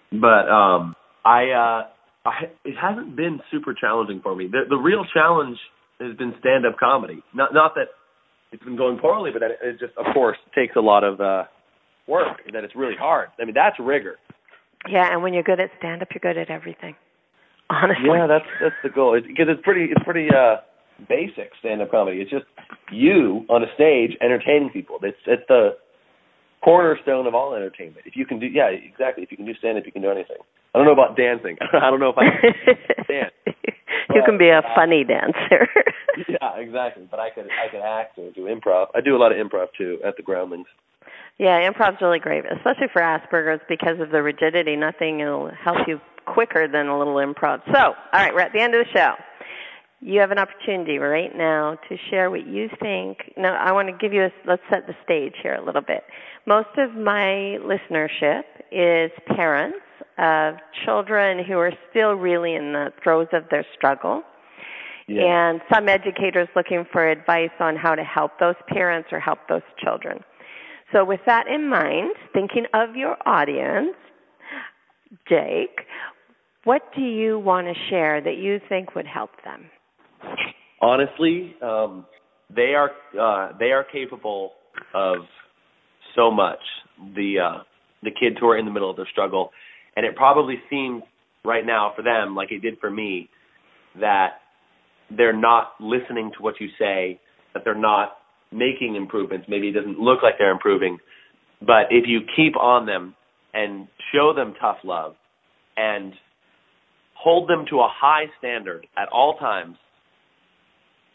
but 0.10 0.48
um, 0.48 0.96
I, 1.26 1.52
uh, 1.52 1.82
I 2.26 2.32
it 2.64 2.76
hasn't 2.80 3.18
been 3.18 3.42
super 3.52 3.74
challenging 3.74 4.22
for 4.24 4.34
me. 4.34 4.48
The 4.48 4.62
the 4.70 4.78
real 4.78 5.04
challenge 5.14 5.58
has 6.00 6.16
been 6.16 6.34
stand 6.40 6.66
up 6.66 6.80
comedy. 6.80 7.22
Not 7.36 7.54
not 7.54 7.76
that 7.76 7.92
it's 8.54 8.64
been 8.64 8.78
going 8.78 9.00
poorly, 9.00 9.32
but 9.34 9.40
that 9.40 9.52
it, 9.52 9.60
it 9.62 9.80
just 9.80 9.98
of 9.98 10.06
course 10.14 10.38
takes 10.56 10.78
a 10.78 10.82
lot 10.82 11.04
of 11.04 11.20
uh, 11.20 11.44
work. 12.08 12.40
That 12.54 12.64
it's 12.64 12.76
really 12.76 12.96
hard. 12.98 13.30
I 13.38 13.44
mean 13.44 13.54
that's 13.54 13.76
rigor. 13.80 14.16
Yeah, 14.90 15.12
and 15.12 15.24
when 15.24 15.34
you're 15.34 15.44
good 15.44 15.60
at 15.60 15.70
stand 15.80 16.02
up, 16.02 16.10
you're 16.14 16.34
good 16.34 16.40
at 16.40 16.50
everything. 16.50 16.96
Honestly. 17.70 18.06
Yeah, 18.06 18.28
that's 18.28 18.46
that's 18.62 18.76
the 18.84 18.90
goal. 18.90 19.16
It's, 19.16 19.26
because 19.26 19.48
it's 19.50 19.62
pretty 19.64 19.90
it's 19.92 20.04
pretty 20.04 20.28
uh 20.30 20.58
basic 21.08 21.52
stand 21.60 21.82
up 21.82 21.92
comedy. 21.92 22.18
It's 22.18 22.32
just 22.32 22.46
you 22.92 23.46
on 23.50 23.64
a 23.64 23.68
stage 23.76 24.18
entertaining 24.22 24.70
people. 24.70 25.00
It's 25.02 25.18
it's 25.26 25.44
the 25.48 25.78
cornerstone 26.64 27.28
of 27.28 27.36
all 27.36 27.56
entertainment. 27.56 28.06
If 28.06 28.16
you 28.16 28.26
can 28.26 28.40
do 28.40 28.48
yeah, 28.48 28.68
exactly. 28.68 29.24
If 29.24 29.32
you 29.32 29.38
can 29.38 29.46
do 29.46 29.54
stand 29.56 29.78
up, 29.78 29.86
you 29.86 29.92
can 29.92 30.02
do 30.02 30.12
anything. 30.12 30.38
I 30.74 30.78
don't 30.78 30.86
know 30.88 30.94
about 30.94 31.16
dancing. 31.16 31.58
I 31.74 31.90
don't 31.90 32.00
know 32.00 32.10
if 32.10 32.18
I 32.18 32.26
can 32.30 33.06
dance. 33.08 33.58
you 34.14 34.22
can 34.26 34.38
be 34.38 34.50
a 34.50 34.60
uh, 34.60 34.76
funny 34.76 35.04
dancer. 35.04 35.68
Yeah, 36.30 36.58
exactly. 36.58 37.08
But 37.10 37.20
I 37.20 37.32
could 37.32 37.46
I 37.46 37.72
could 37.72 37.82
act 37.82 38.20
or 38.20 38.30
do 38.32 38.46
improv. 38.46 38.88
I 38.94 39.02
do 39.02 39.16
a 39.16 39.18
lot 39.18 39.32
of 39.32 39.38
improv 39.40 39.68
too 39.76 39.98
at 40.06 40.16
the 40.16 40.22
Groundlings. 40.22 40.68
Yeah, 41.40 41.68
improv's 41.68 42.02
really 42.02 42.20
great, 42.20 42.44
especially 42.46 42.88
for 42.94 43.02
Asperger's 43.02 43.62
because 43.68 44.00
of 44.00 44.12
the 44.12 44.22
rigidity. 44.22 44.76
Nothing 44.76 45.18
will 45.18 45.52
help 45.64 45.88
you 45.88 46.00
quicker 46.26 46.68
than 46.68 46.88
a 46.88 46.98
little 46.98 47.16
improv. 47.16 47.62
So, 47.74 47.80
all 47.80 47.96
right, 48.14 48.34
we're 48.34 48.42
at 48.42 48.54
the 48.54 48.62
end 48.62 48.76
of 48.76 48.86
the 48.86 48.98
show. 48.98 49.14
You 50.00 50.20
have 50.20 50.32
an 50.32 50.38
opportunity 50.38 50.98
right 50.98 51.32
now 51.36 51.78
to 51.90 51.98
share 52.10 52.30
what 52.30 52.46
you 52.46 52.70
think. 52.82 53.20
Now, 53.38 53.56
I 53.56 53.72
want 53.72 53.88
to 53.88 53.94
give 53.98 54.14
you 54.14 54.24
a, 54.24 54.30
let's 54.46 54.62
set 54.70 54.86
the 54.86 54.96
stage 55.04 55.34
here 55.42 55.56
a 55.56 55.66
little 55.66 55.82
bit. 55.82 56.04
Most 56.46 56.78
of 56.78 56.94
my 56.94 57.58
listenership 57.64 58.44
is 58.72 59.12
parents 59.36 59.78
of 60.18 60.56
children 60.86 61.44
who 61.46 61.58
are 61.58 61.72
still 61.90 62.14
really 62.14 62.56
in 62.56 62.74
the 62.74 62.92
throes 63.02 63.28
of 63.32 63.44
their 63.50 63.66
struggle 63.76 64.24
and 65.08 65.62
some 65.72 65.90
educators 65.90 66.48
looking 66.56 66.86
for 66.92 67.08
advice 67.10 67.52
on 67.60 67.76
how 67.76 67.96
to 67.96 68.04
help 68.04 68.40
those 68.40 68.56
parents 68.68 69.10
or 69.12 69.20
help 69.20 69.40
those 69.50 69.62
children. 69.84 70.24
So, 70.94 71.04
with 71.04 71.22
that 71.26 71.48
in 71.48 71.68
mind, 71.70 72.12
thinking 72.34 72.66
of 72.74 72.96
your 72.96 73.18
audience, 73.26 73.96
Jake, 75.28 75.82
what 76.64 76.84
do 76.96 77.02
you 77.02 77.40
want 77.40 77.68
to 77.68 77.74
share 77.90 78.22
that 78.22 78.38
you 78.38 78.60
think 78.70 78.96
would 78.96 79.08
help 79.08 79.32
them? 79.44 79.66
honestly, 80.84 81.56
um, 81.62 82.06
they 82.54 82.74
are 82.76 82.92
uh, 83.20 83.58
they 83.58 83.72
are 83.72 83.84
capable 83.84 84.52
of 84.94 85.18
so 86.16 86.30
much. 86.30 86.60
The 87.16 87.36
uh, 87.40 87.64
the 88.04 88.12
kids 88.12 88.36
who 88.40 88.48
are 88.48 88.58
in 88.58 88.66
the 88.66 88.72
middle 88.72 88.90
of 88.90 88.98
their 88.98 89.08
struggle, 89.12 89.52
and 89.96 90.06
it 90.06 90.16
probably 90.16 90.62
seems 90.70 91.04
right 91.46 91.66
now 91.66 91.94
for 91.96 92.04
them 92.04 92.36
like 92.36 92.52
it 92.52 92.62
did 92.62 92.80
for 92.80 92.92
me 92.92 93.30
that 94.00 94.42
they're 95.16 95.36
not 95.36 95.74
listening 95.80 96.32
to 96.38 96.44
what 96.44 96.56
you 96.60 96.68
say, 96.80 97.20
that 97.54 97.64
they're 97.64 97.76
not 97.76 98.18
making 98.54 98.96
improvements. 98.96 99.48
Maybe 99.50 99.70
it 99.70 99.74
doesn't 99.74 100.00
look 100.00 100.24
like 100.24 100.36
they're 100.38 100.52
improving, 100.52 100.98
but 101.62 101.88
if 101.90 102.06
you 102.08 102.22
keep 102.36 102.56
on 102.58 102.86
them 102.86 103.16
and 103.54 103.88
show 104.14 104.34
them 104.36 104.54
tough 104.60 104.78
love 104.84 105.16
and 105.78 106.14
hold 107.16 107.50
them 107.50 107.66
to 107.70 107.80
a 107.80 107.88
high 107.90 108.26
standard 108.40 108.86
at 108.98 109.10
all 109.10 109.38
times 109.38 109.78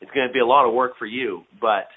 it's 0.01 0.11
going 0.13 0.27
to 0.27 0.33
be 0.33 0.41
a 0.41 0.47
lot 0.47 0.67
of 0.67 0.75
work 0.75 0.93
for 0.99 1.07
you, 1.07 1.43
but 1.61 1.89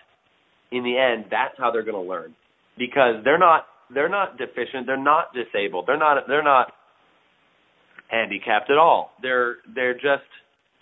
in 0.72 0.84
the 0.84 0.98
end, 0.98 1.26
that's 1.30 1.54
how 1.58 1.72
they're 1.72 1.84
going 1.84 2.02
to 2.02 2.10
learn 2.10 2.34
because 2.78 3.24
they're 3.24 3.40
not 3.40 3.66
they're 3.94 4.10
not 4.10 4.38
deficient, 4.38 4.88
they're 4.88 5.02
not 5.02 5.34
disabled, 5.34 5.86
they're 5.88 6.00
not 6.00 6.24
they're 6.28 6.44
not 6.44 6.74
handicapped 8.08 8.70
at 8.70 8.78
all. 8.78 9.12
They're 9.22 9.58
they're 9.74 9.94
just 9.94 10.26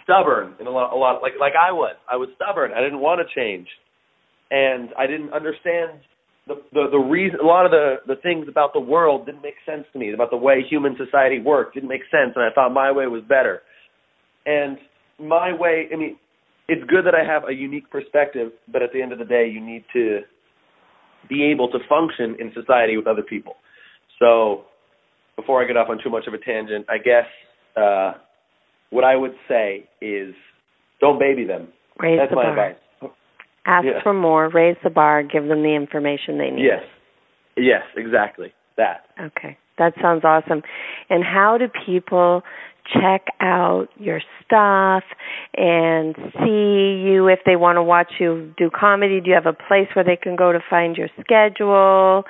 stubborn 0.04 0.56
in 0.60 0.68
a 0.68 0.70
lot 0.70 0.94
a 0.94 0.96
lot 0.96 1.22
like 1.22 1.34
like 1.40 1.54
I 1.60 1.72
was. 1.72 1.96
I 2.10 2.16
was 2.16 2.30
stubborn. 2.36 2.72
I 2.72 2.82
didn't 2.82 3.00
want 3.00 3.20
to 3.20 3.40
change, 3.40 3.68
and 4.52 4.90
I 4.98 5.08
didn't 5.08 5.34
understand 5.34 6.00
the 6.48 6.62
the, 6.74 6.88
the 6.92 6.98
reason. 6.98 7.40
A 7.42 7.46
lot 7.46 7.66
of 7.66 7.72
the 7.72 7.98
the 8.08 8.16
things 8.16 8.48
about 8.48 8.74
the 8.74 8.80
world 8.80 9.26
didn't 9.26 9.42
make 9.42 9.56
sense 9.66 9.86
to 9.94 10.00
me. 10.00 10.14
About 10.14 10.32
the 10.32 10.38
way 10.38 10.64
human 10.68 10.98
society 10.98 11.40
worked 11.40 11.76
didn't 11.76 11.90
make 11.90 12.04
sense, 12.12 12.34
and 12.36 12.44
I 12.44 12.50
thought 12.54 12.74
my 12.74 12.92
way 12.92 13.08
was 13.08 13.24
better. 13.28 13.62
And 14.46 14.78
my 15.20 15.54
way, 15.54 15.88
I 15.94 15.96
mean, 15.96 16.18
it's 16.68 16.84
good 16.90 17.06
that 17.06 17.14
I 17.14 17.26
have 17.26 17.44
a 17.48 17.54
unique 17.54 17.90
perspective, 17.90 18.52
but 18.72 18.82
at 18.82 18.92
the 18.94 19.02
end 19.02 19.12
of 19.12 19.20
the 19.20 19.26
day, 19.26 19.50
you 19.52 19.60
need 19.60 19.84
to 19.94 20.22
be 21.28 21.44
able 21.52 21.70
to 21.72 21.80
function 21.88 22.36
in 22.40 22.52
society 22.54 22.98
with 22.98 23.08
other 23.08 23.22
people. 23.22 23.56
So, 24.18 24.64
before 25.36 25.64
I 25.64 25.68
get 25.68 25.78
off 25.78 25.90
on 25.90 26.00
too 26.04 26.10
much 26.10 26.26
of 26.28 26.34
a 26.34 26.38
tangent, 26.38 26.86
I 26.90 26.98
guess 26.98 27.26
uh, 27.76 28.14
what 28.90 29.04
I 29.04 29.16
would 29.16 29.36
say 29.48 29.88
is 30.02 30.34
don't 31.00 31.20
baby 31.20 31.46
them. 31.46 31.70
Raise 32.00 32.20
That's 32.20 32.32
the 32.32 32.36
my 32.36 32.44
bar. 32.44 32.52
advice. 32.52 32.82
Ask 33.66 33.86
Yeah. 33.86 34.02
for 34.02 34.14
more, 34.14 34.50
raise 34.50 34.78
the 34.84 34.90
bar, 34.90 35.24
give 35.24 35.48
them 35.48 35.64
the 35.64 35.76
information 35.76 36.38
they 36.38 36.50
need. 36.50 36.64
Yes. 36.64 36.84
Yes, 37.58 37.84
exactly. 37.96 38.54
That. 38.78 39.06
Okay. 39.20 39.58
That 39.78 39.94
sounds 40.02 40.24
awesome. 40.24 40.64
And 41.10 41.24
how 41.24 41.58
do 41.58 41.68
people 41.86 42.44
check 42.94 43.28
out 43.40 43.88
your 43.98 44.22
stuff 44.44 45.04
and 45.56 46.16
see 46.44 47.04
you 47.06 47.28
if 47.28 47.40
they 47.46 47.56
want 47.56 47.76
to 47.78 47.84
watch 47.84 48.14
you 48.20 48.54
do 48.58 48.70
comedy? 48.70 49.22
Do 49.22 49.30
you 49.30 49.36
have 49.36 49.46
a 49.46 49.54
place 49.54 49.88
where 49.94 50.06
they 50.06 50.16
can 50.16 50.36
go 50.36 50.52
to 50.52 50.60
find 50.70 50.98
your 50.98 51.10
schedule? 51.20 52.24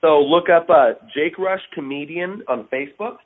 So 0.00 0.20
look 0.20 0.48
up 0.48 0.68
uh, 0.70 0.94
Jake 1.14 1.38
Rush 1.38 1.62
Comedian 1.74 2.42
on 2.48 2.68
Facebook, 2.72 3.16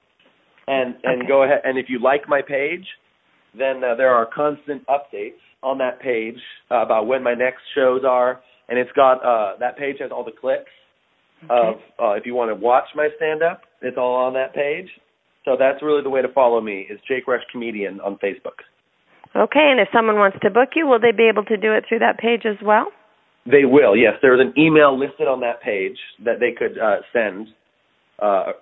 and 0.66 0.94
and 1.04 1.22
Okay. 1.22 1.28
go 1.28 1.42
ahead. 1.42 1.60
And 1.64 1.78
if 1.78 1.86
you 1.88 1.98
like 1.98 2.28
my 2.28 2.40
page, 2.40 2.86
then 3.56 3.84
uh, 3.84 3.94
there 3.94 4.10
are 4.10 4.26
constant 4.26 4.82
updates 4.86 5.40
on 5.62 5.78
that 5.78 6.00
page 6.00 6.38
uh, 6.70 6.82
about 6.82 7.06
when 7.06 7.22
my 7.22 7.34
next 7.34 7.60
shows 7.74 8.02
are, 8.08 8.40
and 8.68 8.78
it's 8.78 8.92
got 8.92 9.24
uh, 9.24 9.56
that 9.60 9.76
page 9.78 9.96
has 10.00 10.10
all 10.10 10.24
the 10.24 10.32
clips 10.32 10.70
of 11.50 11.76
uh, 11.98 12.12
if 12.12 12.26
you 12.26 12.34
want 12.34 12.50
to 12.50 12.54
watch 12.54 12.84
my 12.94 13.08
stand 13.16 13.42
up, 13.42 13.62
it's 13.80 13.96
all 13.96 14.14
on 14.14 14.34
that 14.34 14.54
page. 14.54 14.88
So 15.44 15.56
that's 15.58 15.82
really 15.82 16.02
the 16.02 16.10
way 16.10 16.22
to 16.22 16.32
follow 16.32 16.60
me 16.60 16.86
is 16.88 17.00
Jake 17.08 17.26
Rush 17.26 17.42
Comedian 17.50 18.00
on 18.00 18.16
Facebook. 18.22 18.62
Okay, 19.34 19.68
and 19.70 19.80
if 19.80 19.88
someone 19.92 20.16
wants 20.16 20.36
to 20.42 20.50
book 20.50 20.70
you, 20.76 20.86
will 20.86 21.00
they 21.00 21.10
be 21.10 21.28
able 21.28 21.44
to 21.44 21.56
do 21.56 21.72
it 21.72 21.84
through 21.88 22.00
that 22.00 22.18
page 22.18 22.42
as 22.44 22.56
well? 22.62 22.86
They 23.44 23.64
will, 23.64 23.96
yes. 23.96 24.14
There's 24.22 24.40
an 24.40 24.52
email 24.56 24.96
listed 24.96 25.26
on 25.26 25.40
that 25.40 25.62
page 25.62 25.96
that 26.24 26.38
they 26.38 26.52
could 26.52 26.78
uh, 26.78 27.02
send. 27.12 27.48
Uh, 28.20 28.52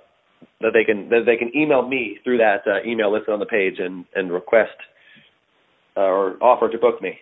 that 0.63 0.71
they 0.73 0.85
can 0.85 1.11
that 1.11 1.25
they 1.27 1.37
can 1.37 1.51
email 1.55 1.87
me 1.87 2.19
through 2.25 2.39
that 2.39 2.63
uh, 2.67 2.83
email 2.89 3.13
listed 3.13 3.29
on 3.29 3.41
the 3.41 3.47
page 3.47 3.75
and 3.79 4.07
and 4.15 4.33
request 4.33 4.73
uh, 5.97 6.01
or 6.01 6.43
offer 6.43 6.69
to 6.69 6.79
book 6.79 7.01
me. 7.03 7.19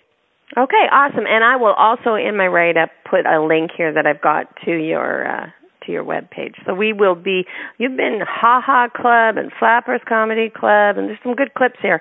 Okay, 0.56 0.88
awesome. 0.90 1.26
And 1.28 1.44
I 1.44 1.56
will 1.56 1.74
also 1.76 2.14
in 2.14 2.36
my 2.36 2.46
write 2.46 2.78
up 2.78 2.88
put 3.08 3.26
a 3.26 3.44
link 3.44 3.70
here 3.76 3.92
that 3.92 4.06
I've 4.06 4.22
got 4.22 4.48
to 4.64 4.72
your 4.72 5.28
uh 5.28 5.46
to 5.84 5.92
your 5.92 6.04
web 6.04 6.30
page. 6.30 6.54
So 6.66 6.72
we 6.74 6.92
will 6.92 7.14
be 7.14 7.44
you've 7.76 7.96
been 7.96 8.20
Ha 8.24 8.62
Ha 8.64 8.88
Club 8.88 9.36
and 9.36 9.52
Flappers 9.58 10.00
Comedy 10.08 10.48
Club 10.48 10.96
and 10.96 11.08
there's 11.08 11.20
some 11.22 11.34
good 11.34 11.52
clips 11.52 11.76
here. 11.82 12.00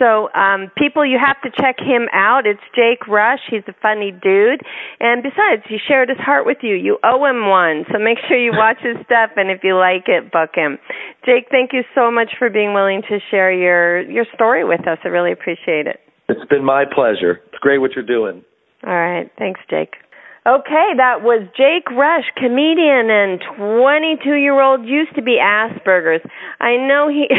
So 0.00 0.28
um 0.34 0.72
people 0.76 1.06
you 1.06 1.22
have 1.22 1.40
to 1.42 1.50
check 1.54 1.78
him 1.78 2.10
out. 2.12 2.46
It's 2.46 2.66
Jake 2.74 3.06
Rush. 3.06 3.46
He's 3.48 3.62
a 3.68 3.74
funny 3.80 4.10
dude. 4.10 4.66
And 4.98 5.22
besides, 5.22 5.62
he 5.68 5.78
shared 5.78 6.08
his 6.08 6.18
heart 6.18 6.46
with 6.46 6.58
you. 6.62 6.74
You 6.74 6.98
owe 7.04 7.24
him 7.24 7.46
one. 7.46 7.86
So 7.92 8.02
make 8.02 8.18
sure 8.26 8.36
you 8.36 8.50
watch 8.58 8.82
his 8.82 8.98
stuff 9.06 9.30
and 9.36 9.54
if 9.54 9.62
you 9.62 9.78
like 9.78 10.10
it, 10.10 10.32
book 10.32 10.50
him. 10.54 10.78
Jake, 11.24 11.46
thank 11.48 11.70
you 11.72 11.86
so 11.94 12.10
much 12.10 12.34
for 12.40 12.50
being 12.50 12.74
willing 12.74 13.02
to 13.06 13.20
share 13.30 13.54
your 13.54 14.02
your 14.10 14.26
story 14.34 14.64
with 14.64 14.82
us. 14.88 14.98
I 15.04 15.08
really 15.14 15.30
appreciate 15.30 15.86
it. 15.86 16.03
It's 16.28 16.44
been 16.48 16.64
my 16.64 16.84
pleasure. 16.84 17.40
It's 17.48 17.58
great 17.60 17.78
what 17.78 17.92
you're 17.92 18.04
doing. 18.04 18.44
All 18.86 18.94
right. 18.94 19.30
Thanks, 19.38 19.60
Jake. 19.68 19.94
Okay, 20.44 20.92
that 21.00 21.24
was 21.24 21.48
Jake 21.56 21.88
Rush, 21.88 22.28
comedian 22.36 23.08
and 23.08 23.40
22 23.56 24.36
year 24.36 24.60
old, 24.60 24.84
used 24.84 25.16
to 25.16 25.24
be 25.24 25.40
Asperger's. 25.40 26.20
I 26.60 26.76
know 26.76 27.08
he, 27.08 27.32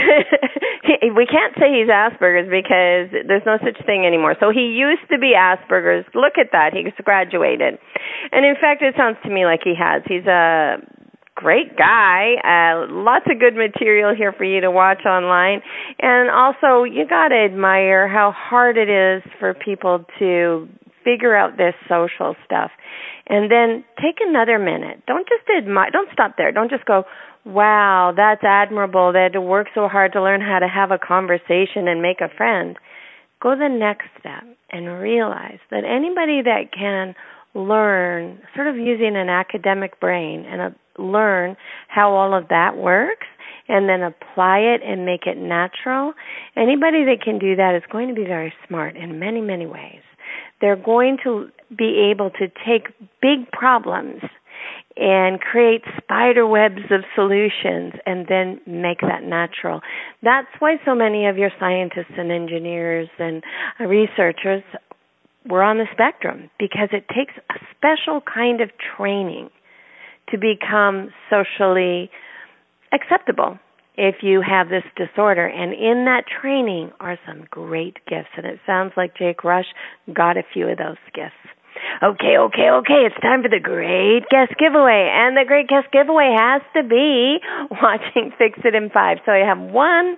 he, 0.81 1.11
we 1.13 1.29
can't 1.29 1.53
say 1.53 1.69
he's 1.69 1.85
Asperger's 1.85 2.49
because 2.49 3.13
there's 3.29 3.45
no 3.45 3.61
such 3.61 3.77
thing 3.85 4.09
anymore. 4.09 4.33
So 4.41 4.49
he 4.49 4.73
used 4.73 5.05
to 5.13 5.21
be 5.21 5.37
Asperger's. 5.37 6.09
Look 6.17 6.41
at 6.41 6.49
that, 6.51 6.73
he's 6.73 6.97
graduated. 7.05 7.77
And 8.33 8.41
in 8.41 8.57
fact, 8.57 8.81
it 8.81 8.97
sounds 8.97 9.21
to 9.21 9.29
me 9.29 9.45
like 9.45 9.61
he 9.61 9.77
has. 9.77 10.01
He's 10.09 10.25
a 10.25 10.81
great 11.35 11.77
guy. 11.77 12.35
Uh, 12.43 12.91
lots 12.91 13.25
of 13.29 13.39
good 13.39 13.55
material 13.55 14.15
here 14.15 14.33
for 14.33 14.45
you 14.45 14.61
to 14.61 14.71
watch 14.71 15.05
online. 15.05 15.61
And 15.99 16.29
also, 16.29 16.83
you 16.83 17.05
gotta 17.07 17.35
admire 17.35 18.07
how 18.07 18.31
hard 18.31 18.77
it 18.77 18.89
is 18.89 19.21
for 19.39 19.53
people 19.53 20.05
to 20.19 20.67
figure 21.03 21.35
out 21.35 21.57
this 21.57 21.75
social 21.87 22.35
stuff. 22.45 22.71
And 23.27 23.51
then 23.51 23.83
take 24.01 24.17
another 24.21 24.57
minute. 24.57 25.03
Don't 25.05 25.27
just 25.27 25.43
admire, 25.55 25.91
don't 25.91 26.09
stop 26.13 26.35
there. 26.37 26.51
Don't 26.51 26.69
just 26.69 26.85
go, 26.85 27.03
wow, 27.45 28.13
that's 28.15 28.43
admirable. 28.43 29.13
They 29.13 29.23
had 29.23 29.33
to 29.33 29.41
work 29.41 29.67
so 29.75 29.87
hard 29.87 30.13
to 30.13 30.21
learn 30.21 30.41
how 30.41 30.59
to 30.59 30.67
have 30.67 30.91
a 30.91 30.97
conversation 30.97 31.87
and 31.87 32.01
make 32.01 32.21
a 32.21 32.29
friend. 32.35 32.77
Go 33.41 33.55
the 33.55 33.69
next 33.69 34.07
step 34.19 34.43
and 34.71 34.99
realize 34.99 35.59
that 35.69 35.83
anybody 35.85 36.41
that 36.41 36.71
can 36.73 37.13
learn, 37.53 38.39
sort 38.55 38.67
of 38.67 38.75
using 38.77 39.15
an 39.15 39.29
academic 39.29 39.99
brain 39.99 40.45
and 40.45 40.61
uh, 40.61 40.69
learn 40.97 41.55
how 41.87 42.11
all 42.13 42.37
of 42.37 42.49
that 42.49 42.77
works 42.77 43.27
and 43.67 43.89
then 43.89 44.01
apply 44.01 44.59
it 44.59 44.81
and 44.85 45.05
make 45.05 45.25
it 45.25 45.37
natural, 45.37 46.13
anybody 46.55 47.05
that 47.05 47.21
can 47.23 47.39
do 47.39 47.55
that 47.55 47.75
is 47.75 47.83
going 47.91 48.07
to 48.07 48.13
be 48.13 48.23
very 48.23 48.53
smart 48.67 48.95
in 48.95 49.19
many, 49.19 49.41
many 49.41 49.65
ways 49.65 50.01
they're 50.61 50.75
going 50.75 51.17
to 51.23 51.49
be 51.75 52.11
able 52.11 52.29
to 52.31 52.47
take 52.65 52.87
big 53.21 53.51
problems 53.51 54.21
and 54.97 55.41
create 55.41 55.81
spider 56.01 56.47
webs 56.47 56.89
of 56.89 57.01
solutions 57.13 57.93
and 58.05 58.27
then 58.27 58.61
make 58.65 59.01
that 59.01 59.23
natural. 59.23 59.81
That's 60.23 60.47
why 60.59 60.77
so 60.85 60.95
many 60.95 61.27
of 61.27 61.37
your 61.37 61.51
scientists 61.59 62.13
and 62.17 62.31
engineers 62.31 63.09
and 63.19 63.43
researchers 63.79 64.63
were 65.47 65.61
on 65.61 65.77
the 65.77 65.85
spectrum 65.91 66.49
because 66.57 66.89
it 66.93 67.05
takes 67.09 67.33
a 67.49 67.59
special 67.75 68.21
kind 68.21 68.61
of 68.61 68.71
training 68.97 69.49
to 70.29 70.37
become 70.37 71.09
socially 71.29 72.09
acceptable 72.91 73.59
if 73.97 74.15
you 74.21 74.41
have 74.41 74.69
this 74.69 74.83
disorder. 74.95 75.45
And 75.45 75.73
in 75.73 76.05
that 76.05 76.23
training 76.41 76.91
are 76.99 77.17
some 77.25 77.45
great 77.49 77.97
gifts. 78.07 78.33
And 78.37 78.45
it 78.45 78.59
sounds 78.65 78.93
like 78.97 79.17
Jake 79.17 79.43
Rush 79.43 79.67
got 80.13 80.37
a 80.37 80.43
few 80.53 80.67
of 80.67 80.77
those 80.77 80.99
gifts. 81.13 81.35
Okay, 82.01 82.37
okay, 82.37 82.69
okay. 82.71 83.01
It's 83.07 83.19
time 83.21 83.43
for 83.43 83.49
the 83.49 83.59
great 83.59 84.23
guest 84.29 84.57
giveaway. 84.59 85.11
And 85.11 85.35
the 85.35 85.45
great 85.45 85.67
guest 85.67 85.87
giveaway 85.91 86.33
has 86.35 86.61
to 86.75 86.83
be 86.83 87.37
watching 87.71 88.31
Fix 88.37 88.59
It 88.63 88.75
in 88.75 88.89
Five. 88.89 89.19
So 89.25 89.31
I 89.31 89.45
have 89.45 89.59
one 89.59 90.17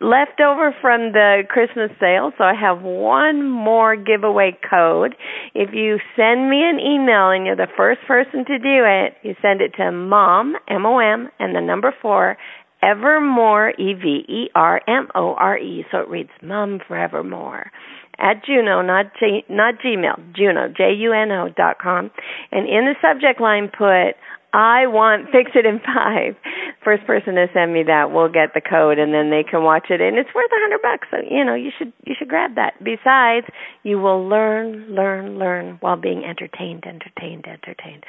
left 0.00 0.40
over 0.40 0.74
from 0.80 1.12
the 1.12 1.42
Christmas 1.48 1.90
sale, 2.00 2.32
so 2.38 2.44
I 2.44 2.54
have 2.54 2.82
one 2.82 3.48
more 3.48 3.96
giveaway 3.96 4.56
code. 4.68 5.14
If 5.54 5.74
you 5.74 5.98
send 6.16 6.48
me 6.48 6.62
an 6.62 6.80
email 6.80 7.30
and 7.30 7.44
you're 7.44 7.56
the 7.56 7.68
first 7.76 8.00
person 8.06 8.44
to 8.46 8.58
do 8.58 8.84
it, 8.84 9.14
you 9.22 9.34
send 9.42 9.60
it 9.60 9.74
to 9.76 9.92
mom, 9.92 10.56
M-O-M, 10.68 11.28
and 11.38 11.54
the 11.54 11.60
number 11.60 11.94
four 12.00 12.36
Evermore, 12.82 13.70
E 13.78 13.92
V 13.92 14.24
E 14.26 14.50
R 14.54 14.80
M 14.88 15.08
O 15.14 15.34
R 15.34 15.58
E. 15.58 15.84
So 15.92 15.98
it 15.98 16.08
reads 16.08 16.30
mom 16.42 16.80
Forevermore 16.88 17.70
at 18.18 18.44
Juno, 18.44 18.80
not 18.82 19.06
G, 19.18 19.44
not 19.48 19.74
Gmail, 19.84 20.34
Juno, 20.34 20.68
J 20.68 20.94
U 20.94 21.12
N 21.12 21.30
O 21.30 21.48
dot 21.54 21.78
com, 21.78 22.10
and 22.50 22.66
in 22.66 22.86
the 22.86 22.94
subject 23.02 23.40
line 23.40 23.68
put 23.68 24.16
I 24.52 24.86
want 24.86 25.30
Fix 25.30 25.52
It 25.54 25.66
in 25.66 25.80
Five. 25.80 26.34
First 26.84 27.06
person 27.06 27.34
to 27.34 27.46
send 27.52 27.72
me 27.72 27.84
that 27.84 28.10
will 28.10 28.28
get 28.28 28.54
the 28.54 28.60
code, 28.60 28.98
and 28.98 29.14
then 29.14 29.30
they 29.30 29.44
can 29.44 29.62
watch 29.62 29.86
it, 29.90 30.00
and 30.00 30.16
it's 30.16 30.30
worth 30.34 30.50
a 30.50 30.60
hundred 30.60 30.82
bucks. 30.82 31.08
So 31.10 31.18
you 31.28 31.44
know 31.44 31.54
you 31.54 31.70
should 31.76 31.92
you 32.04 32.14
should 32.18 32.28
grab 32.28 32.56
that. 32.56 32.74
Besides, 32.82 33.46
you 33.82 33.98
will 33.98 34.26
learn, 34.26 34.86
learn, 34.88 35.38
learn 35.38 35.78
while 35.80 35.96
being 35.96 36.24
entertained, 36.24 36.84
entertained, 36.86 37.46
entertained. 37.46 38.04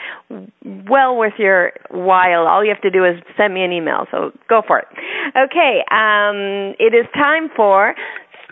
Well 0.90 1.16
worth 1.16 1.38
your 1.38 1.74
while. 1.90 2.48
All 2.48 2.64
you 2.64 2.72
have 2.74 2.82
to 2.82 2.92
do 2.92 3.06
is 3.06 3.22
send 3.38 3.54
me 3.54 3.64
an 3.64 3.72
email. 3.72 4.06
So 4.10 4.32
go 4.50 4.62
for 4.66 4.80
it. 4.80 4.88
Okay, 5.36 5.84
um, 5.92 6.76
it 6.80 6.96
is 6.96 7.06
time 7.14 7.50
for 7.56 7.94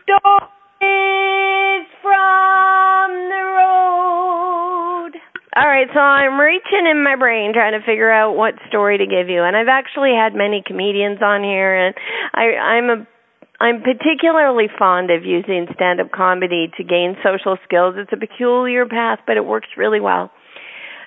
stories 0.04 0.59
All 5.60 5.68
right, 5.68 5.88
so 5.94 6.00
I'm 6.00 6.40
reaching 6.40 6.88
in 6.90 7.04
my 7.04 7.18
brain 7.18 7.52
trying 7.52 7.76
to 7.78 7.86
figure 7.86 8.10
out 8.10 8.38
what 8.38 8.54
story 8.70 8.98
to 8.98 9.06
give 9.06 9.28
you, 9.28 9.44
and 9.44 9.58
I've 9.58 9.68
actually 9.68 10.16
had 10.16 10.34
many 10.34 10.64
comedians 10.66 11.20
on 11.22 11.44
here, 11.44 11.76
and 11.76 11.94
I, 12.34 12.56
I'm 12.56 12.90
a 12.90 13.08
I'm 13.60 13.82
particularly 13.84 14.68
fond 14.80 15.12
of 15.12 15.26
using 15.26 15.68
stand-up 15.76 16.14
comedy 16.14 16.72
to 16.78 16.84
gain 16.86 17.18
social 17.22 17.58
skills. 17.66 17.96
It's 17.98 18.14
a 18.14 18.16
peculiar 18.16 18.86
path, 18.86 19.20
but 19.28 19.36
it 19.36 19.44
works 19.44 19.68
really 19.76 20.00
well. 20.00 20.32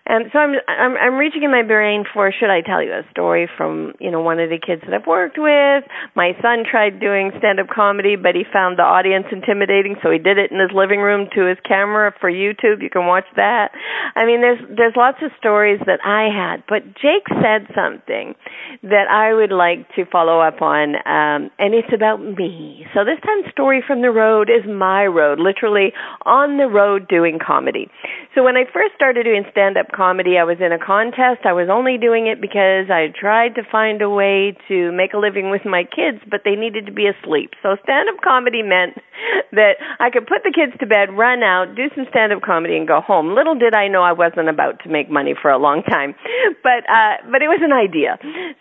And 0.05 0.27
so 0.33 0.39
I'm, 0.39 0.59
I'm 0.67 0.97
I'm 0.99 1.15
reaching 1.15 1.45
in 1.45 1.51
my 1.51 1.63
brain 1.63 2.03
for 2.13 2.33
should 2.35 2.51
I 2.51 2.61
tell 2.61 2.83
you 2.83 2.91
a 2.91 3.07
story 3.13 3.49
from 3.57 3.95
you 4.01 4.11
know 4.11 4.21
one 4.21 4.41
of 4.41 4.51
the 4.51 4.59
kids 4.59 4.83
that 4.83 4.93
I've 4.93 5.07
worked 5.07 5.39
with. 5.39 5.85
My 6.17 6.35
son 6.43 6.67
tried 6.69 6.99
doing 6.99 7.31
stand 7.39 7.61
up 7.61 7.69
comedy, 7.71 8.17
but 8.17 8.35
he 8.35 8.43
found 8.43 8.79
the 8.79 8.83
audience 8.83 9.27
intimidating, 9.31 9.95
so 10.03 10.11
he 10.11 10.19
did 10.19 10.39
it 10.39 10.51
in 10.51 10.59
his 10.59 10.75
living 10.75 10.99
room 10.99 11.29
to 11.39 11.47
his 11.47 11.59
camera 11.63 12.11
for 12.19 12.27
YouTube. 12.31 12.83
You 12.83 12.91
can 12.91 13.07
watch 13.07 13.31
that. 13.37 13.71
I 14.19 14.27
mean, 14.27 14.43
there's 14.43 14.59
there's 14.75 14.99
lots 14.99 15.19
of 15.23 15.31
stories 15.39 15.79
that 15.87 16.03
I 16.03 16.27
had, 16.35 16.67
but 16.67 16.83
Jake 16.99 17.31
said 17.39 17.71
something 17.71 18.35
that 18.83 19.07
I 19.07 19.33
would 19.33 19.55
like 19.55 19.87
to 19.95 20.03
follow 20.11 20.43
up 20.43 20.61
on, 20.63 20.99
um, 21.07 21.55
and 21.63 21.79
it's 21.79 21.95
about 21.95 22.19
me. 22.19 22.87
So 22.91 23.07
this 23.07 23.23
time, 23.23 23.47
story 23.53 23.85
from 23.87 24.03
the 24.03 24.11
road 24.11 24.51
is 24.51 24.67
my 24.67 25.07
road, 25.07 25.39
literally 25.39 25.95
on 26.27 26.59
the 26.59 26.67
road 26.67 27.07
doing 27.07 27.39
comedy. 27.39 27.87
So 28.35 28.43
when 28.43 28.57
I 28.57 28.65
first 28.73 28.95
started 28.97 29.23
doing 29.23 29.45
stand 29.53 29.77
up 29.79 29.92
comedy. 29.93 30.41
I 30.41 30.45
was 30.45 30.59
in 30.59 30.73
a 30.73 30.81
contest. 30.81 31.45
I 31.45 31.53
was 31.53 31.69
only 31.71 31.97
doing 32.01 32.27
it 32.27 32.41
because 32.41 32.91
I 32.91 33.13
tried 33.13 33.55
to 33.57 33.63
find 33.63 34.03
a 34.03 34.11
way 34.11 34.57
to 34.69 34.91
make 34.93 35.13
a 35.13 35.21
living 35.21 35.51
with 35.51 35.63
my 35.65 35.85
kids, 35.85 36.19
but 36.29 36.43
they 36.45 36.57
needed 36.57 36.87
to 36.87 36.93
be 36.93 37.07
asleep. 37.07 37.53
So 37.63 37.77
stand 37.85 38.09
up 38.09 38.21
comedy 38.25 38.63
meant 38.63 38.97
that 39.53 39.77
I 40.01 40.11
could 40.11 40.27
put 40.27 40.43
the 40.43 40.53
kids 40.53 40.73
to 40.81 40.87
bed, 40.87 41.13
run 41.13 41.43
out, 41.43 41.77
do 41.77 41.93
some 41.95 42.07
stand 42.11 42.33
up 42.33 42.43
comedy 42.43 42.77
and 42.77 42.89
go 42.89 43.01
home. 43.01 43.35
Little 43.35 43.55
did 43.55 43.75
I 43.75 43.89
know 43.89 44.03
I 44.03 44.13
wasn't 44.13 44.49
about 44.49 44.81
to 44.85 44.89
make 44.89 45.11
money 45.11 45.35
for 45.37 45.51
a 45.51 45.59
long 45.59 45.83
time. 45.83 46.15
But 46.63 46.85
uh 46.87 47.31
but 47.31 47.43
it 47.43 47.49
was 47.49 47.61
an 47.63 47.73
idea. 47.73 48.19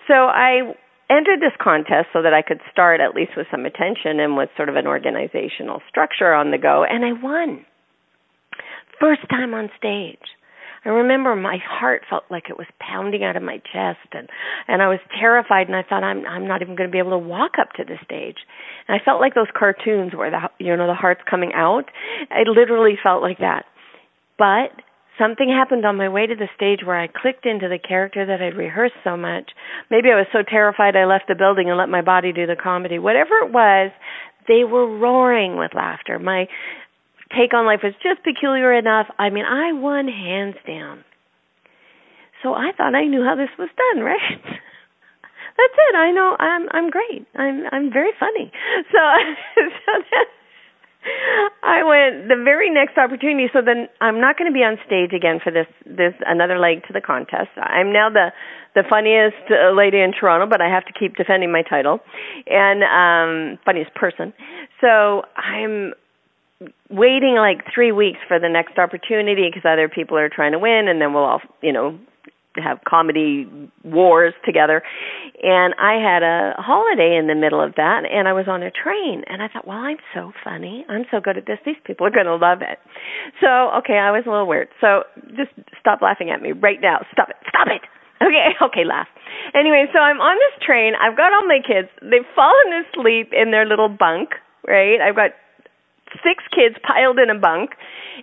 So 0.07 0.13
I 0.13 0.73
entered 1.09 1.39
this 1.39 1.53
contest 1.61 2.07
so 2.13 2.21
that 2.21 2.33
I 2.33 2.41
could 2.41 2.61
start 2.71 3.01
at 3.01 3.13
least 3.13 3.31
with 3.35 3.47
some 3.51 3.65
attention 3.65 4.19
and 4.19 4.37
with 4.37 4.49
sort 4.55 4.69
of 4.69 4.75
an 4.75 4.87
organizational 4.87 5.81
structure 5.89 6.33
on 6.33 6.51
the 6.51 6.57
go 6.57 6.83
and 6.83 7.03
I 7.05 7.13
won. 7.13 7.65
First 8.99 9.27
time 9.29 9.53
on 9.53 9.69
stage. 9.77 10.23
I 10.83 10.89
remember 10.89 11.35
my 11.35 11.57
heart 11.63 12.03
felt 12.09 12.23
like 12.31 12.49
it 12.49 12.57
was 12.57 12.67
pounding 12.79 13.23
out 13.23 13.35
of 13.35 13.43
my 13.43 13.57
chest 13.71 14.07
and 14.13 14.27
and 14.67 14.81
I 14.81 14.87
was 14.87 14.99
terrified 15.19 15.67
and 15.67 15.75
I 15.75 15.83
thought 15.83 16.03
I'm 16.03 16.25
I'm 16.25 16.47
not 16.47 16.61
even 16.61 16.75
going 16.75 16.89
to 16.89 16.91
be 16.91 16.97
able 16.97 17.11
to 17.11 17.19
walk 17.19 17.53
up 17.61 17.73
to 17.73 17.83
the 17.83 17.97
stage. 18.03 18.37
And 18.87 18.99
I 18.99 19.03
felt 19.03 19.21
like 19.21 19.35
those 19.35 19.51
cartoons 19.57 20.15
where 20.15 20.31
the 20.31 20.49
you 20.57 20.75
know 20.75 20.87
the 20.87 20.95
heart's 20.95 21.21
coming 21.29 21.51
out. 21.53 21.85
I 22.31 22.43
literally 22.47 22.97
felt 23.01 23.21
like 23.21 23.37
that. 23.39 23.65
But 24.39 24.73
something 25.19 25.49
happened 25.49 25.85
on 25.85 25.97
my 25.97 26.09
way 26.09 26.25
to 26.25 26.35
the 26.35 26.49
stage 26.55 26.79
where 26.83 26.99
I 26.99 27.07
clicked 27.07 27.45
into 27.45 27.69
the 27.69 27.77
character 27.77 28.25
that 28.25 28.41
I'd 28.41 28.57
rehearsed 28.57 28.97
so 29.03 29.15
much. 29.15 29.51
Maybe 29.91 30.09
I 30.09 30.15
was 30.15 30.25
so 30.33 30.41
terrified 30.41 30.95
I 30.95 31.05
left 31.05 31.25
the 31.27 31.35
building 31.35 31.69
and 31.69 31.77
let 31.77 31.89
my 31.89 32.01
body 32.01 32.33
do 32.33 32.47
the 32.47 32.55
comedy. 32.55 32.97
Whatever 32.97 33.37
it 33.45 33.51
was, 33.51 33.91
they 34.47 34.63
were 34.63 34.97
roaring 34.97 35.57
with 35.57 35.75
laughter. 35.75 36.17
My 36.17 36.47
take 37.37 37.53
on 37.53 37.65
life 37.65 37.81
was 37.83 37.93
just 38.03 38.23
peculiar 38.23 38.73
enough. 38.73 39.07
I 39.17 39.29
mean, 39.29 39.45
I 39.45 39.73
won 39.73 40.07
hands 40.07 40.55
down. 40.67 41.03
So 42.43 42.53
I 42.53 42.71
thought 42.75 42.95
I 42.95 43.05
knew 43.05 43.23
how 43.23 43.35
this 43.35 43.53
was 43.57 43.69
done, 43.77 44.03
right? 44.05 44.41
That's 45.57 45.77
it. 45.77 45.95
I 45.95 46.11
know 46.11 46.35
I'm 46.39 46.67
I'm 46.71 46.89
great. 46.89 47.27
I'm 47.35 47.63
I'm 47.71 47.91
very 47.91 48.11
funny. 48.19 48.51
So 48.91 48.99
so 49.85 49.91
then 50.11 50.25
I 51.63 51.83
went 51.83 52.27
the 52.29 52.41
very 52.43 52.69
next 52.69 52.97
opportunity. 52.97 53.47
So 53.53 53.61
then 53.65 53.87
I'm 53.99 54.19
not 54.19 54.37
going 54.37 54.49
to 54.49 54.53
be 54.53 54.63
on 54.63 54.77
stage 54.85 55.13
again 55.13 55.39
for 55.43 55.51
this 55.51 55.67
this 55.85 56.13
another 56.25 56.57
leg 56.57 56.83
to 56.87 56.93
the 56.93 57.01
contest. 57.01 57.49
I'm 57.57 57.91
now 57.91 58.09
the 58.09 58.31
the 58.75 58.83
funniest 58.89 59.51
uh, 59.51 59.71
lady 59.75 59.99
in 59.99 60.13
Toronto, 60.13 60.47
but 60.47 60.61
I 60.61 60.69
have 60.69 60.85
to 60.85 60.93
keep 60.93 61.15
defending 61.15 61.51
my 61.51 61.63
title 61.63 61.99
and 62.47 62.83
um 62.83 63.59
funniest 63.65 63.93
person. 63.95 64.33
So 64.79 65.23
I'm 65.35 65.93
waiting 66.89 67.35
like 67.35 67.63
three 67.73 67.91
weeks 67.91 68.19
for 68.27 68.39
the 68.39 68.49
next 68.49 68.77
opportunity 68.77 69.49
because 69.49 69.67
other 69.67 69.89
people 69.89 70.17
are 70.17 70.29
trying 70.29 70.51
to 70.51 70.59
win, 70.59 70.87
and 70.87 71.01
then 71.01 71.13
we'll 71.13 71.23
all, 71.23 71.41
you 71.61 71.71
know, 71.71 71.97
have 72.55 72.79
comedy 72.83 73.47
wars 73.83 74.33
together. 74.43 74.83
And 75.41 75.73
I 75.79 75.95
had 76.03 76.23
a 76.23 76.53
holiday 76.59 77.15
in 77.15 77.27
the 77.27 77.35
middle 77.35 77.63
of 77.63 77.75
that 77.75 78.03
and 78.03 78.27
I 78.27 78.33
was 78.33 78.45
on 78.47 78.61
a 78.61 78.71
train 78.71 79.23
and 79.27 79.41
I 79.41 79.47
thought, 79.47 79.65
well, 79.65 79.77
I'm 79.77 79.97
so 80.13 80.31
funny. 80.43 80.85
I'm 80.89 81.05
so 81.09 81.21
good 81.21 81.37
at 81.37 81.45
this. 81.45 81.59
These 81.65 81.79
people 81.85 82.05
are 82.05 82.11
going 82.11 82.27
to 82.27 82.35
love 82.35 82.59
it. 82.61 82.79
So, 83.39 83.71
okay, 83.79 83.95
I 83.95 84.11
was 84.11 84.23
a 84.27 84.29
little 84.29 84.47
weird. 84.47 84.67
So 84.81 85.03
just 85.37 85.55
stop 85.79 86.01
laughing 86.01 86.29
at 86.29 86.41
me 86.41 86.51
right 86.51 86.81
now. 86.81 87.05
Stop 87.13 87.29
it. 87.29 87.37
Stop 87.47 87.67
it. 87.71 87.81
Okay, 88.21 88.53
okay, 88.65 88.85
laugh. 88.85 89.07
Anyway, 89.55 89.87
so 89.93 89.99
I'm 89.99 90.19
on 90.19 90.37
this 90.37 90.55
train. 90.65 90.93
I've 90.99 91.17
got 91.17 91.33
all 91.33 91.47
my 91.47 91.59
kids. 91.63 91.87
They've 92.01 92.27
fallen 92.35 92.85
asleep 92.85 93.31
in 93.31 93.51
their 93.51 93.65
little 93.65 93.89
bunk, 93.89 94.35
right? 94.67 94.99
I've 95.01 95.15
got 95.15 95.31
six 96.19 96.43
kids 96.51 96.75
piled 96.83 97.19
in 97.19 97.29
a 97.29 97.39
bunk 97.39 97.71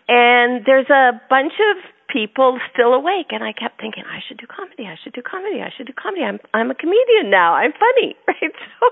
and 0.08 0.64
there's 0.64 0.88
a 0.90 1.20
bunch 1.28 1.54
of 1.72 1.76
people 2.08 2.58
still 2.72 2.94
awake 2.94 3.30
and 3.30 3.44
I 3.44 3.52
kept 3.52 3.80
thinking 3.80 4.04
I 4.08 4.20
should 4.26 4.38
do 4.38 4.46
comedy, 4.46 4.84
I 4.88 4.96
should 5.02 5.12
do 5.12 5.22
comedy, 5.22 5.60
I 5.60 5.70
should 5.74 5.86
do 5.86 5.96
comedy. 5.96 6.24
I'm 6.24 6.40
I'm 6.52 6.70
a 6.70 6.74
comedian 6.74 7.30
now. 7.30 7.54
I'm 7.54 7.72
funny, 7.72 8.16
right? 8.28 8.52
So 8.80 8.86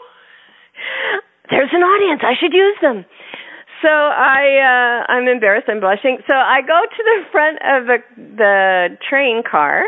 there's 1.50 1.72
an 1.72 1.82
audience. 1.82 2.22
I 2.24 2.34
should 2.38 2.52
use 2.52 2.76
them. 2.80 3.04
So 3.82 3.88
I 3.88 4.56
uh 4.62 5.12
I'm 5.12 5.28
embarrassed, 5.28 5.68
I'm 5.68 5.80
blushing. 5.80 6.18
So 6.26 6.34
I 6.34 6.60
go 6.62 6.80
to 6.80 7.02
the 7.02 7.18
front 7.30 7.58
of 7.60 7.86
the 7.86 7.98
the 8.16 8.96
train 9.08 9.42
car 9.48 9.84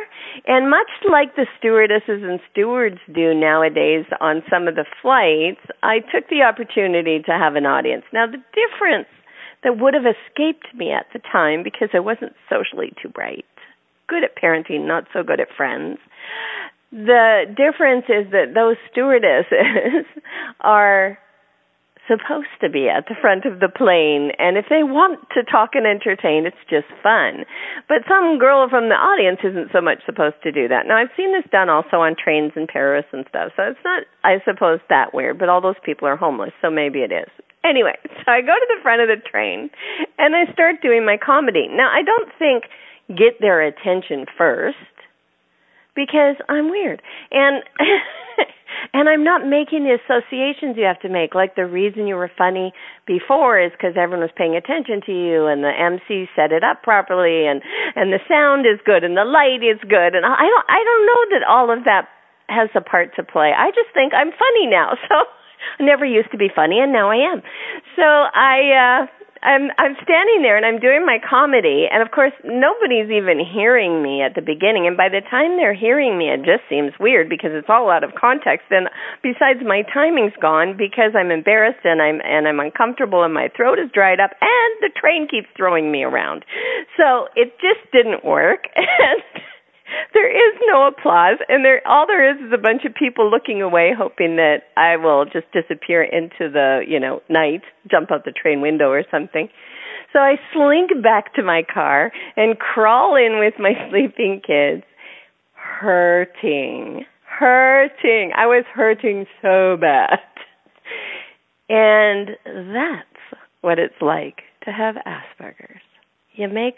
and 0.46 0.70
much 0.70 0.90
like 1.10 1.36
the 1.36 1.46
stewardesses 1.58 2.22
and 2.22 2.40
stewards 2.52 2.98
do 3.14 3.34
nowadays 3.34 4.04
on 4.20 4.42
some 4.50 4.68
of 4.68 4.74
the 4.74 4.84
flights, 5.02 5.64
I 5.82 6.00
took 6.00 6.28
the 6.28 6.42
opportunity 6.42 7.20
to 7.24 7.32
have 7.32 7.56
an 7.56 7.66
audience. 7.66 8.04
Now 8.12 8.26
the 8.26 8.42
difference 8.52 9.08
that 9.64 9.78
would 9.78 9.94
have 9.94 10.06
escaped 10.06 10.68
me 10.74 10.92
at 10.92 11.06
the 11.12 11.20
time 11.32 11.62
because 11.62 11.88
I 11.92 12.00
wasn't 12.00 12.32
socially 12.48 12.92
too 13.02 13.08
bright. 13.08 13.46
Good 14.06 14.24
at 14.24 14.36
parenting, 14.36 14.86
not 14.86 15.04
so 15.12 15.22
good 15.22 15.40
at 15.40 15.48
friends. 15.56 15.98
The 16.92 17.44
difference 17.56 18.04
is 18.08 18.30
that 18.32 18.54
those 18.54 18.76
stewardesses 18.90 20.06
are 20.60 21.18
supposed 22.08 22.56
to 22.60 22.68
be 22.68 22.88
at 22.88 23.06
the 23.06 23.14
front 23.20 23.44
of 23.44 23.60
the 23.60 23.68
plane 23.68 24.32
and 24.40 24.56
if 24.56 24.66
they 24.72 24.82
want 24.82 25.20
to 25.36 25.44
talk 25.44 25.76
and 25.76 25.86
entertain 25.86 26.48
it's 26.48 26.64
just 26.68 26.88
fun. 27.02 27.44
But 27.86 28.08
some 28.08 28.40
girl 28.40 28.66
from 28.68 28.88
the 28.88 28.96
audience 28.96 29.44
isn't 29.44 29.70
so 29.70 29.80
much 29.84 30.00
supposed 30.08 30.40
to 30.42 30.50
do 30.50 30.66
that. 30.66 30.88
Now 30.88 30.96
i've 30.96 31.12
seen 31.16 31.36
this 31.36 31.46
done 31.52 31.68
also 31.68 32.00
on 32.00 32.16
trains 32.16 32.52
in 32.56 32.66
paris 32.66 33.06
and 33.12 33.28
stuff 33.28 33.52
so 33.54 33.62
it's 33.68 33.84
not 33.84 34.08
i 34.24 34.40
suppose 34.48 34.80
that 34.88 35.12
weird 35.12 35.38
but 35.38 35.48
all 35.48 35.60
those 35.60 35.78
people 35.84 36.08
are 36.08 36.16
homeless 36.16 36.56
so 36.64 36.70
maybe 36.70 37.00
it 37.00 37.12
is. 37.12 37.28
Anyway, 37.64 37.94
so 38.24 38.32
I 38.32 38.40
go 38.40 38.54
to 38.54 38.68
the 38.68 38.82
front 38.82 39.02
of 39.02 39.08
the 39.08 39.20
train 39.22 39.70
and 40.18 40.34
I 40.34 40.50
start 40.52 40.80
doing 40.82 41.04
my 41.04 41.16
comedy. 41.18 41.68
Now, 41.68 41.90
I 41.92 42.02
don't 42.02 42.30
think 42.38 42.64
get 43.08 43.40
their 43.40 43.62
attention 43.62 44.26
first 44.36 44.76
because 45.98 46.38
I'm 46.48 46.70
weird. 46.70 47.02
And 47.34 47.66
and 48.94 49.10
I'm 49.10 49.26
not 49.26 49.42
making 49.42 49.82
the 49.82 49.98
associations 49.98 50.78
you 50.78 50.86
have 50.86 51.02
to 51.02 51.10
make. 51.10 51.34
Like 51.34 51.58
the 51.58 51.66
reason 51.66 52.06
you 52.06 52.14
were 52.14 52.30
funny 52.38 52.70
before 53.02 53.58
is 53.58 53.74
because 53.74 53.98
everyone 53.98 54.22
was 54.22 54.30
paying 54.38 54.54
attention 54.54 55.02
to 55.10 55.12
you, 55.12 55.50
and 55.50 55.66
the 55.66 55.74
MC 55.74 56.30
set 56.38 56.54
it 56.54 56.62
up 56.62 56.86
properly, 56.86 57.50
and 57.50 57.58
and 57.98 58.14
the 58.14 58.22
sound 58.30 58.62
is 58.62 58.78
good, 58.86 59.02
and 59.02 59.18
the 59.18 59.26
light 59.26 59.66
is 59.66 59.82
good, 59.82 60.14
and 60.14 60.22
I 60.22 60.46
don't 60.46 60.66
I 60.70 60.80
don't 60.86 61.04
know 61.10 61.22
that 61.34 61.42
all 61.50 61.68
of 61.74 61.82
that 61.90 62.06
has 62.46 62.70
a 62.78 62.80
part 62.80 63.10
to 63.18 63.26
play. 63.26 63.50
I 63.50 63.74
just 63.74 63.90
think 63.92 64.14
I'm 64.14 64.30
funny 64.30 64.70
now, 64.70 64.94
so 65.10 65.26
I 65.78 65.82
never 65.82 66.06
used 66.06 66.30
to 66.30 66.38
be 66.38 66.48
funny, 66.54 66.78
and 66.78 66.94
now 66.94 67.10
I 67.10 67.34
am. 67.34 67.42
So 67.98 68.06
I. 68.06 69.02
uh 69.02 69.17
I'm 69.42 69.70
I'm 69.78 69.94
standing 70.02 70.42
there 70.42 70.56
and 70.56 70.66
I'm 70.66 70.80
doing 70.80 71.06
my 71.06 71.18
comedy 71.22 71.86
and 71.90 72.02
of 72.02 72.10
course 72.10 72.32
nobody's 72.44 73.10
even 73.10 73.38
hearing 73.38 74.02
me 74.02 74.22
at 74.22 74.34
the 74.34 74.42
beginning 74.42 74.86
and 74.86 74.96
by 74.96 75.08
the 75.08 75.22
time 75.30 75.56
they're 75.56 75.76
hearing 75.76 76.18
me 76.18 76.30
it 76.30 76.42
just 76.42 76.66
seems 76.68 76.92
weird 76.98 77.28
because 77.28 77.50
it's 77.54 77.68
all 77.68 77.90
out 77.90 78.02
of 78.02 78.14
context 78.18 78.66
and 78.70 78.88
besides 79.22 79.60
my 79.62 79.82
timing's 79.94 80.34
gone 80.40 80.76
because 80.76 81.14
I'm 81.14 81.30
embarrassed 81.30 81.84
and 81.84 82.02
I'm 82.02 82.20
and 82.24 82.48
I'm 82.48 82.58
uncomfortable 82.60 83.22
and 83.22 83.32
my 83.32 83.48
throat 83.54 83.78
is 83.78 83.90
dried 83.92 84.20
up 84.20 84.30
and 84.40 84.70
the 84.80 84.90
train 84.94 85.28
keeps 85.28 85.48
throwing 85.56 85.92
me 85.92 86.02
around. 86.02 86.44
So 86.96 87.28
it 87.36 87.54
just 87.62 87.82
didn't 87.92 88.24
work 88.24 88.66
and 88.76 89.22
there 90.14 90.28
is 90.28 90.60
no 90.66 90.86
applause 90.86 91.38
and 91.48 91.64
there 91.64 91.80
all 91.86 92.06
there 92.06 92.28
is 92.30 92.40
is 92.40 92.52
a 92.52 92.58
bunch 92.58 92.84
of 92.84 92.94
people 92.94 93.30
looking 93.30 93.62
away 93.62 93.92
hoping 93.96 94.36
that 94.36 94.68
I 94.76 94.96
will 94.96 95.24
just 95.24 95.50
disappear 95.52 96.02
into 96.02 96.50
the, 96.52 96.80
you 96.86 97.00
know, 97.00 97.22
night, 97.28 97.62
jump 97.90 98.10
out 98.10 98.24
the 98.24 98.32
train 98.32 98.60
window 98.60 98.90
or 98.90 99.04
something. 99.10 99.48
So 100.12 100.20
I 100.20 100.36
slink 100.52 100.90
back 101.02 101.34
to 101.34 101.42
my 101.42 101.62
car 101.62 102.12
and 102.36 102.58
crawl 102.58 103.16
in 103.16 103.38
with 103.38 103.54
my 103.58 103.72
sleeping 103.90 104.40
kids, 104.46 104.84
hurting, 105.54 107.04
hurting. 107.24 108.32
I 108.36 108.46
was 108.46 108.64
hurting 108.74 109.26
so 109.42 109.76
bad. 109.80 110.18
And 111.68 112.30
that's 112.46 113.42
what 113.60 113.78
it's 113.78 114.00
like 114.00 114.42
to 114.64 114.70
have 114.70 114.94
Asperger's. 115.06 115.82
You 116.32 116.48
make 116.48 116.76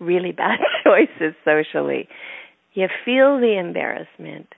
really 0.00 0.32
bad 0.36 0.58
choices 0.84 1.34
socially. 1.44 2.08
You 2.74 2.88
feel 3.04 3.38
the 3.40 3.56
embarrassment. 3.58 4.48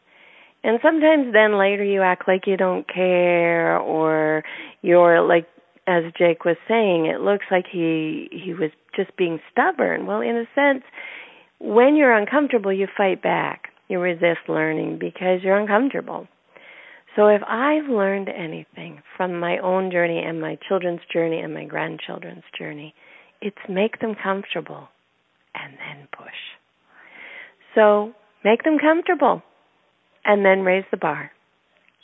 And 0.62 0.78
sometimes 0.82 1.32
then 1.32 1.58
later 1.58 1.84
you 1.84 2.02
act 2.02 2.28
like 2.28 2.46
you 2.46 2.56
don't 2.56 2.86
care 2.86 3.78
or 3.78 4.42
you're 4.82 5.22
like 5.22 5.46
as 5.86 6.04
Jake 6.16 6.44
was 6.44 6.56
saying, 6.68 7.06
it 7.06 7.20
looks 7.20 7.46
like 7.50 7.64
he 7.70 8.28
he 8.30 8.52
was 8.52 8.70
just 8.94 9.16
being 9.16 9.40
stubborn. 9.50 10.06
Well, 10.06 10.20
in 10.20 10.36
a 10.36 10.44
sense, 10.54 10.84
when 11.58 11.96
you're 11.96 12.16
uncomfortable, 12.16 12.72
you 12.72 12.86
fight 12.96 13.22
back. 13.22 13.68
You 13.88 13.98
resist 13.98 14.48
learning 14.48 14.98
because 15.00 15.40
you're 15.42 15.58
uncomfortable. 15.58 16.28
So 17.16 17.26
if 17.26 17.42
I've 17.42 17.88
learned 17.88 18.28
anything 18.28 19.02
from 19.16 19.40
my 19.40 19.58
own 19.58 19.90
journey 19.90 20.22
and 20.24 20.40
my 20.40 20.56
children's 20.68 21.00
journey 21.12 21.40
and 21.40 21.52
my 21.52 21.64
grandchildren's 21.64 22.44
journey, 22.56 22.94
it's 23.42 23.58
make 23.68 23.98
them 23.98 24.14
comfortable 24.22 24.88
and 25.54 25.74
then 25.74 26.08
push. 26.16 26.40
So 27.74 28.12
make 28.44 28.64
them 28.64 28.78
comfortable 28.78 29.42
and 30.24 30.44
then 30.44 30.60
raise 30.60 30.84
the 30.90 30.96
bar. 30.96 31.30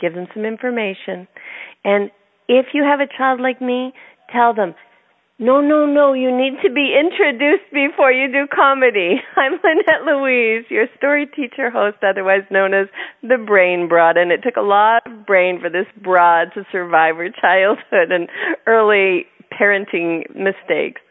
Give 0.00 0.14
them 0.14 0.26
some 0.34 0.44
information. 0.44 1.28
And 1.84 2.10
if 2.48 2.66
you 2.74 2.84
have 2.84 3.00
a 3.00 3.08
child 3.16 3.40
like 3.40 3.60
me, 3.60 3.92
tell 4.32 4.54
them, 4.54 4.74
no, 5.38 5.60
no, 5.60 5.84
no, 5.84 6.14
you 6.14 6.34
need 6.34 6.62
to 6.64 6.72
be 6.72 6.96
introduced 6.98 7.70
before 7.70 8.10
you 8.10 8.32
do 8.32 8.46
comedy. 8.48 9.16
I'm 9.36 9.52
Lynette 9.62 10.06
Louise, 10.06 10.64
your 10.70 10.86
story 10.96 11.26
teacher 11.26 11.68
host, 11.70 11.98
otherwise 12.02 12.40
known 12.50 12.72
as 12.72 12.86
the 13.22 13.36
Brain 13.36 13.86
Broad. 13.86 14.16
And 14.16 14.32
it 14.32 14.40
took 14.42 14.56
a 14.56 14.62
lot 14.62 15.02
of 15.06 15.26
brain 15.26 15.60
for 15.60 15.68
this 15.68 15.86
broad 16.02 16.54
to 16.54 16.64
survive 16.72 17.16
her 17.16 17.28
childhood 17.28 18.12
and 18.12 18.28
early 18.66 19.26
parenting 19.52 20.24
mistakes. 20.34 21.02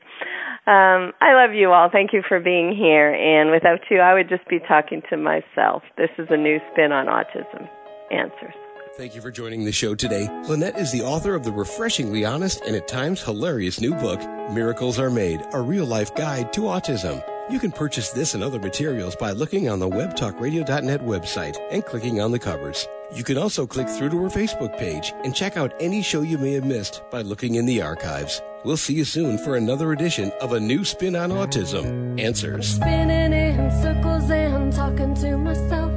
Um, 0.68 1.14
I 1.22 1.34
love 1.36 1.54
you 1.54 1.72
all. 1.72 1.90
Thank 1.92 2.12
you 2.12 2.24
for 2.28 2.40
being 2.40 2.76
here. 2.76 3.14
And 3.14 3.52
without 3.52 3.82
you, 3.92 4.00
I 4.00 4.16
would 4.16 4.30
just 4.30 4.48
be 4.50 4.60
talking 4.60 5.04
to 5.10 5.18
myself. 5.18 5.84
This 5.96 6.10
is 6.18 6.28
a 6.32 6.38
new 6.38 6.60
spin 6.72 6.92
on 6.92 7.06
autism. 7.06 7.70
Answers. 8.12 8.56
Thank 8.98 9.14
you 9.14 9.22
for 9.22 9.30
joining 9.30 9.66
the 9.66 9.72
show 9.72 9.94
today. 9.94 10.28
Lynette 10.48 10.78
is 10.78 10.92
the 10.92 11.02
author 11.02 11.36
of 11.36 11.44
the 11.44 11.52
refreshingly 11.52 12.24
honest 12.24 12.62
and 12.62 12.76
at 12.76 12.88
times 12.88 13.22
hilarious 13.22 13.82
new 13.82 13.94
book, 13.94 14.22
Miracles 14.52 14.98
Are 15.00 15.12
Made, 15.12 15.42
a 15.54 15.62
real 15.62 15.86
life 15.86 16.16
guide 16.16 16.54
to 16.54 16.62
autism. 16.62 17.22
You 17.52 17.60
can 17.60 17.72
purchase 17.72 18.10
this 18.10 18.34
and 18.34 18.44
other 18.44 18.60
materials 18.60 19.16
by 19.16 19.32
looking 19.32 19.70
on 19.70 19.80
the 19.80 19.90
webtalkradio.net 19.90 21.02
website 21.02 21.58
and 21.70 21.86
clicking 21.86 22.22
on 22.22 22.32
the 22.32 22.40
covers. 22.40 22.88
You 23.14 23.24
can 23.24 23.38
also 23.38 23.68
click 23.68 23.88
through 23.88 24.10
to 24.10 24.24
her 24.24 24.30
Facebook 24.30 24.78
page 24.78 25.14
and 25.24 25.36
check 25.36 25.58
out 25.58 25.74
any 25.80 26.02
show 26.02 26.22
you 26.22 26.38
may 26.38 26.54
have 26.54 26.66
missed 26.66 27.04
by 27.12 27.22
looking 27.22 27.56
in 27.56 27.66
the 27.66 27.82
archives. 27.82 28.42
We'll 28.64 28.78
see 28.78 28.94
you 28.94 29.06
soon 29.06 29.38
for 29.38 29.56
another 29.56 29.92
edition 29.92 30.32
of 30.42 30.54
A 30.54 30.60
New 30.60 30.84
Spin 30.84 31.16
on 31.16 31.30
Autism 31.30 32.20
Answers. 32.20 32.76
Spinning 32.76 33.34
in 33.34 33.72
circles 33.82 34.30
and 34.30 34.74
talking 34.74 35.14
to 35.16 35.38
myself. 35.38 35.92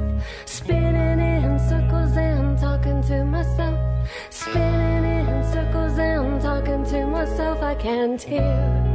Spinning 0.45 1.19
in 1.19 1.59
circles 1.67 2.15
and 2.15 2.57
talking 2.59 3.01
to 3.03 3.25
myself. 3.25 4.07
Spinning 4.29 5.27
in 5.27 5.43
circles 5.51 5.97
and 5.97 6.41
talking 6.41 6.85
to 6.85 7.07
myself. 7.07 7.61
I 7.63 7.75
can't 7.75 8.21
hear 8.21 8.89